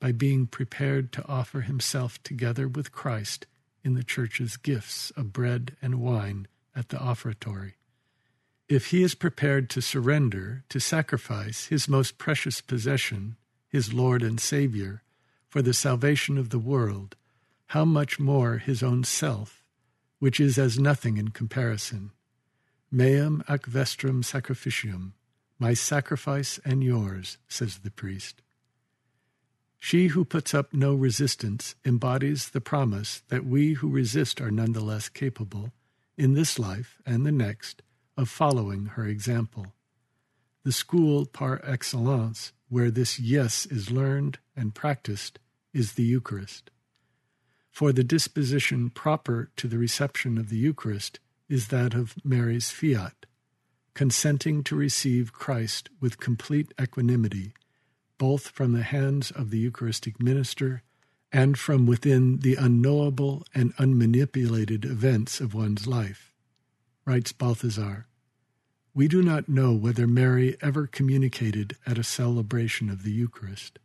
by 0.00 0.10
being 0.10 0.46
prepared 0.46 1.12
to 1.12 1.28
offer 1.28 1.60
himself 1.60 2.20
together 2.22 2.66
with 2.66 2.92
Christ 2.92 3.46
in 3.84 3.94
the 3.94 4.02
church's 4.02 4.56
gifts 4.56 5.12
of 5.16 5.32
bread 5.32 5.76
and 5.82 6.00
wine 6.00 6.48
at 6.74 6.88
the 6.88 6.98
offertory. 6.98 7.74
If 8.68 8.86
he 8.86 9.02
is 9.02 9.14
prepared 9.14 9.68
to 9.70 9.82
surrender, 9.82 10.64
to 10.70 10.80
sacrifice 10.80 11.66
his 11.66 11.88
most 11.88 12.16
precious 12.16 12.60
possession, 12.60 13.36
his 13.68 13.92
Lord 13.92 14.22
and 14.22 14.40
Saviour, 14.40 15.02
for 15.48 15.60
the 15.60 15.74
salvation 15.74 16.38
of 16.38 16.48
the 16.50 16.58
world, 16.58 17.16
how 17.72 17.86
much 17.86 18.20
more 18.20 18.58
his 18.58 18.82
own 18.82 19.02
self, 19.02 19.64
which 20.18 20.38
is 20.38 20.58
as 20.58 20.78
nothing 20.78 21.16
in 21.16 21.28
comparison. 21.28 22.10
Meum 22.92 23.42
ac 23.48 23.62
vestrum 23.66 24.22
sacrificium, 24.22 25.12
my 25.58 25.72
sacrifice 25.72 26.60
and 26.66 26.84
yours, 26.84 27.38
says 27.48 27.78
the 27.78 27.90
priest. 27.90 28.42
She 29.78 30.08
who 30.08 30.22
puts 30.22 30.52
up 30.52 30.74
no 30.74 30.92
resistance 30.92 31.74
embodies 31.82 32.50
the 32.50 32.60
promise 32.60 33.22
that 33.30 33.46
we 33.46 33.72
who 33.72 33.88
resist 33.88 34.38
are 34.38 34.50
nonetheless 34.50 35.08
capable, 35.08 35.72
in 36.18 36.34
this 36.34 36.58
life 36.58 37.00
and 37.06 37.24
the 37.24 37.32
next, 37.32 37.80
of 38.18 38.28
following 38.28 38.84
her 38.96 39.06
example. 39.06 39.72
The 40.62 40.72
school 40.72 41.24
par 41.24 41.58
excellence, 41.64 42.52
where 42.68 42.90
this 42.90 43.18
yes 43.18 43.64
is 43.64 43.90
learned 43.90 44.40
and 44.54 44.74
practiced, 44.74 45.38
is 45.72 45.94
the 45.94 46.04
Eucharist. 46.04 46.70
For 47.72 47.92
the 47.92 48.04
disposition 48.04 48.90
proper 48.90 49.50
to 49.56 49.66
the 49.66 49.78
reception 49.78 50.38
of 50.38 50.48
the 50.48 50.58
Eucharist 50.58 51.18
is 51.48 51.68
that 51.68 51.94
of 51.94 52.14
Mary's 52.24 52.70
fiat, 52.70 53.26
consenting 53.94 54.62
to 54.64 54.76
receive 54.76 55.32
Christ 55.32 55.90
with 56.00 56.20
complete 56.20 56.72
equanimity 56.80 57.52
both 58.22 58.50
from 58.50 58.72
the 58.72 58.84
hands 58.84 59.32
of 59.32 59.50
the 59.50 59.58
Eucharistic 59.58 60.22
minister 60.22 60.84
and 61.32 61.58
from 61.58 61.86
within 61.86 62.38
the 62.38 62.54
unknowable 62.54 63.42
and 63.52 63.74
unmanipulated 63.78 64.84
events 64.84 65.40
of 65.40 65.54
one's 65.54 65.88
life. 65.88 66.32
Writes 67.04 67.32
Balthasar, 67.32 68.06
We 68.94 69.08
do 69.08 69.24
not 69.24 69.48
know 69.48 69.72
whether 69.72 70.06
Mary 70.06 70.56
ever 70.60 70.86
communicated 70.86 71.76
at 71.84 71.98
a 71.98 72.04
celebration 72.04 72.88
of 72.88 73.02
the 73.02 73.10
Eucharist, 73.10 73.80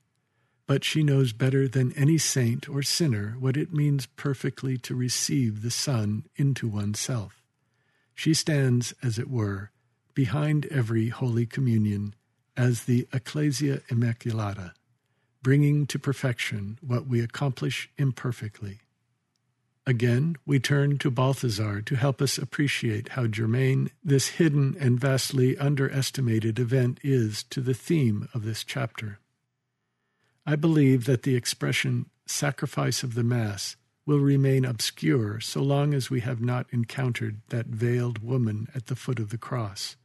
but 0.68 0.84
she 0.84 1.02
knows 1.02 1.32
better 1.32 1.68
than 1.68 1.94
any 1.94 2.18
saint 2.18 2.70
or 2.70 2.84
sinner 2.84 3.36
what 3.40 3.56
it 3.56 3.74
means 3.74 4.06
perfectly 4.06 4.78
to 4.78 4.94
receive 4.94 5.62
the 5.62 5.72
Son 5.72 6.26
into 6.36 6.68
oneself. 6.68 7.42
She 8.14 8.34
stands, 8.34 8.94
as 9.02 9.18
it 9.18 9.30
were, 9.30 9.72
behind 10.14 10.66
every 10.66 11.08
Holy 11.10 11.46
Communion 11.46 12.14
as 12.58 12.84
the 12.84 13.08
Ecclesia 13.14 13.78
Immaculata, 13.90 14.74
bringing 15.42 15.88
to 15.88 15.98
perfection 15.98 16.78
what 16.82 17.08
we 17.08 17.22
accomplish 17.22 17.90
imperfectly. 17.98 18.80
Again, 19.86 20.36
we 20.46 20.60
turn 20.60 20.98
to 20.98 21.10
Balthasar 21.10 21.82
to 21.82 21.96
help 21.96 22.22
us 22.22 22.38
appreciate 22.38 23.10
how 23.10 23.28
germane 23.28 23.90
this 24.04 24.30
hidden 24.30 24.76
and 24.78 25.00
vastly 25.00 25.58
underestimated 25.58 26.60
event 26.60 27.00
is 27.04 27.44
to 27.44 27.62
the 27.62 27.74
theme 27.74 28.28
of 28.34 28.44
this 28.44 28.66
chapter. 28.66 29.20
I 30.48 30.56
believe 30.56 31.06
that 31.06 31.22
the 31.22 31.36
expression 31.36 32.08
sacrifice 32.26 33.04
of 33.04 33.14
the 33.14 33.24
Mass 33.24 33.76
will 34.06 34.20
remain 34.20 34.66
obscure 34.66 35.40
so 35.42 35.62
long 35.62 35.94
as 35.94 36.10
we 36.10 36.22
have 36.22 36.42
not 36.42 36.66
encountered 36.72 37.42
that 37.50 37.68
veiled 37.68 38.24
woman 38.24 38.70
at 38.74 38.88
the 38.88 38.96
foot 38.96 39.20
of 39.20 39.30
the 39.30 39.38
cross 39.38 39.98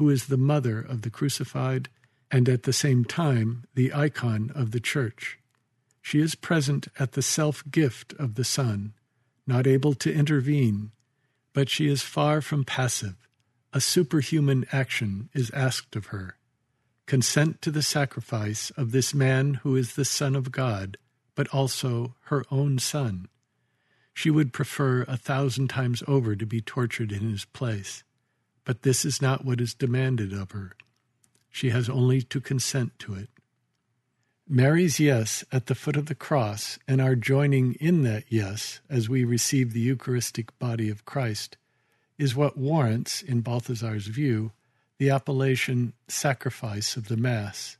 who 0.00 0.08
is 0.08 0.26
the 0.26 0.38
mother 0.38 0.80
of 0.80 1.02
the 1.02 1.10
crucified 1.10 1.90
and 2.30 2.48
at 2.48 2.62
the 2.62 2.72
same 2.72 3.04
time 3.04 3.64
the 3.74 3.92
icon 3.92 4.50
of 4.54 4.70
the 4.70 4.80
Church. 4.80 5.38
She 6.00 6.20
is 6.20 6.34
present 6.34 6.88
at 6.98 7.12
the 7.12 7.20
self 7.20 7.62
gift 7.70 8.14
of 8.14 8.34
the 8.34 8.44
Son, 8.44 8.94
not 9.46 9.66
able 9.66 9.92
to 9.96 10.10
intervene, 10.10 10.92
but 11.52 11.68
she 11.68 11.86
is 11.86 12.00
far 12.00 12.40
from 12.40 12.64
passive. 12.64 13.16
A 13.74 13.80
superhuman 13.82 14.64
action 14.72 15.28
is 15.34 15.50
asked 15.50 15.94
of 15.94 16.06
her. 16.06 16.38
Consent 17.10 17.60
to 17.62 17.72
the 17.72 17.82
sacrifice 17.82 18.70
of 18.76 18.92
this 18.92 19.12
man 19.12 19.54
who 19.64 19.74
is 19.74 19.96
the 19.96 20.04
Son 20.04 20.36
of 20.36 20.52
God, 20.52 20.96
but 21.34 21.48
also 21.48 22.14
her 22.26 22.44
own 22.52 22.78
Son. 22.78 23.26
She 24.14 24.30
would 24.30 24.52
prefer 24.52 25.02
a 25.08 25.16
thousand 25.16 25.70
times 25.70 26.04
over 26.06 26.36
to 26.36 26.46
be 26.46 26.60
tortured 26.60 27.10
in 27.10 27.28
his 27.28 27.44
place. 27.44 28.04
But 28.64 28.82
this 28.82 29.04
is 29.04 29.20
not 29.20 29.44
what 29.44 29.60
is 29.60 29.74
demanded 29.74 30.32
of 30.32 30.52
her. 30.52 30.76
She 31.50 31.70
has 31.70 31.88
only 31.88 32.22
to 32.22 32.40
consent 32.40 32.96
to 33.00 33.14
it. 33.14 33.28
Mary's 34.48 35.00
yes 35.00 35.42
at 35.50 35.66
the 35.66 35.74
foot 35.74 35.96
of 35.96 36.06
the 36.06 36.14
cross 36.14 36.78
and 36.86 37.00
our 37.00 37.16
joining 37.16 37.72
in 37.80 38.04
that 38.04 38.22
yes 38.28 38.82
as 38.88 39.08
we 39.08 39.24
receive 39.24 39.72
the 39.72 39.80
Eucharistic 39.80 40.56
body 40.60 40.88
of 40.88 41.04
Christ 41.04 41.56
is 42.18 42.36
what 42.36 42.56
warrants, 42.56 43.20
in 43.20 43.40
Balthasar's 43.40 44.06
view, 44.06 44.52
the 45.00 45.08
appellation 45.08 45.94
sacrifice 46.08 46.94
of 46.94 47.08
the 47.08 47.16
Mass. 47.16 47.78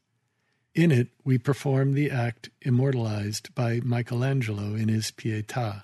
In 0.74 0.90
it, 0.90 1.08
we 1.22 1.36
perform 1.36 1.92
the 1.92 2.10
act 2.10 2.48
immortalized 2.62 3.54
by 3.54 3.78
Michelangelo 3.84 4.74
in 4.74 4.88
his 4.88 5.10
Pietà. 5.10 5.82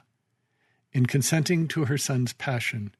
In 0.94 1.04
consenting 1.04 1.68
to 1.68 1.84
her 1.84 1.98
son's 1.98 2.32
passion, 2.32 2.94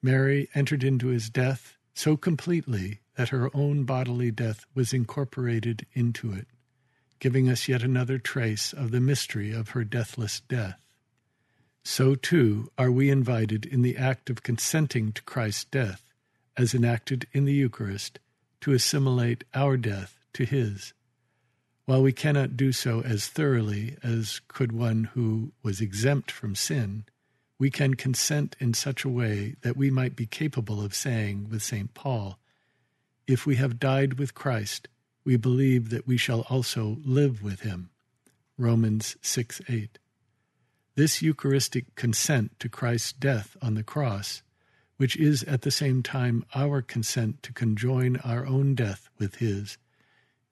Mary 0.00 0.48
entered 0.54 0.84
into 0.84 1.08
his 1.08 1.28
death 1.28 1.76
so 1.92 2.16
completely 2.16 3.00
that 3.16 3.30
her 3.30 3.50
own 3.56 3.82
bodily 3.82 4.30
death 4.30 4.66
was 4.72 4.92
incorporated 4.92 5.84
into 5.92 6.32
it, 6.32 6.46
giving 7.18 7.48
us 7.48 7.66
yet 7.66 7.82
another 7.82 8.18
trace 8.18 8.72
of 8.72 8.92
the 8.92 9.00
mystery 9.00 9.50
of 9.50 9.70
her 9.70 9.82
deathless 9.82 10.38
death. 10.48 10.80
So, 11.82 12.14
too, 12.14 12.70
are 12.78 12.92
we 12.92 13.10
invited 13.10 13.66
in 13.66 13.82
the 13.82 13.96
act 13.96 14.30
of 14.30 14.44
consenting 14.44 15.10
to 15.10 15.22
Christ's 15.22 15.64
death, 15.64 16.09
as 16.60 16.74
enacted 16.74 17.26
in 17.32 17.46
the 17.46 17.54
Eucharist, 17.54 18.18
to 18.60 18.72
assimilate 18.72 19.44
our 19.54 19.78
death 19.78 20.18
to 20.34 20.44
his. 20.44 20.92
While 21.86 22.02
we 22.02 22.12
cannot 22.12 22.54
do 22.54 22.70
so 22.70 23.00
as 23.00 23.28
thoroughly 23.28 23.96
as 24.02 24.42
could 24.46 24.70
one 24.70 25.04
who 25.14 25.52
was 25.62 25.80
exempt 25.80 26.30
from 26.30 26.54
sin, 26.54 27.04
we 27.58 27.70
can 27.70 27.94
consent 27.94 28.56
in 28.60 28.74
such 28.74 29.04
a 29.04 29.08
way 29.08 29.56
that 29.62 29.74
we 29.74 29.90
might 29.90 30.14
be 30.14 30.26
capable 30.26 30.84
of 30.84 30.94
saying 30.94 31.48
with 31.50 31.62
St. 31.62 31.94
Paul, 31.94 32.38
If 33.26 33.46
we 33.46 33.56
have 33.56 33.80
died 33.80 34.18
with 34.18 34.34
Christ, 34.34 34.86
we 35.24 35.36
believe 35.36 35.88
that 35.88 36.06
we 36.06 36.18
shall 36.18 36.42
also 36.50 36.98
live 37.06 37.42
with 37.42 37.60
him. 37.60 37.88
Romans 38.58 39.16
6 39.22 39.62
8. 39.66 39.98
This 40.94 41.22
Eucharistic 41.22 41.94
consent 41.94 42.60
to 42.60 42.68
Christ's 42.68 43.12
death 43.14 43.56
on 43.62 43.76
the 43.76 43.82
cross, 43.82 44.42
which 45.00 45.16
is 45.16 45.42
at 45.44 45.62
the 45.62 45.70
same 45.70 46.02
time 46.02 46.44
our 46.54 46.82
consent 46.82 47.42
to 47.42 47.54
conjoin 47.54 48.18
our 48.18 48.44
own 48.44 48.74
death 48.74 49.08
with 49.18 49.36
his, 49.36 49.78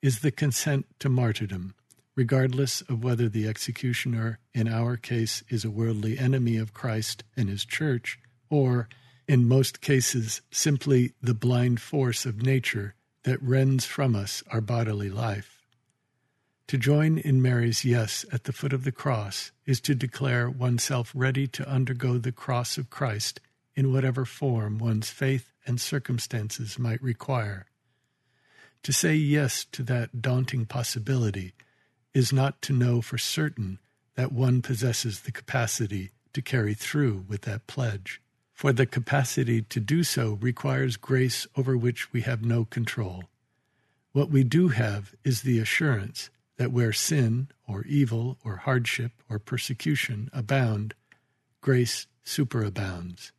is 0.01 0.21
the 0.21 0.31
consent 0.31 0.87
to 0.99 1.07
martyrdom 1.11 1.75
regardless 2.17 2.81
of 2.89 3.05
whether 3.05 3.29
the 3.29 3.47
executioner, 3.47 4.39
in 4.55 4.67
our 4.67 4.97
case, 4.97 5.45
is 5.51 5.67
a 5.67 5.71
worldly 5.71 6.19
enemy 6.19 6.57
of 6.57 6.73
Christ 6.73 7.23
and 7.37 7.51
his 7.51 7.67
church, 7.67 8.19
or, 8.49 8.89
in 9.29 9.47
most 9.47 9.83
cases, 9.83 10.41
simply 10.51 11.13
the 11.23 11.35
blind 11.35 11.81
force 11.81 12.25
of 12.25 12.43
nature 12.43 12.95
that 13.25 13.41
rends 13.43 13.85
from 13.85 14.17
us 14.17 14.43
our 14.51 14.63
bodily 14.63 15.11
life. 15.11 15.63
To 16.69 16.79
join 16.79 17.19
in 17.19 17.43
Mary's 17.43 17.85
yes 17.85 18.25
at 18.33 18.45
the 18.45 18.53
foot 18.53 18.73
of 18.73 18.85
the 18.85 18.93
cross 18.93 19.53
is 19.67 19.81
to 19.83 19.95
declare 19.95 20.49
oneself 20.49 21.13
ready 21.15 21.47
to 21.47 21.69
undergo 21.69 22.17
the 22.17 22.33
cross 22.33 22.79
of 22.79 22.89
Christ 22.89 23.41
in 23.79 23.93
whatever 23.93 24.25
form 24.25 24.77
one's 24.77 25.09
faith 25.09 25.53
and 25.65 25.81
circumstances 25.81 26.81
might 26.81 27.01
require. 27.01 27.67
To 28.83 28.93
say 28.93 29.15
yes 29.15 29.65
to 29.71 29.85
that 29.85 30.21
daunting 30.21 30.67
possibility 30.67 31.55
is 32.13 32.33
not 32.33 32.61
to 32.63 32.73
know 32.73 33.01
for 33.01 33.19
certain 33.19 33.79
that 34.17 34.33
one 34.33 34.63
possesses 34.63 35.21
the 35.21 35.31
capacity 35.31 36.11
to 36.33 36.43
carry 36.43 36.75
through 36.75 37.25
with 37.29 37.43
that 37.43 37.69
pledge. 37.69 38.21
For 38.53 38.73
the 38.73 38.85
capacity 38.85 39.63
to 39.63 39.79
do 39.79 40.03
so 40.03 40.39
requires 40.41 40.97
grace 40.97 41.47
over 41.57 41.77
which 41.77 42.13
we 42.13 42.23
have 42.23 42.45
no 42.45 42.65
control. 42.65 43.27
What 44.11 44.29
we 44.29 44.43
do 44.43 44.69
have 44.71 45.15
is 45.23 45.43
the 45.43 45.61
assurance 45.61 46.31
that 46.57 46.73
where 46.73 46.93
sin 46.93 47.47
or 47.69 47.85
evil 47.85 48.39
or 48.45 48.57
hardship 48.57 49.13
or 49.31 49.39
persecution 49.39 50.31
abound, 50.33 50.95
grace 51.61 52.09
superabounds. 52.27 53.31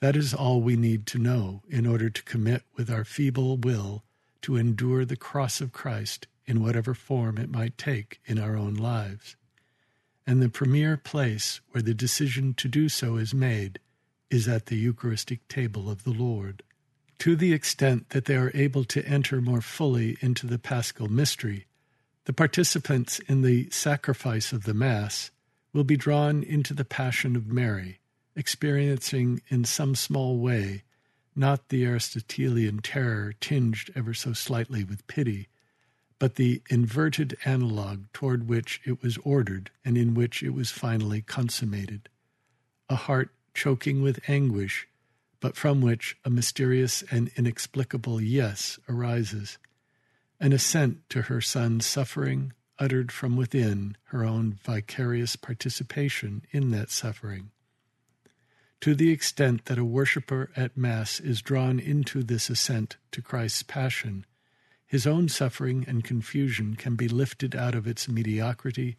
That 0.00 0.16
is 0.16 0.34
all 0.34 0.60
we 0.60 0.76
need 0.76 1.06
to 1.06 1.18
know 1.18 1.62
in 1.68 1.86
order 1.86 2.10
to 2.10 2.22
commit 2.22 2.62
with 2.76 2.90
our 2.90 3.04
feeble 3.04 3.56
will 3.56 4.04
to 4.42 4.56
endure 4.56 5.04
the 5.04 5.16
cross 5.16 5.60
of 5.60 5.72
Christ 5.72 6.26
in 6.44 6.62
whatever 6.62 6.94
form 6.94 7.38
it 7.38 7.50
might 7.50 7.78
take 7.78 8.20
in 8.26 8.38
our 8.38 8.56
own 8.56 8.74
lives. 8.74 9.36
And 10.26 10.42
the 10.42 10.48
premier 10.48 10.96
place 10.96 11.60
where 11.70 11.82
the 11.82 11.94
decision 11.94 12.54
to 12.54 12.68
do 12.68 12.88
so 12.88 13.16
is 13.16 13.34
made 13.34 13.78
is 14.30 14.48
at 14.48 14.66
the 14.66 14.76
Eucharistic 14.76 15.46
table 15.48 15.90
of 15.90 16.04
the 16.04 16.12
Lord. 16.12 16.62
To 17.20 17.34
the 17.34 17.52
extent 17.52 18.10
that 18.10 18.26
they 18.26 18.36
are 18.36 18.50
able 18.54 18.84
to 18.84 19.06
enter 19.06 19.40
more 19.40 19.60
fully 19.62 20.18
into 20.20 20.46
the 20.46 20.58
paschal 20.58 21.08
mystery, 21.08 21.66
the 22.24 22.32
participants 22.32 23.18
in 23.20 23.42
the 23.42 23.70
sacrifice 23.70 24.52
of 24.52 24.64
the 24.64 24.74
Mass 24.74 25.30
will 25.72 25.84
be 25.84 25.96
drawn 25.96 26.42
into 26.42 26.74
the 26.74 26.84
Passion 26.84 27.36
of 27.36 27.46
Mary, 27.46 28.00
experiencing 28.36 29.42
in 29.48 29.64
some 29.64 29.94
small 29.94 30.38
way 30.38 30.82
not 31.36 31.68
the 31.68 31.84
Aristotelian 31.84 32.78
terror 32.78 33.34
tinged 33.40 33.90
ever 33.94 34.14
so 34.14 34.32
slightly 34.32 34.82
with 34.82 35.06
pity, 35.06 35.48
but 36.18 36.36
the 36.36 36.62
inverted 36.70 37.36
analog 37.44 38.04
toward 38.14 38.48
which 38.48 38.80
it 38.86 39.02
was 39.02 39.18
ordered 39.18 39.70
and 39.84 39.98
in 39.98 40.14
which 40.14 40.42
it 40.42 40.54
was 40.54 40.70
finally 40.70 41.20
consummated. 41.20 42.08
A 42.88 42.96
heart 42.96 43.34
choking 43.52 44.00
with 44.00 44.28
anguish, 44.28 44.88
but 45.40 45.56
from 45.56 45.82
which 45.82 46.16
a 46.24 46.30
mysterious 46.30 47.04
and 47.10 47.30
inexplicable 47.36 48.20
yes 48.20 48.78
arises, 48.88 49.58
an 50.40 50.54
assent 50.54 51.08
to 51.10 51.22
her 51.22 51.42
son's 51.42 51.84
suffering, 51.84 52.54
uttered 52.78 53.12
from 53.12 53.36
within 53.36 53.96
her 54.04 54.24
own 54.24 54.52
vicarious 54.52 55.36
participation 55.36 56.42
in 56.50 56.70
that 56.70 56.90
suffering. 56.90 57.50
To 58.82 58.94
the 58.94 59.10
extent 59.10 59.64
that 59.64 59.78
a 59.78 59.84
worshipper 59.84 60.50
at 60.56 60.76
Mass 60.76 61.18
is 61.18 61.42
drawn 61.42 61.78
into 61.78 62.22
this 62.22 62.50
ascent 62.50 62.96
to 63.12 63.22
Christ's 63.22 63.62
passion, 63.62 64.26
his 64.86 65.06
own 65.06 65.28
suffering 65.28 65.84
and 65.88 66.04
confusion 66.04 66.76
can 66.76 66.94
be 66.94 67.08
lifted 67.08 67.56
out 67.56 67.74
of 67.74 67.86
its 67.86 68.08
mediocrity 68.08 68.96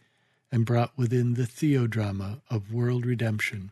and 0.51 0.65
brought 0.65 0.97
within 0.97 1.35
the 1.35 1.47
theodrama 1.47 2.41
of 2.49 2.73
world 2.73 3.05
redemption. 3.05 3.71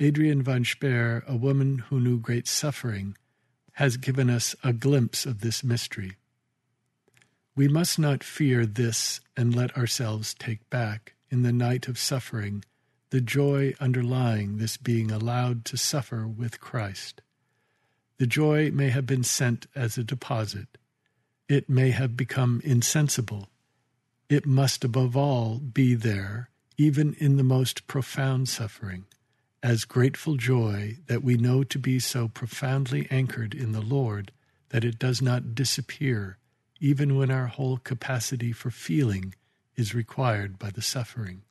Adrienne 0.00 0.42
von 0.42 0.64
Speyr, 0.64 1.24
a 1.26 1.36
woman 1.36 1.78
who 1.90 2.00
knew 2.00 2.18
great 2.18 2.48
suffering, 2.48 3.16
has 3.74 3.96
given 3.96 4.30
us 4.30 4.56
a 4.64 4.72
glimpse 4.72 5.26
of 5.26 5.40
this 5.40 5.62
mystery. 5.62 6.16
We 7.54 7.68
must 7.68 7.98
not 7.98 8.24
fear 8.24 8.64
this 8.66 9.20
and 9.36 9.54
let 9.54 9.76
ourselves 9.76 10.34
take 10.34 10.68
back, 10.70 11.14
in 11.30 11.42
the 11.42 11.52
night 11.52 11.86
of 11.86 11.98
suffering, 11.98 12.64
the 13.10 13.20
joy 13.20 13.74
underlying 13.80 14.58
this 14.58 14.76
being 14.76 15.10
allowed 15.10 15.64
to 15.66 15.76
suffer 15.76 16.26
with 16.26 16.60
Christ. 16.60 17.22
The 18.18 18.26
joy 18.26 18.70
may 18.70 18.90
have 18.90 19.06
been 19.06 19.24
sent 19.24 19.66
as 19.74 19.98
a 19.98 20.04
deposit. 20.04 20.78
It 21.48 21.68
may 21.68 21.90
have 21.90 22.16
become 22.16 22.60
insensible. 22.64 23.48
It 24.28 24.46
must 24.46 24.84
above 24.84 25.16
all 25.16 25.58
be 25.58 25.94
there, 25.94 26.50
even 26.78 27.14
in 27.14 27.36
the 27.36 27.42
most 27.42 27.86
profound 27.86 28.48
suffering, 28.48 29.06
as 29.62 29.84
grateful 29.84 30.36
joy 30.36 30.98
that 31.06 31.24
we 31.24 31.36
know 31.36 31.64
to 31.64 31.78
be 31.78 31.98
so 31.98 32.28
profoundly 32.28 33.08
anchored 33.10 33.54
in 33.54 33.72
the 33.72 33.80
Lord 33.80 34.32
that 34.68 34.84
it 34.84 34.98
does 34.98 35.20
not 35.20 35.54
disappear 35.54 36.38
even 36.80 37.16
when 37.16 37.30
our 37.30 37.46
whole 37.46 37.76
capacity 37.76 38.52
for 38.52 38.70
feeling 38.70 39.34
is 39.76 39.94
required 39.94 40.58
by 40.58 40.70
the 40.70 40.82
suffering. 40.82 41.42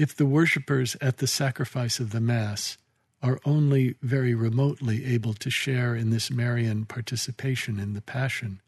If 0.00 0.16
the 0.16 0.24
worshippers 0.24 0.96
at 1.02 1.18
the 1.18 1.26
sacrifice 1.26 2.00
of 2.00 2.08
the 2.08 2.22
Mass 2.22 2.78
are 3.22 3.38
only 3.44 3.96
very 4.00 4.34
remotely 4.34 5.04
able 5.04 5.34
to 5.34 5.50
share 5.50 5.94
in 5.94 6.08
this 6.08 6.30
Marian 6.30 6.86
participation 6.86 7.78
in 7.78 7.92
the 7.92 8.00
Passion, 8.00 8.62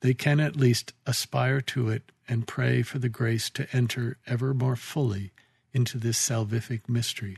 they 0.00 0.14
can 0.14 0.40
at 0.40 0.56
least 0.56 0.94
aspire 1.06 1.60
to 1.60 1.90
it 1.90 2.10
and 2.26 2.48
pray 2.48 2.82
for 2.82 2.98
the 2.98 3.08
grace 3.08 3.50
to 3.50 3.68
enter 3.72 4.18
ever 4.26 4.52
more 4.52 4.74
fully 4.74 5.30
into 5.72 5.96
this 5.96 6.18
salvific 6.18 6.88
mystery. 6.88 7.36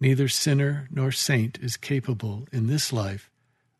Neither 0.00 0.26
sinner 0.26 0.88
nor 0.90 1.12
saint 1.12 1.56
is 1.60 1.76
capable 1.76 2.48
in 2.50 2.66
this 2.66 2.92
life 2.92 3.30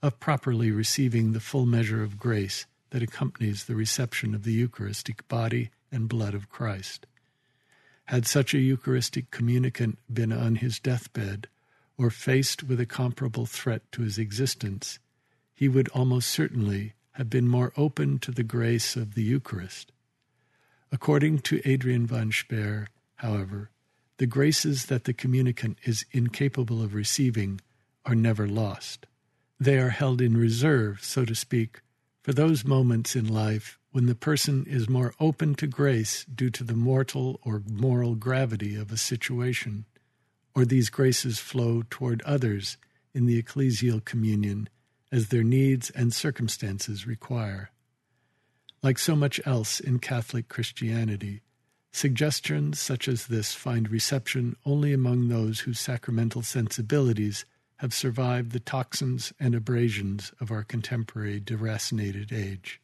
of 0.01 0.21
properly 0.21 0.71
receiving 0.71 1.33
the 1.33 1.41
full 1.41 1.67
measure 1.67 2.05
of 2.05 2.21
grace 2.21 2.67
that 2.91 3.03
accompanies 3.03 3.65
the 3.65 3.75
reception 3.75 4.33
of 4.33 4.45
the 4.45 4.53
Eucharistic 4.53 5.27
body 5.27 5.71
and 5.91 6.09
blood 6.09 6.35
of 6.35 6.49
Christ. 6.49 7.05
Had 8.07 8.27
such 8.27 8.55
a 8.55 8.59
Eucharistic 8.59 9.31
communicant 9.31 9.99
been 10.13 10.33
on 10.33 10.57
his 10.57 10.79
deathbed, 10.79 11.49
or 11.99 12.11
faced 12.11 12.63
with 12.63 12.79
a 12.81 12.87
comparable 12.87 13.47
threat 13.47 13.83
to 13.93 14.03
his 14.03 14.17
existence, 14.19 14.99
he 15.55 15.69
would 15.69 15.89
almost 15.89 16.29
certainly 16.29 16.95
have 17.13 17.29
been 17.29 17.49
more 17.49 17.73
open 17.77 18.19
to 18.21 18.31
the 18.31 18.45
grace 18.45 18.95
of 18.95 19.15
the 19.15 19.23
Eucharist. 19.23 19.91
According 20.93 21.41
to 21.41 21.61
Adrienne 21.69 22.07
von 22.07 22.31
Speyr, 22.31 22.87
however, 23.17 23.71
the 24.19 24.27
graces 24.27 24.87
that 24.87 25.05
the 25.05 25.13
communicant 25.13 25.79
is 25.83 26.07
incapable 26.13 26.83
of 26.83 26.95
receiving 26.95 27.61
are 28.05 28.15
never 28.15 28.47
lost. 28.47 29.07
They 29.59 29.79
are 29.79 29.91
held 29.91 30.21
in 30.21 30.37
reserve, 30.37 31.03
so 31.03 31.25
to 31.25 31.35
speak, 31.35 31.81
for 32.23 32.33
those 32.33 32.65
moments 32.65 33.17
in 33.17 33.27
life 33.27 33.79
when 33.97 34.05
the 34.05 34.15
person 34.15 34.67
is 34.69 34.91
more 34.91 35.15
open 35.19 35.55
to 35.55 35.67
grace 35.67 36.27
due 36.27 36.51
to 36.51 36.63
the 36.63 36.75
mortal 36.75 37.41
or 37.43 37.63
moral 37.67 38.15
gravity 38.15 38.77
of 38.77 38.93
a 38.93 38.97
situation, 38.99 39.87
or 40.55 40.67
these 40.67 40.91
graces 40.91 41.39
flow 41.39 41.83
toward 41.89 42.21
others 42.21 42.77
in 43.15 43.25
the 43.25 43.43
ecclesial 43.43 44.05
communion 44.05 44.69
as 45.11 45.29
their 45.29 45.43
needs 45.43 45.89
and 45.89 46.13
circumstances 46.13 47.07
require. 47.07 47.71
Like 48.83 48.99
so 48.99 49.17
much 49.17 49.41
else 49.47 49.81
in 49.81 49.99
Catholic 49.99 50.51
Christianity, 50.51 51.41
suggestions 51.91 52.79
such 52.79 53.09
as 53.09 53.29
this 53.29 53.55
find 53.55 53.91
reception 53.91 54.57
only 54.67 54.93
among 54.93 55.31
those 55.31 55.61
whose 55.61 55.81
sacramental 55.81 56.43
sensibilities 56.43 57.47
have 57.77 57.95
survived 57.95 58.53
the 58.53 58.61
toxins 58.61 59.33
and 59.41 59.55
abrasions 59.55 60.33
of 60.39 60.51
our 60.51 60.65
contemporary 60.65 61.41
deracinated 61.41 62.31
age. 62.31 62.79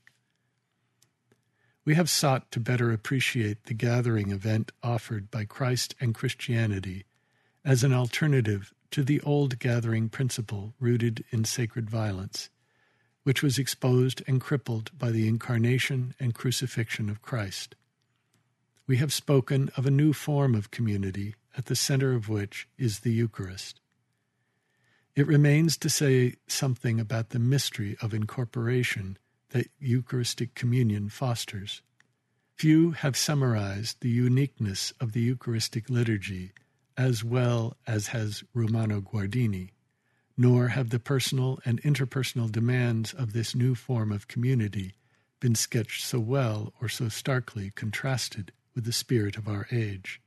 We 1.85 1.95
have 1.97 2.09
sought 2.09 2.51
to 2.53 2.61
better 2.61 2.93
appreciate 2.93 3.64
the 3.64 3.74
gathering 3.74 4.30
event 4.30 4.70
offered 4.83 5.30
by 5.30 5.45
Christ 5.45 5.97
and 6.01 6.14
Christianity 6.14 7.07
as 7.64 7.83
an 7.83 7.93
alternative 7.93 8.72
to 8.93 9.03
the 9.03 9.20
old 9.22 9.59
gathering 9.59 10.09
principle 10.09 10.74
rooted 10.78 11.24
in 11.30 11.45
sacred 11.45 11.91
violence, 11.91 12.51
which 13.24 13.43
was 13.43 13.59
exposed 13.59 14.22
and 14.28 14.41
crippled 14.41 14.97
by 14.97 15.11
the 15.11 15.26
incarnation 15.26 16.14
and 16.20 16.35
crucifixion 16.35 17.11
of 17.11 17.22
Christ. 17.22 17.74
We 18.87 18.99
have 18.99 19.12
spoken 19.12 19.70
of 19.76 19.87
a 19.87 19.91
new 19.91 20.12
form 20.12 20.55
of 20.55 20.70
community 20.70 21.35
at 21.57 21.66
the 21.66 21.76
center 21.76 22.12
of 22.12 22.28
which 22.28 22.68
is 22.78 23.01
the 23.01 23.12
Eucharist. 23.12 23.80
It 25.16 25.26
remains 25.26 25.76
to 25.78 25.91
say 25.91 26.37
something 26.47 27.01
about 27.01 27.30
the 27.30 27.39
mystery 27.39 27.97
of 28.01 28.14
incorporation 28.14 29.18
that 29.53 29.68
Eucharistic 29.78 30.55
communion 30.55 31.09
fosters. 31.09 31.82
Few 32.57 32.90
have 32.92 33.16
summarized 33.16 34.00
the 34.00 34.11
uniqueness 34.11 34.92
of 35.00 35.12
the 35.12 35.20
Eucharistic 35.20 35.88
liturgy 35.88 36.53
as 36.96 37.24
well 37.24 37.76
as 37.86 38.09
has 38.09 38.44
Romano 38.55 39.00
Guardini, 39.00 39.70
nor 40.36 40.68
have 40.68 40.90
the 40.90 40.98
personal 40.98 41.59
and 41.64 41.82
interpersonal 41.82 42.50
demands 42.50 43.14
of 43.14 43.32
this 43.32 43.55
new 43.55 43.74
form 43.74 44.12
of 44.12 44.28
community 44.28 44.94
been 45.40 45.55
sketched 45.55 46.05
so 46.05 46.20
well 46.20 46.72
or 46.80 46.88
so 46.88 47.09
starkly 47.09 47.72
contrasted 47.74 48.53
with 48.74 48.84
the 48.84 48.92
spirit 48.92 49.36
of 49.36 49.48
our 49.48 49.66
age. 49.72 50.20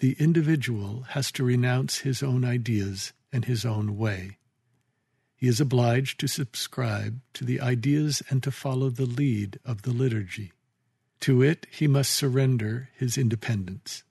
The 0.00 0.16
individual 0.18 1.02
has 1.10 1.30
to 1.32 1.44
renounce 1.44 1.98
his 1.98 2.22
own 2.22 2.44
ideas 2.44 3.12
and 3.32 3.44
his 3.44 3.64
own 3.64 3.96
way. 3.96 4.38
He 5.36 5.48
is 5.48 5.60
obliged 5.60 6.18
to 6.20 6.26
subscribe 6.26 7.20
to 7.34 7.44
the 7.44 7.60
ideas 7.60 8.22
and 8.30 8.42
to 8.42 8.50
follow 8.50 8.88
the 8.88 9.04
lead 9.06 9.60
of 9.66 9.82
the 9.82 9.92
liturgy. 9.92 10.52
To 11.20 11.42
it 11.42 11.66
he 11.70 11.86
must 11.86 12.12
surrender 12.12 12.88
his 12.96 13.18
independence, 13.18 14.02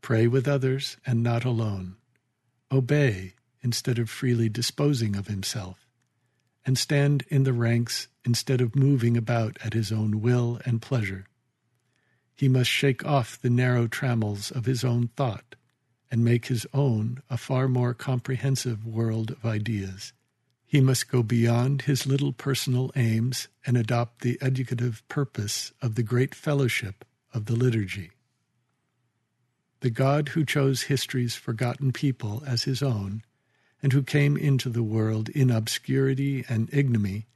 pray 0.00 0.26
with 0.26 0.48
others 0.48 0.96
and 1.04 1.22
not 1.22 1.44
alone, 1.44 1.96
obey 2.72 3.34
instead 3.62 3.98
of 3.98 4.08
freely 4.08 4.48
disposing 4.48 5.16
of 5.16 5.26
himself, 5.26 5.86
and 6.64 6.78
stand 6.78 7.24
in 7.28 7.44
the 7.44 7.52
ranks 7.52 8.08
instead 8.24 8.62
of 8.62 8.74
moving 8.74 9.18
about 9.18 9.58
at 9.62 9.74
his 9.74 9.92
own 9.92 10.22
will 10.22 10.60
and 10.64 10.80
pleasure. 10.80 11.26
He 12.34 12.48
must 12.48 12.70
shake 12.70 13.04
off 13.04 13.38
the 13.38 13.50
narrow 13.50 13.86
trammels 13.86 14.50
of 14.50 14.64
his 14.64 14.82
own 14.82 15.08
thought 15.08 15.56
and 16.10 16.24
make 16.24 16.46
his 16.46 16.66
own 16.72 17.22
a 17.28 17.36
far 17.36 17.68
more 17.68 17.92
comprehensive 17.92 18.86
world 18.86 19.30
of 19.30 19.44
ideas. 19.44 20.14
He 20.70 20.80
must 20.80 21.10
go 21.10 21.24
beyond 21.24 21.82
his 21.82 22.06
little 22.06 22.32
personal 22.32 22.92
aims 22.94 23.48
and 23.66 23.76
adopt 23.76 24.20
the 24.20 24.38
educative 24.40 25.02
purpose 25.08 25.72
of 25.82 25.96
the 25.96 26.04
great 26.04 26.32
fellowship 26.32 27.04
of 27.34 27.46
the 27.46 27.56
liturgy. 27.56 28.12
The 29.80 29.90
God 29.90 30.28
who 30.28 30.44
chose 30.44 30.82
history's 30.82 31.34
forgotten 31.34 31.90
people 31.90 32.44
as 32.46 32.62
his 32.62 32.84
own, 32.84 33.24
and 33.82 33.92
who 33.92 34.04
came 34.04 34.36
into 34.36 34.68
the 34.68 34.84
world 34.84 35.28
in 35.30 35.50
obscurity 35.50 36.44
and 36.48 36.72
ignominy, 36.72 37.26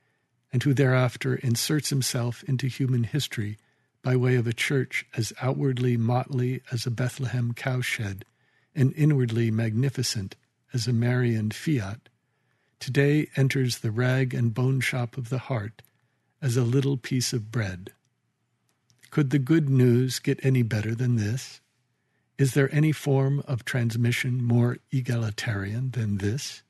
and 0.52 0.62
who 0.62 0.72
thereafter 0.72 1.34
inserts 1.34 1.90
himself 1.90 2.44
into 2.44 2.68
human 2.68 3.02
history 3.02 3.58
by 4.00 4.14
way 4.14 4.36
of 4.36 4.46
a 4.46 4.52
church 4.52 5.06
as 5.16 5.32
outwardly 5.42 5.96
motley 5.96 6.62
as 6.70 6.86
a 6.86 6.90
Bethlehem 6.92 7.52
cowshed, 7.52 8.24
and 8.76 8.92
inwardly 8.94 9.50
magnificent 9.50 10.36
as 10.72 10.86
a 10.86 10.92
Marian 10.92 11.50
fiat, 11.50 12.08
today 12.80 13.28
enters 13.36 13.78
the 13.78 13.90
rag 13.90 14.34
and 14.34 14.54
bone 14.54 14.80
shop 14.80 15.16
of 15.16 15.28
the 15.28 15.38
heart 15.38 15.82
as 16.42 16.56
a 16.56 16.62
little 16.62 16.96
piece 16.96 17.32
of 17.32 17.50
bread. 17.50 17.92
Could 19.10 19.30
the 19.30 19.38
good 19.38 19.68
news 19.68 20.18
get 20.18 20.44
any 20.44 20.62
better 20.62 20.94
than 20.94 21.16
this? 21.16 21.60
Is 22.36 22.54
there 22.54 22.74
any 22.74 22.90
form 22.90 23.42
of 23.46 23.64
transmission 23.64 24.42
more 24.42 24.78
egalitarian 24.90 25.92
than 25.92 26.18
this? 26.18 26.62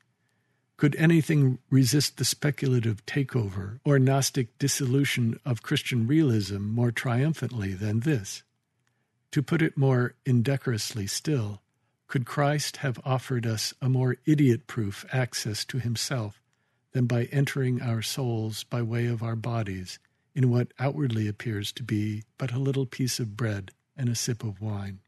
Could 0.77 0.95
anything 0.97 1.57
resist 1.69 2.17
the 2.17 2.25
speculative 2.25 3.05
takeover 3.05 3.79
or 3.83 3.97
Gnostic 3.97 4.57
dissolution 4.59 5.39
of 5.45 5.63
Christian 5.63 6.05
realism 6.05 6.61
more 6.61 6.91
triumphantly 6.91 7.73
than 7.73 8.01
this? 8.01 8.43
To 9.31 9.41
put 9.41 9.61
it 9.61 9.77
more 9.77 10.15
indecorously 10.25 11.09
still, 11.09 11.61
could 12.07 12.25
Christ 12.25 12.77
have 12.77 12.99
offered 13.03 13.45
us 13.45 13.73
a 13.81 13.89
more 13.89 14.17
idiot 14.25 14.67
proof 14.67 15.05
access 15.11 15.65
to 15.65 15.79
himself 15.79 16.41
than 16.91 17.07
by 17.07 17.25
entering 17.25 17.81
our 17.81 18.01
souls 18.01 18.63
by 18.63 18.81
way 18.81 19.05
of 19.05 19.23
our 19.23 19.35
bodies 19.35 19.99
in 20.33 20.49
what 20.49 20.73
outwardly 20.79 21.27
appears 21.27 21.71
to 21.73 21.83
be 21.83 22.23
but 22.37 22.51
a 22.51 22.59
little 22.59 22.85
piece 22.85 23.19
of 23.19 23.35
bread 23.35 23.71
and 23.97 24.09
a 24.09 24.15
sip 24.15 24.43
of 24.43 24.61
wine? 24.61 24.99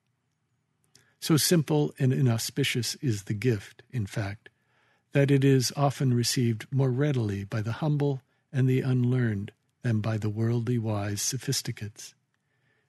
So 1.20 1.38
simple 1.38 1.93
and 2.00 2.14
inauspicious 2.14 2.95
is 2.95 3.24
the 3.24 3.34
gift, 3.34 3.84
in 3.91 4.06
fact, 4.06 4.50
that 5.14 5.32
it 5.32 5.43
is 5.43 5.74
often 5.76 6.14
received 6.14 6.68
more 6.72 6.91
readily 6.91 7.43
by 7.43 7.62
the 7.62 7.74
humble 7.74 8.22
and 8.52 8.68
the 8.68 8.82
unlearned 8.82 9.52
than 9.82 10.00
by 10.00 10.18
the 10.18 10.30
worldly 10.30 10.78
wise 10.78 11.22
sophisticates. 11.22 12.14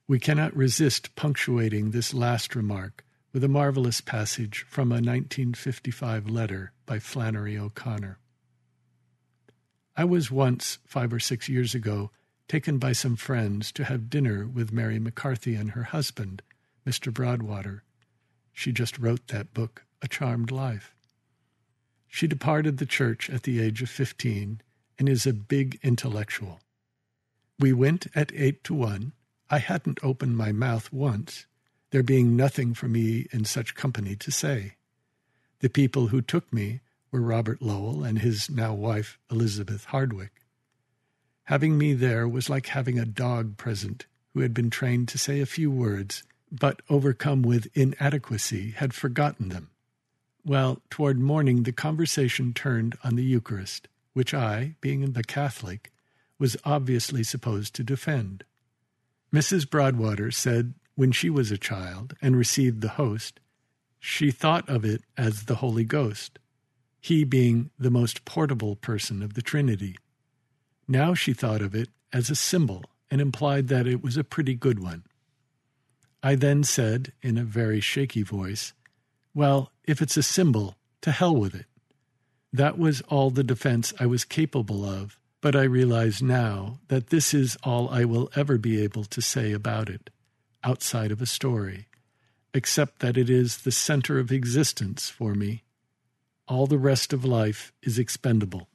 We 0.07 0.19
cannot 0.19 0.57
resist 0.57 1.15
punctuating 1.17 1.91
this 1.91 2.15
last 2.15 2.55
remark 2.55 3.05
with 3.33 3.45
a 3.45 3.49
marvelous 3.49 4.01
passage 4.01 4.65
from 4.69 4.91
a 4.91 4.97
1955 4.97 6.29
letter 6.29 6.73
by 6.87 6.99
Flannery 6.99 7.59
O'Connor. 7.59 8.19
I 9.97 10.05
was 10.05 10.31
once, 10.31 10.79
five 10.87 11.13
or 11.13 11.21
six 11.21 11.49
years 11.49 11.75
ago, 11.75 12.11
taken 12.47 12.79
by 12.79 12.93
some 12.93 13.17
friends 13.17 13.71
to 13.73 13.85
have 13.85 14.09
dinner 14.09 14.47
with 14.47 14.73
Mary 14.73 14.99
McCarthy 14.99 15.55
and 15.55 15.73
her 15.73 15.85
husband, 15.85 16.43
Mr. 16.87 17.13
Broadwater. 17.13 17.83
She 18.53 18.73
just 18.73 18.99
wrote 18.99 19.27
that 19.29 19.53
book, 19.53 19.85
A 20.01 20.09
Charmed 20.09 20.51
Life. 20.51 20.95
She 22.07 22.27
departed 22.27 22.79
the 22.79 22.87
church 22.87 23.29
at 23.29 23.43
the 23.43 23.61
age 23.61 23.83
of 23.83 23.91
15 23.91 24.63
and 24.99 25.09
is 25.09 25.27
a 25.27 25.35
big 25.35 25.79
intellectual. 25.83 26.61
We 27.59 27.73
went 27.73 28.07
at 28.15 28.33
eight 28.35 28.65
to 28.65 28.75
one. 28.75 29.13
I 29.51 29.59
hadn't 29.59 30.01
opened 30.03 30.37
my 30.37 30.53
mouth 30.53 30.93
once, 30.93 31.47
there 31.91 32.03
being 32.03 32.37
nothing 32.37 32.75
for 32.75 32.89
me 32.89 33.27
in 33.33 33.45
such 33.45 33.75
company 33.75 34.15
to 34.17 34.31
say. 34.31 34.75
The 35.61 35.69
people 35.69 36.09
who 36.09 36.21
took 36.21 36.53
me 36.53 36.81
were 37.11 37.21
Robert 37.21 37.63
Lowell 37.63 38.05
and 38.05 38.19
his 38.19 38.51
now 38.51 38.75
wife 38.75 39.19
Elizabeth 39.31 39.87
Hardwick. 39.87 40.33
Having 41.45 41.79
me 41.79 41.95
there 41.95 42.29
was 42.29 42.51
like 42.51 42.67
having 42.67 42.99
a 42.99 43.07
dog 43.07 43.57
present 43.57 44.07
who 44.35 44.41
had 44.41 44.53
been 44.53 44.71
trained 44.71 45.09
to 45.09 45.19
say 45.19 45.41
a 45.41 45.47
few 45.47 45.71
words, 45.71 46.23
but 46.53 46.83
overcome 46.91 47.43
with 47.43 47.75
inadequacy 47.75 48.73
had 48.73 48.93
forgotten 48.93 49.49
them. 49.49 49.71
Well, 50.45 50.81
toward 50.91 51.19
morning 51.19 51.63
the 51.63 51.73
conversation 51.73 52.53
turned 52.53 52.97
on 53.03 53.17
the 53.17 53.25
Eucharist, 53.25 53.89
which 54.13 54.35
I, 54.35 54.75
being 54.81 55.13
the 55.13 55.25
Catholic, 55.25 55.91
was 56.39 56.57
obviously 56.65 57.25
supposed 57.25 57.75
to 57.75 57.83
defend. 57.83 58.45
Mrs. 59.33 59.69
Broadwater 59.69 60.31
said 60.31 60.75
when 60.99 61.13
she 61.13 61.31
was 61.31 61.53
a 61.53 61.57
child 61.57 62.17
and 62.21 62.37
received 62.37 62.81
the 62.81 62.89
host, 62.89 63.39
she 64.01 64.33
thought 64.33 64.69
of 64.69 64.85
it 64.85 65.01
as 65.17 65.45
the 65.45 65.55
Holy 65.55 65.85
Ghost, 65.85 66.41
he 67.01 67.23
being 67.23 67.71
the 67.79 67.89
most 67.89 68.25
portable 68.25 68.75
person 68.75 69.23
of 69.23 69.35
the 69.35 69.41
Trinity. 69.41 69.97
Now 70.89 71.15
she 71.15 71.33
thought 71.33 71.63
of 71.63 71.73
it 71.73 71.89
as 72.13 72.31
a 72.31 72.35
symbol 72.35 72.83
and 73.13 73.21
implied 73.21 73.69
that 73.69 73.87
it 73.87 74.03
was 74.03 74.17
a 74.17 74.25
pretty 74.25 74.55
good 74.55 74.81
one. 74.81 75.05
I 76.21 76.35
then 76.35 76.65
said, 76.65 77.13
in 77.23 77.39
a 77.39 77.45
very 77.45 77.79
shaky 77.79 78.25
voice, 78.25 78.73
well, 79.33 79.71
if 79.85 80.03
it's 80.03 80.17
a 80.17 80.23
symbol, 80.25 80.75
to 81.03 81.13
hell 81.13 81.37
with 81.37 81.55
it. 81.55 81.67
That 82.53 82.77
was 82.77 83.03
all 83.03 83.31
the 83.31 83.45
defense 83.45 83.95
I 84.01 84.07
was 84.07 84.25
capable 84.25 84.85
of, 84.85 85.17
but 85.43 85.55
I 85.55 85.63
realize 85.63 86.21
now 86.21 86.81
that 86.89 87.11
this 87.11 87.33
is 87.33 87.57
all 87.63 87.89
I 87.89 88.05
will 88.05 88.33
ever 88.35 88.59
be 88.59 88.83
able 88.83 89.05
to 89.05 89.23
say 89.23 89.53
about 89.53 89.89
it, 89.89 90.11
outside 90.65 91.11
of 91.11 91.23
a 91.23 91.27
story, 91.27 91.87
except 92.53 93.01
that 93.01 93.17
it 93.17 93.31
is 93.31 93.59
the 93.59 93.73
center 93.73 94.19
of 94.19 94.33
existence 94.33 95.09
for 95.09 95.35
me. 95.35 95.63
All 96.47 96.67
the 96.67 96.79
rest 96.79 97.13
of 97.13 97.25
life 97.25 97.73
is 97.83 97.99
expendable. 97.99 98.69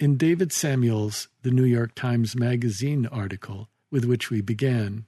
In 0.00 0.16
David 0.16 0.52
Samuels' 0.52 1.28
The 1.42 1.50
New 1.50 1.64
York 1.64 1.94
Times 1.94 2.34
Magazine 2.34 3.06
article, 3.06 3.68
with 3.90 4.04
which 4.04 4.30
we 4.30 4.40
began, 4.40 5.06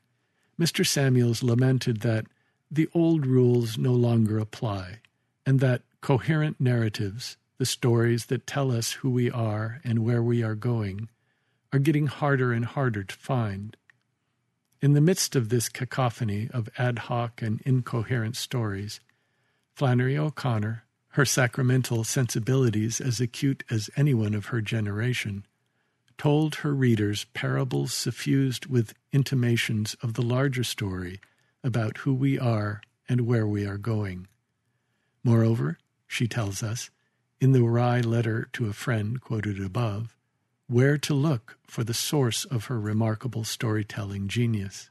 Mr. 0.60 0.86
Samuels 0.86 1.42
lamented 1.42 2.02
that 2.02 2.26
the 2.70 2.88
old 2.94 3.26
rules 3.26 3.76
no 3.76 3.92
longer 3.92 4.38
apply, 4.38 5.00
and 5.44 5.58
that 5.60 5.82
coherent 6.00 6.60
narratives, 6.60 7.36
the 7.58 7.66
stories 7.66 8.26
that 8.26 8.46
tell 8.46 8.70
us 8.70 8.92
who 8.92 9.10
we 9.10 9.30
are 9.30 9.80
and 9.84 10.04
where 10.04 10.22
we 10.22 10.42
are 10.42 10.54
going, 10.54 11.08
are 11.72 11.78
getting 11.78 12.06
harder 12.06 12.52
and 12.52 12.64
harder 12.64 13.02
to 13.02 13.16
find. 13.16 13.76
In 14.84 14.92
the 14.92 15.00
midst 15.00 15.34
of 15.34 15.48
this 15.48 15.70
cacophony 15.70 16.50
of 16.52 16.68
ad 16.76 16.98
hoc 17.08 17.40
and 17.40 17.62
incoherent 17.62 18.36
stories, 18.36 19.00
Flannery 19.72 20.18
O'Connor, 20.18 20.84
her 21.12 21.24
sacramental 21.24 22.04
sensibilities 22.04 23.00
as 23.00 23.18
acute 23.18 23.64
as 23.70 23.88
anyone 23.96 24.34
of 24.34 24.48
her 24.48 24.60
generation, 24.60 25.46
told 26.18 26.56
her 26.56 26.74
readers 26.74 27.24
parables 27.32 27.94
suffused 27.94 28.66
with 28.66 28.92
intimations 29.10 29.96
of 30.02 30.12
the 30.12 30.22
larger 30.22 30.62
story 30.62 31.18
about 31.62 31.96
who 32.04 32.12
we 32.12 32.38
are 32.38 32.82
and 33.08 33.22
where 33.22 33.46
we 33.46 33.64
are 33.64 33.78
going. 33.78 34.28
Moreover, 35.22 35.78
she 36.06 36.28
tells 36.28 36.62
us, 36.62 36.90
in 37.40 37.52
the 37.52 37.62
wry 37.62 38.02
letter 38.02 38.50
to 38.52 38.66
a 38.66 38.74
friend 38.74 39.18
quoted 39.18 39.58
above, 39.64 40.14
where 40.74 40.98
to 40.98 41.14
look 41.14 41.56
for 41.68 41.84
the 41.84 41.94
source 41.94 42.44
of 42.46 42.64
her 42.64 42.80
remarkable 42.80 43.44
storytelling 43.44 44.26
genius. 44.26 44.90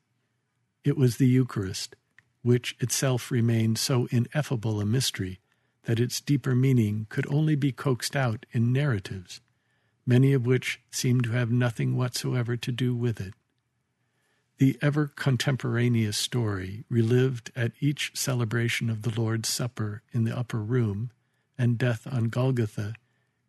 It 0.85 0.95
was 0.95 1.17
the 1.17 1.27
Eucharist, 1.27 1.97
which 2.41 2.77
itself 2.79 3.29
remained 3.29 3.77
so 3.77 4.07
ineffable 4.09 4.79
a 4.79 4.85
mystery 4.85 5.41
that 5.83 5.99
its 5.99 6.21
deeper 6.21 6.55
meaning 6.55 7.05
could 7.09 7.27
only 7.27 7.55
be 7.55 7.73
coaxed 7.73 8.15
out 8.15 8.45
in 8.53 8.71
narratives, 8.71 9.41
many 10.05 10.31
of 10.31 10.45
which 10.45 10.79
seem 10.89 11.19
to 11.19 11.31
have 11.31 11.51
nothing 11.51 11.97
whatsoever 11.97 12.55
to 12.55 12.71
do 12.71 12.95
with 12.95 13.19
it. 13.19 13.33
The 14.59 14.77
ever 14.81 15.11
contemporaneous 15.13 16.15
story, 16.15 16.85
relived 16.89 17.51
at 17.57 17.73
each 17.81 18.13
celebration 18.15 18.89
of 18.89 19.01
the 19.01 19.19
Lord's 19.19 19.49
Supper 19.49 20.01
in 20.13 20.23
the 20.23 20.37
upper 20.37 20.59
room 20.59 21.11
and 21.57 21.77
death 21.77 22.07
on 22.09 22.29
Golgotha, 22.29 22.93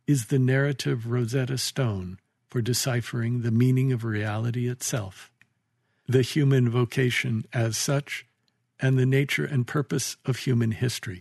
is 0.08 0.26
the 0.26 0.40
narrative 0.40 1.06
Rosetta 1.06 1.56
Stone 1.58 2.18
for 2.54 2.62
deciphering 2.62 3.40
the 3.40 3.50
meaning 3.50 3.90
of 3.90 4.04
reality 4.04 4.68
itself, 4.68 5.28
the 6.06 6.22
human 6.22 6.70
vocation 6.70 7.44
as 7.52 7.76
such, 7.76 8.26
and 8.78 8.96
the 8.96 9.04
nature 9.04 9.44
and 9.44 9.66
purpose 9.66 10.16
of 10.24 10.36
human 10.36 10.70
history. 10.70 11.20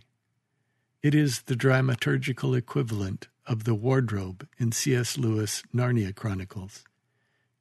It 1.01 1.15
is 1.15 1.41
the 1.41 1.55
dramaturgical 1.55 2.55
equivalent 2.55 3.29
of 3.47 3.63
the 3.63 3.73
wardrobe 3.73 4.47
in 4.59 4.71
C.S. 4.71 5.17
Lewis' 5.17 5.63
Narnia 5.73 6.13
Chronicles. 6.13 6.83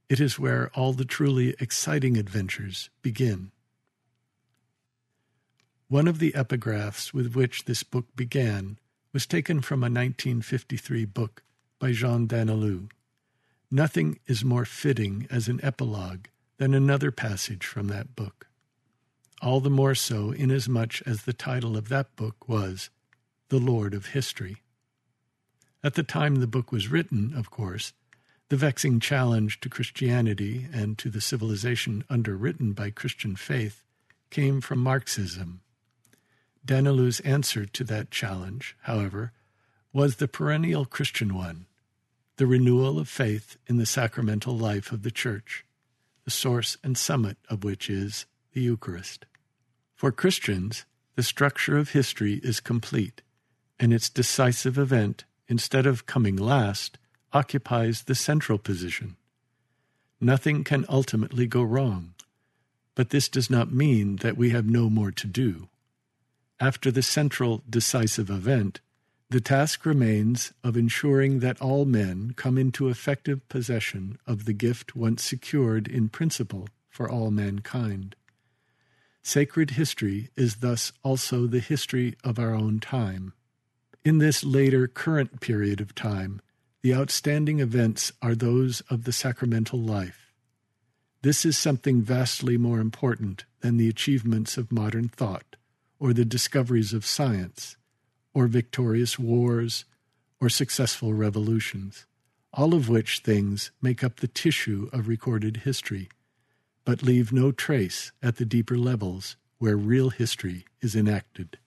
It 0.06 0.20
is 0.20 0.38
where 0.38 0.70
all 0.74 0.92
the 0.92 1.06
truly 1.06 1.56
exciting 1.58 2.18
adventures 2.18 2.90
begin. 3.00 3.52
One 5.88 6.06
of 6.06 6.18
the 6.18 6.32
epigraphs 6.32 7.14
with 7.14 7.34
which 7.34 7.64
this 7.64 7.84
book 7.84 8.14
began 8.14 8.78
was 9.14 9.26
taken 9.26 9.62
from 9.62 9.80
a 9.80 9.88
1953 9.88 11.06
book 11.06 11.42
by 11.78 11.92
Jean 11.92 12.28
Danielou. 12.28 12.90
Nothing 13.74 14.18
is 14.26 14.44
more 14.44 14.66
fitting 14.66 15.26
as 15.30 15.48
an 15.48 15.58
epilogue 15.62 16.26
than 16.58 16.74
another 16.74 17.10
passage 17.10 17.64
from 17.64 17.88
that 17.88 18.14
book. 18.14 18.48
All 19.40 19.60
the 19.60 19.70
more 19.70 19.94
so 19.94 20.30
inasmuch 20.30 21.00
as 21.06 21.22
the 21.22 21.32
title 21.32 21.74
of 21.74 21.88
that 21.88 22.14
book 22.14 22.46
was 22.46 22.90
The 23.48 23.56
Lord 23.56 23.94
of 23.94 24.08
History. 24.08 24.58
At 25.82 25.94
the 25.94 26.02
time 26.02 26.34
the 26.34 26.46
book 26.46 26.70
was 26.70 26.88
written, 26.88 27.32
of 27.34 27.48
course, 27.48 27.94
the 28.50 28.58
vexing 28.58 29.00
challenge 29.00 29.58
to 29.60 29.70
Christianity 29.70 30.66
and 30.70 30.98
to 30.98 31.08
the 31.08 31.22
civilization 31.22 32.04
underwritten 32.10 32.74
by 32.74 32.90
Christian 32.90 33.36
faith 33.36 33.82
came 34.28 34.60
from 34.60 34.80
Marxism. 34.80 35.62
Danielou's 36.62 37.20
answer 37.20 37.64
to 37.64 37.84
that 37.84 38.10
challenge, 38.10 38.76
however, 38.82 39.32
was 39.94 40.16
the 40.16 40.28
perennial 40.28 40.84
Christian 40.84 41.34
one 41.34 41.64
the 42.36 42.46
renewal 42.46 42.98
of 42.98 43.08
faith 43.08 43.56
in 43.66 43.76
the 43.76 43.86
sacramental 43.86 44.56
life 44.56 44.92
of 44.92 45.02
the 45.02 45.10
Church, 45.10 45.64
the 46.24 46.30
source 46.30 46.76
and 46.82 46.96
summit 46.96 47.36
of 47.48 47.64
which 47.64 47.90
is 47.90 48.26
the 48.52 48.60
Eucharist. 48.60 49.26
For 49.94 50.12
Christians, 50.12 50.84
the 51.14 51.22
structure 51.22 51.76
of 51.76 51.90
history 51.90 52.40
is 52.42 52.60
complete, 52.60 53.22
and 53.78 53.92
its 53.92 54.08
decisive 54.08 54.78
event, 54.78 55.24
instead 55.46 55.86
of 55.86 56.06
coming 56.06 56.36
last, 56.36 56.98
occupies 57.32 58.02
the 58.02 58.14
central 58.14 58.58
position. 58.58 59.16
Nothing 60.20 60.64
can 60.64 60.86
ultimately 60.88 61.46
go 61.46 61.62
wrong, 61.62 62.14
but 62.94 63.10
this 63.10 63.28
does 63.28 63.50
not 63.50 63.72
mean 63.72 64.16
that 64.16 64.36
we 64.36 64.50
have 64.50 64.66
no 64.66 64.88
more 64.88 65.10
to 65.10 65.26
do. 65.26 65.68
After 66.60 66.90
the 66.90 67.02
central 67.02 67.62
decisive 67.68 68.30
event, 68.30 68.80
The 69.32 69.40
task 69.40 69.86
remains 69.86 70.52
of 70.62 70.76
ensuring 70.76 71.38
that 71.38 71.58
all 71.58 71.86
men 71.86 72.34
come 72.36 72.58
into 72.58 72.90
effective 72.90 73.48
possession 73.48 74.18
of 74.26 74.44
the 74.44 74.52
gift 74.52 74.94
once 74.94 75.24
secured 75.24 75.88
in 75.88 76.10
principle 76.10 76.68
for 76.90 77.10
all 77.10 77.30
mankind. 77.30 78.14
Sacred 79.22 79.70
history 79.70 80.28
is 80.36 80.56
thus 80.56 80.92
also 81.02 81.46
the 81.46 81.60
history 81.60 82.14
of 82.22 82.38
our 82.38 82.52
own 82.52 82.78
time. 82.78 83.32
In 84.04 84.18
this 84.18 84.44
later 84.44 84.86
current 84.86 85.40
period 85.40 85.80
of 85.80 85.94
time, 85.94 86.42
the 86.82 86.94
outstanding 86.94 87.58
events 87.58 88.12
are 88.20 88.34
those 88.34 88.82
of 88.90 89.04
the 89.04 89.12
sacramental 89.12 89.80
life. 89.80 90.30
This 91.22 91.46
is 91.46 91.56
something 91.56 92.02
vastly 92.02 92.58
more 92.58 92.80
important 92.80 93.46
than 93.60 93.78
the 93.78 93.88
achievements 93.88 94.58
of 94.58 94.70
modern 94.70 95.08
thought 95.08 95.56
or 95.98 96.12
the 96.12 96.26
discoveries 96.26 96.92
of 96.92 97.06
science 97.06 97.78
or 98.34 98.46
victorious 98.46 99.18
wars, 99.18 99.84
or 100.40 100.48
successful 100.48 101.14
revolutions, 101.14 102.06
all 102.52 102.74
of 102.74 102.88
which 102.88 103.20
things 103.20 103.70
make 103.80 104.02
up 104.02 104.16
the 104.16 104.28
tissue 104.28 104.88
of 104.92 105.08
recorded 105.08 105.58
history, 105.58 106.08
but 106.84 107.02
leave 107.02 107.32
no 107.32 107.52
trace 107.52 108.12
at 108.22 108.36
the 108.36 108.44
deeper 108.44 108.76
levels 108.76 109.36
where 109.58 109.76
real 109.76 110.10
history 110.10 110.64
is 110.80 110.96
enacted. 110.96 111.58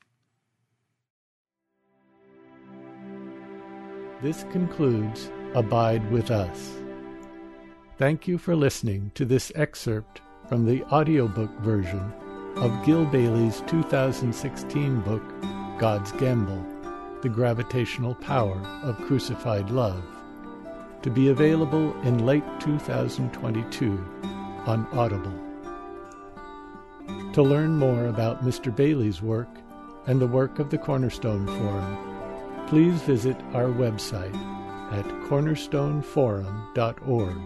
This 4.21 4.43
concludes 4.51 5.29
Abide 5.53 6.11
with 6.11 6.31
Us. 6.31 6.71
Thank 7.97 8.27
you 8.27 8.37
for 8.37 8.55
listening 8.55 9.11
to 9.15 9.23
this 9.23 9.51
excerpt 9.55 10.21
from 10.49 10.65
the 10.65 10.83
audiobook 10.85 11.51
version 11.59 12.11
of 12.57 12.85
Gil 12.85 13.05
Bailie's 13.05 13.61
2016 13.67 14.99
book, 15.01 15.23
God's 15.77 16.13
Gamble 16.13 16.65
The 17.21 17.27
Gravitational 17.27 18.15
Power 18.15 18.57
of 18.81 18.97
Crucified 19.01 19.69
Love, 19.69 20.01
to 21.01 21.09
be 21.09 21.27
available 21.27 21.93
in 22.03 22.25
late 22.25 22.45
2022 22.61 23.91
on 24.65 24.87
Audible. 24.93 25.37
To 27.33 27.43
learn 27.43 27.75
more 27.75 28.05
about 28.05 28.45
Mr. 28.45 28.73
Bailie's 28.73 29.21
work 29.21 29.49
and 30.07 30.21
the 30.21 30.27
work 30.27 30.59
of 30.59 30.69
the 30.69 30.77
Cornerstone 30.77 31.45
Forum, 31.45 31.97
please 32.67 33.01
visit 33.01 33.35
our 33.53 33.67
website 33.67 34.33
at 34.93 35.03
cornerstoneforum.org. 35.27 37.37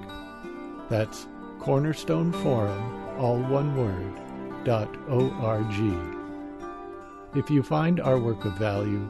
That's 0.90 1.28
Cornerstone 1.60 2.32
Forum, 2.32 3.18
all 3.18 3.40
one 3.40 3.76
word, 3.76 4.14
dot 4.66 4.96
O-R-G. 5.10 6.19
If 7.36 7.52
you 7.52 7.62
find 7.62 8.00
our 8.00 8.18
work 8.18 8.46
of 8.46 8.58
value, 8.58 9.08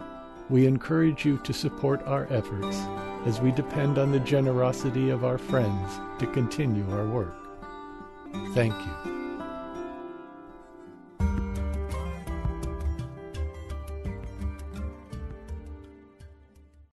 we 0.49 0.67
encourage 0.67 1.25
you 1.25 1.37
to 1.37 1.53
support 1.53 2.05
our 2.05 2.27
efforts 2.29 2.77
as 3.25 3.39
we 3.39 3.51
depend 3.51 3.97
on 3.97 4.11
the 4.11 4.19
generosity 4.19 5.09
of 5.09 5.23
our 5.23 5.37
friends 5.37 5.99
to 6.19 6.27
continue 6.27 6.89
our 6.91 7.05
work. 7.05 7.35
Thank 8.53 8.73
you. 8.73 9.18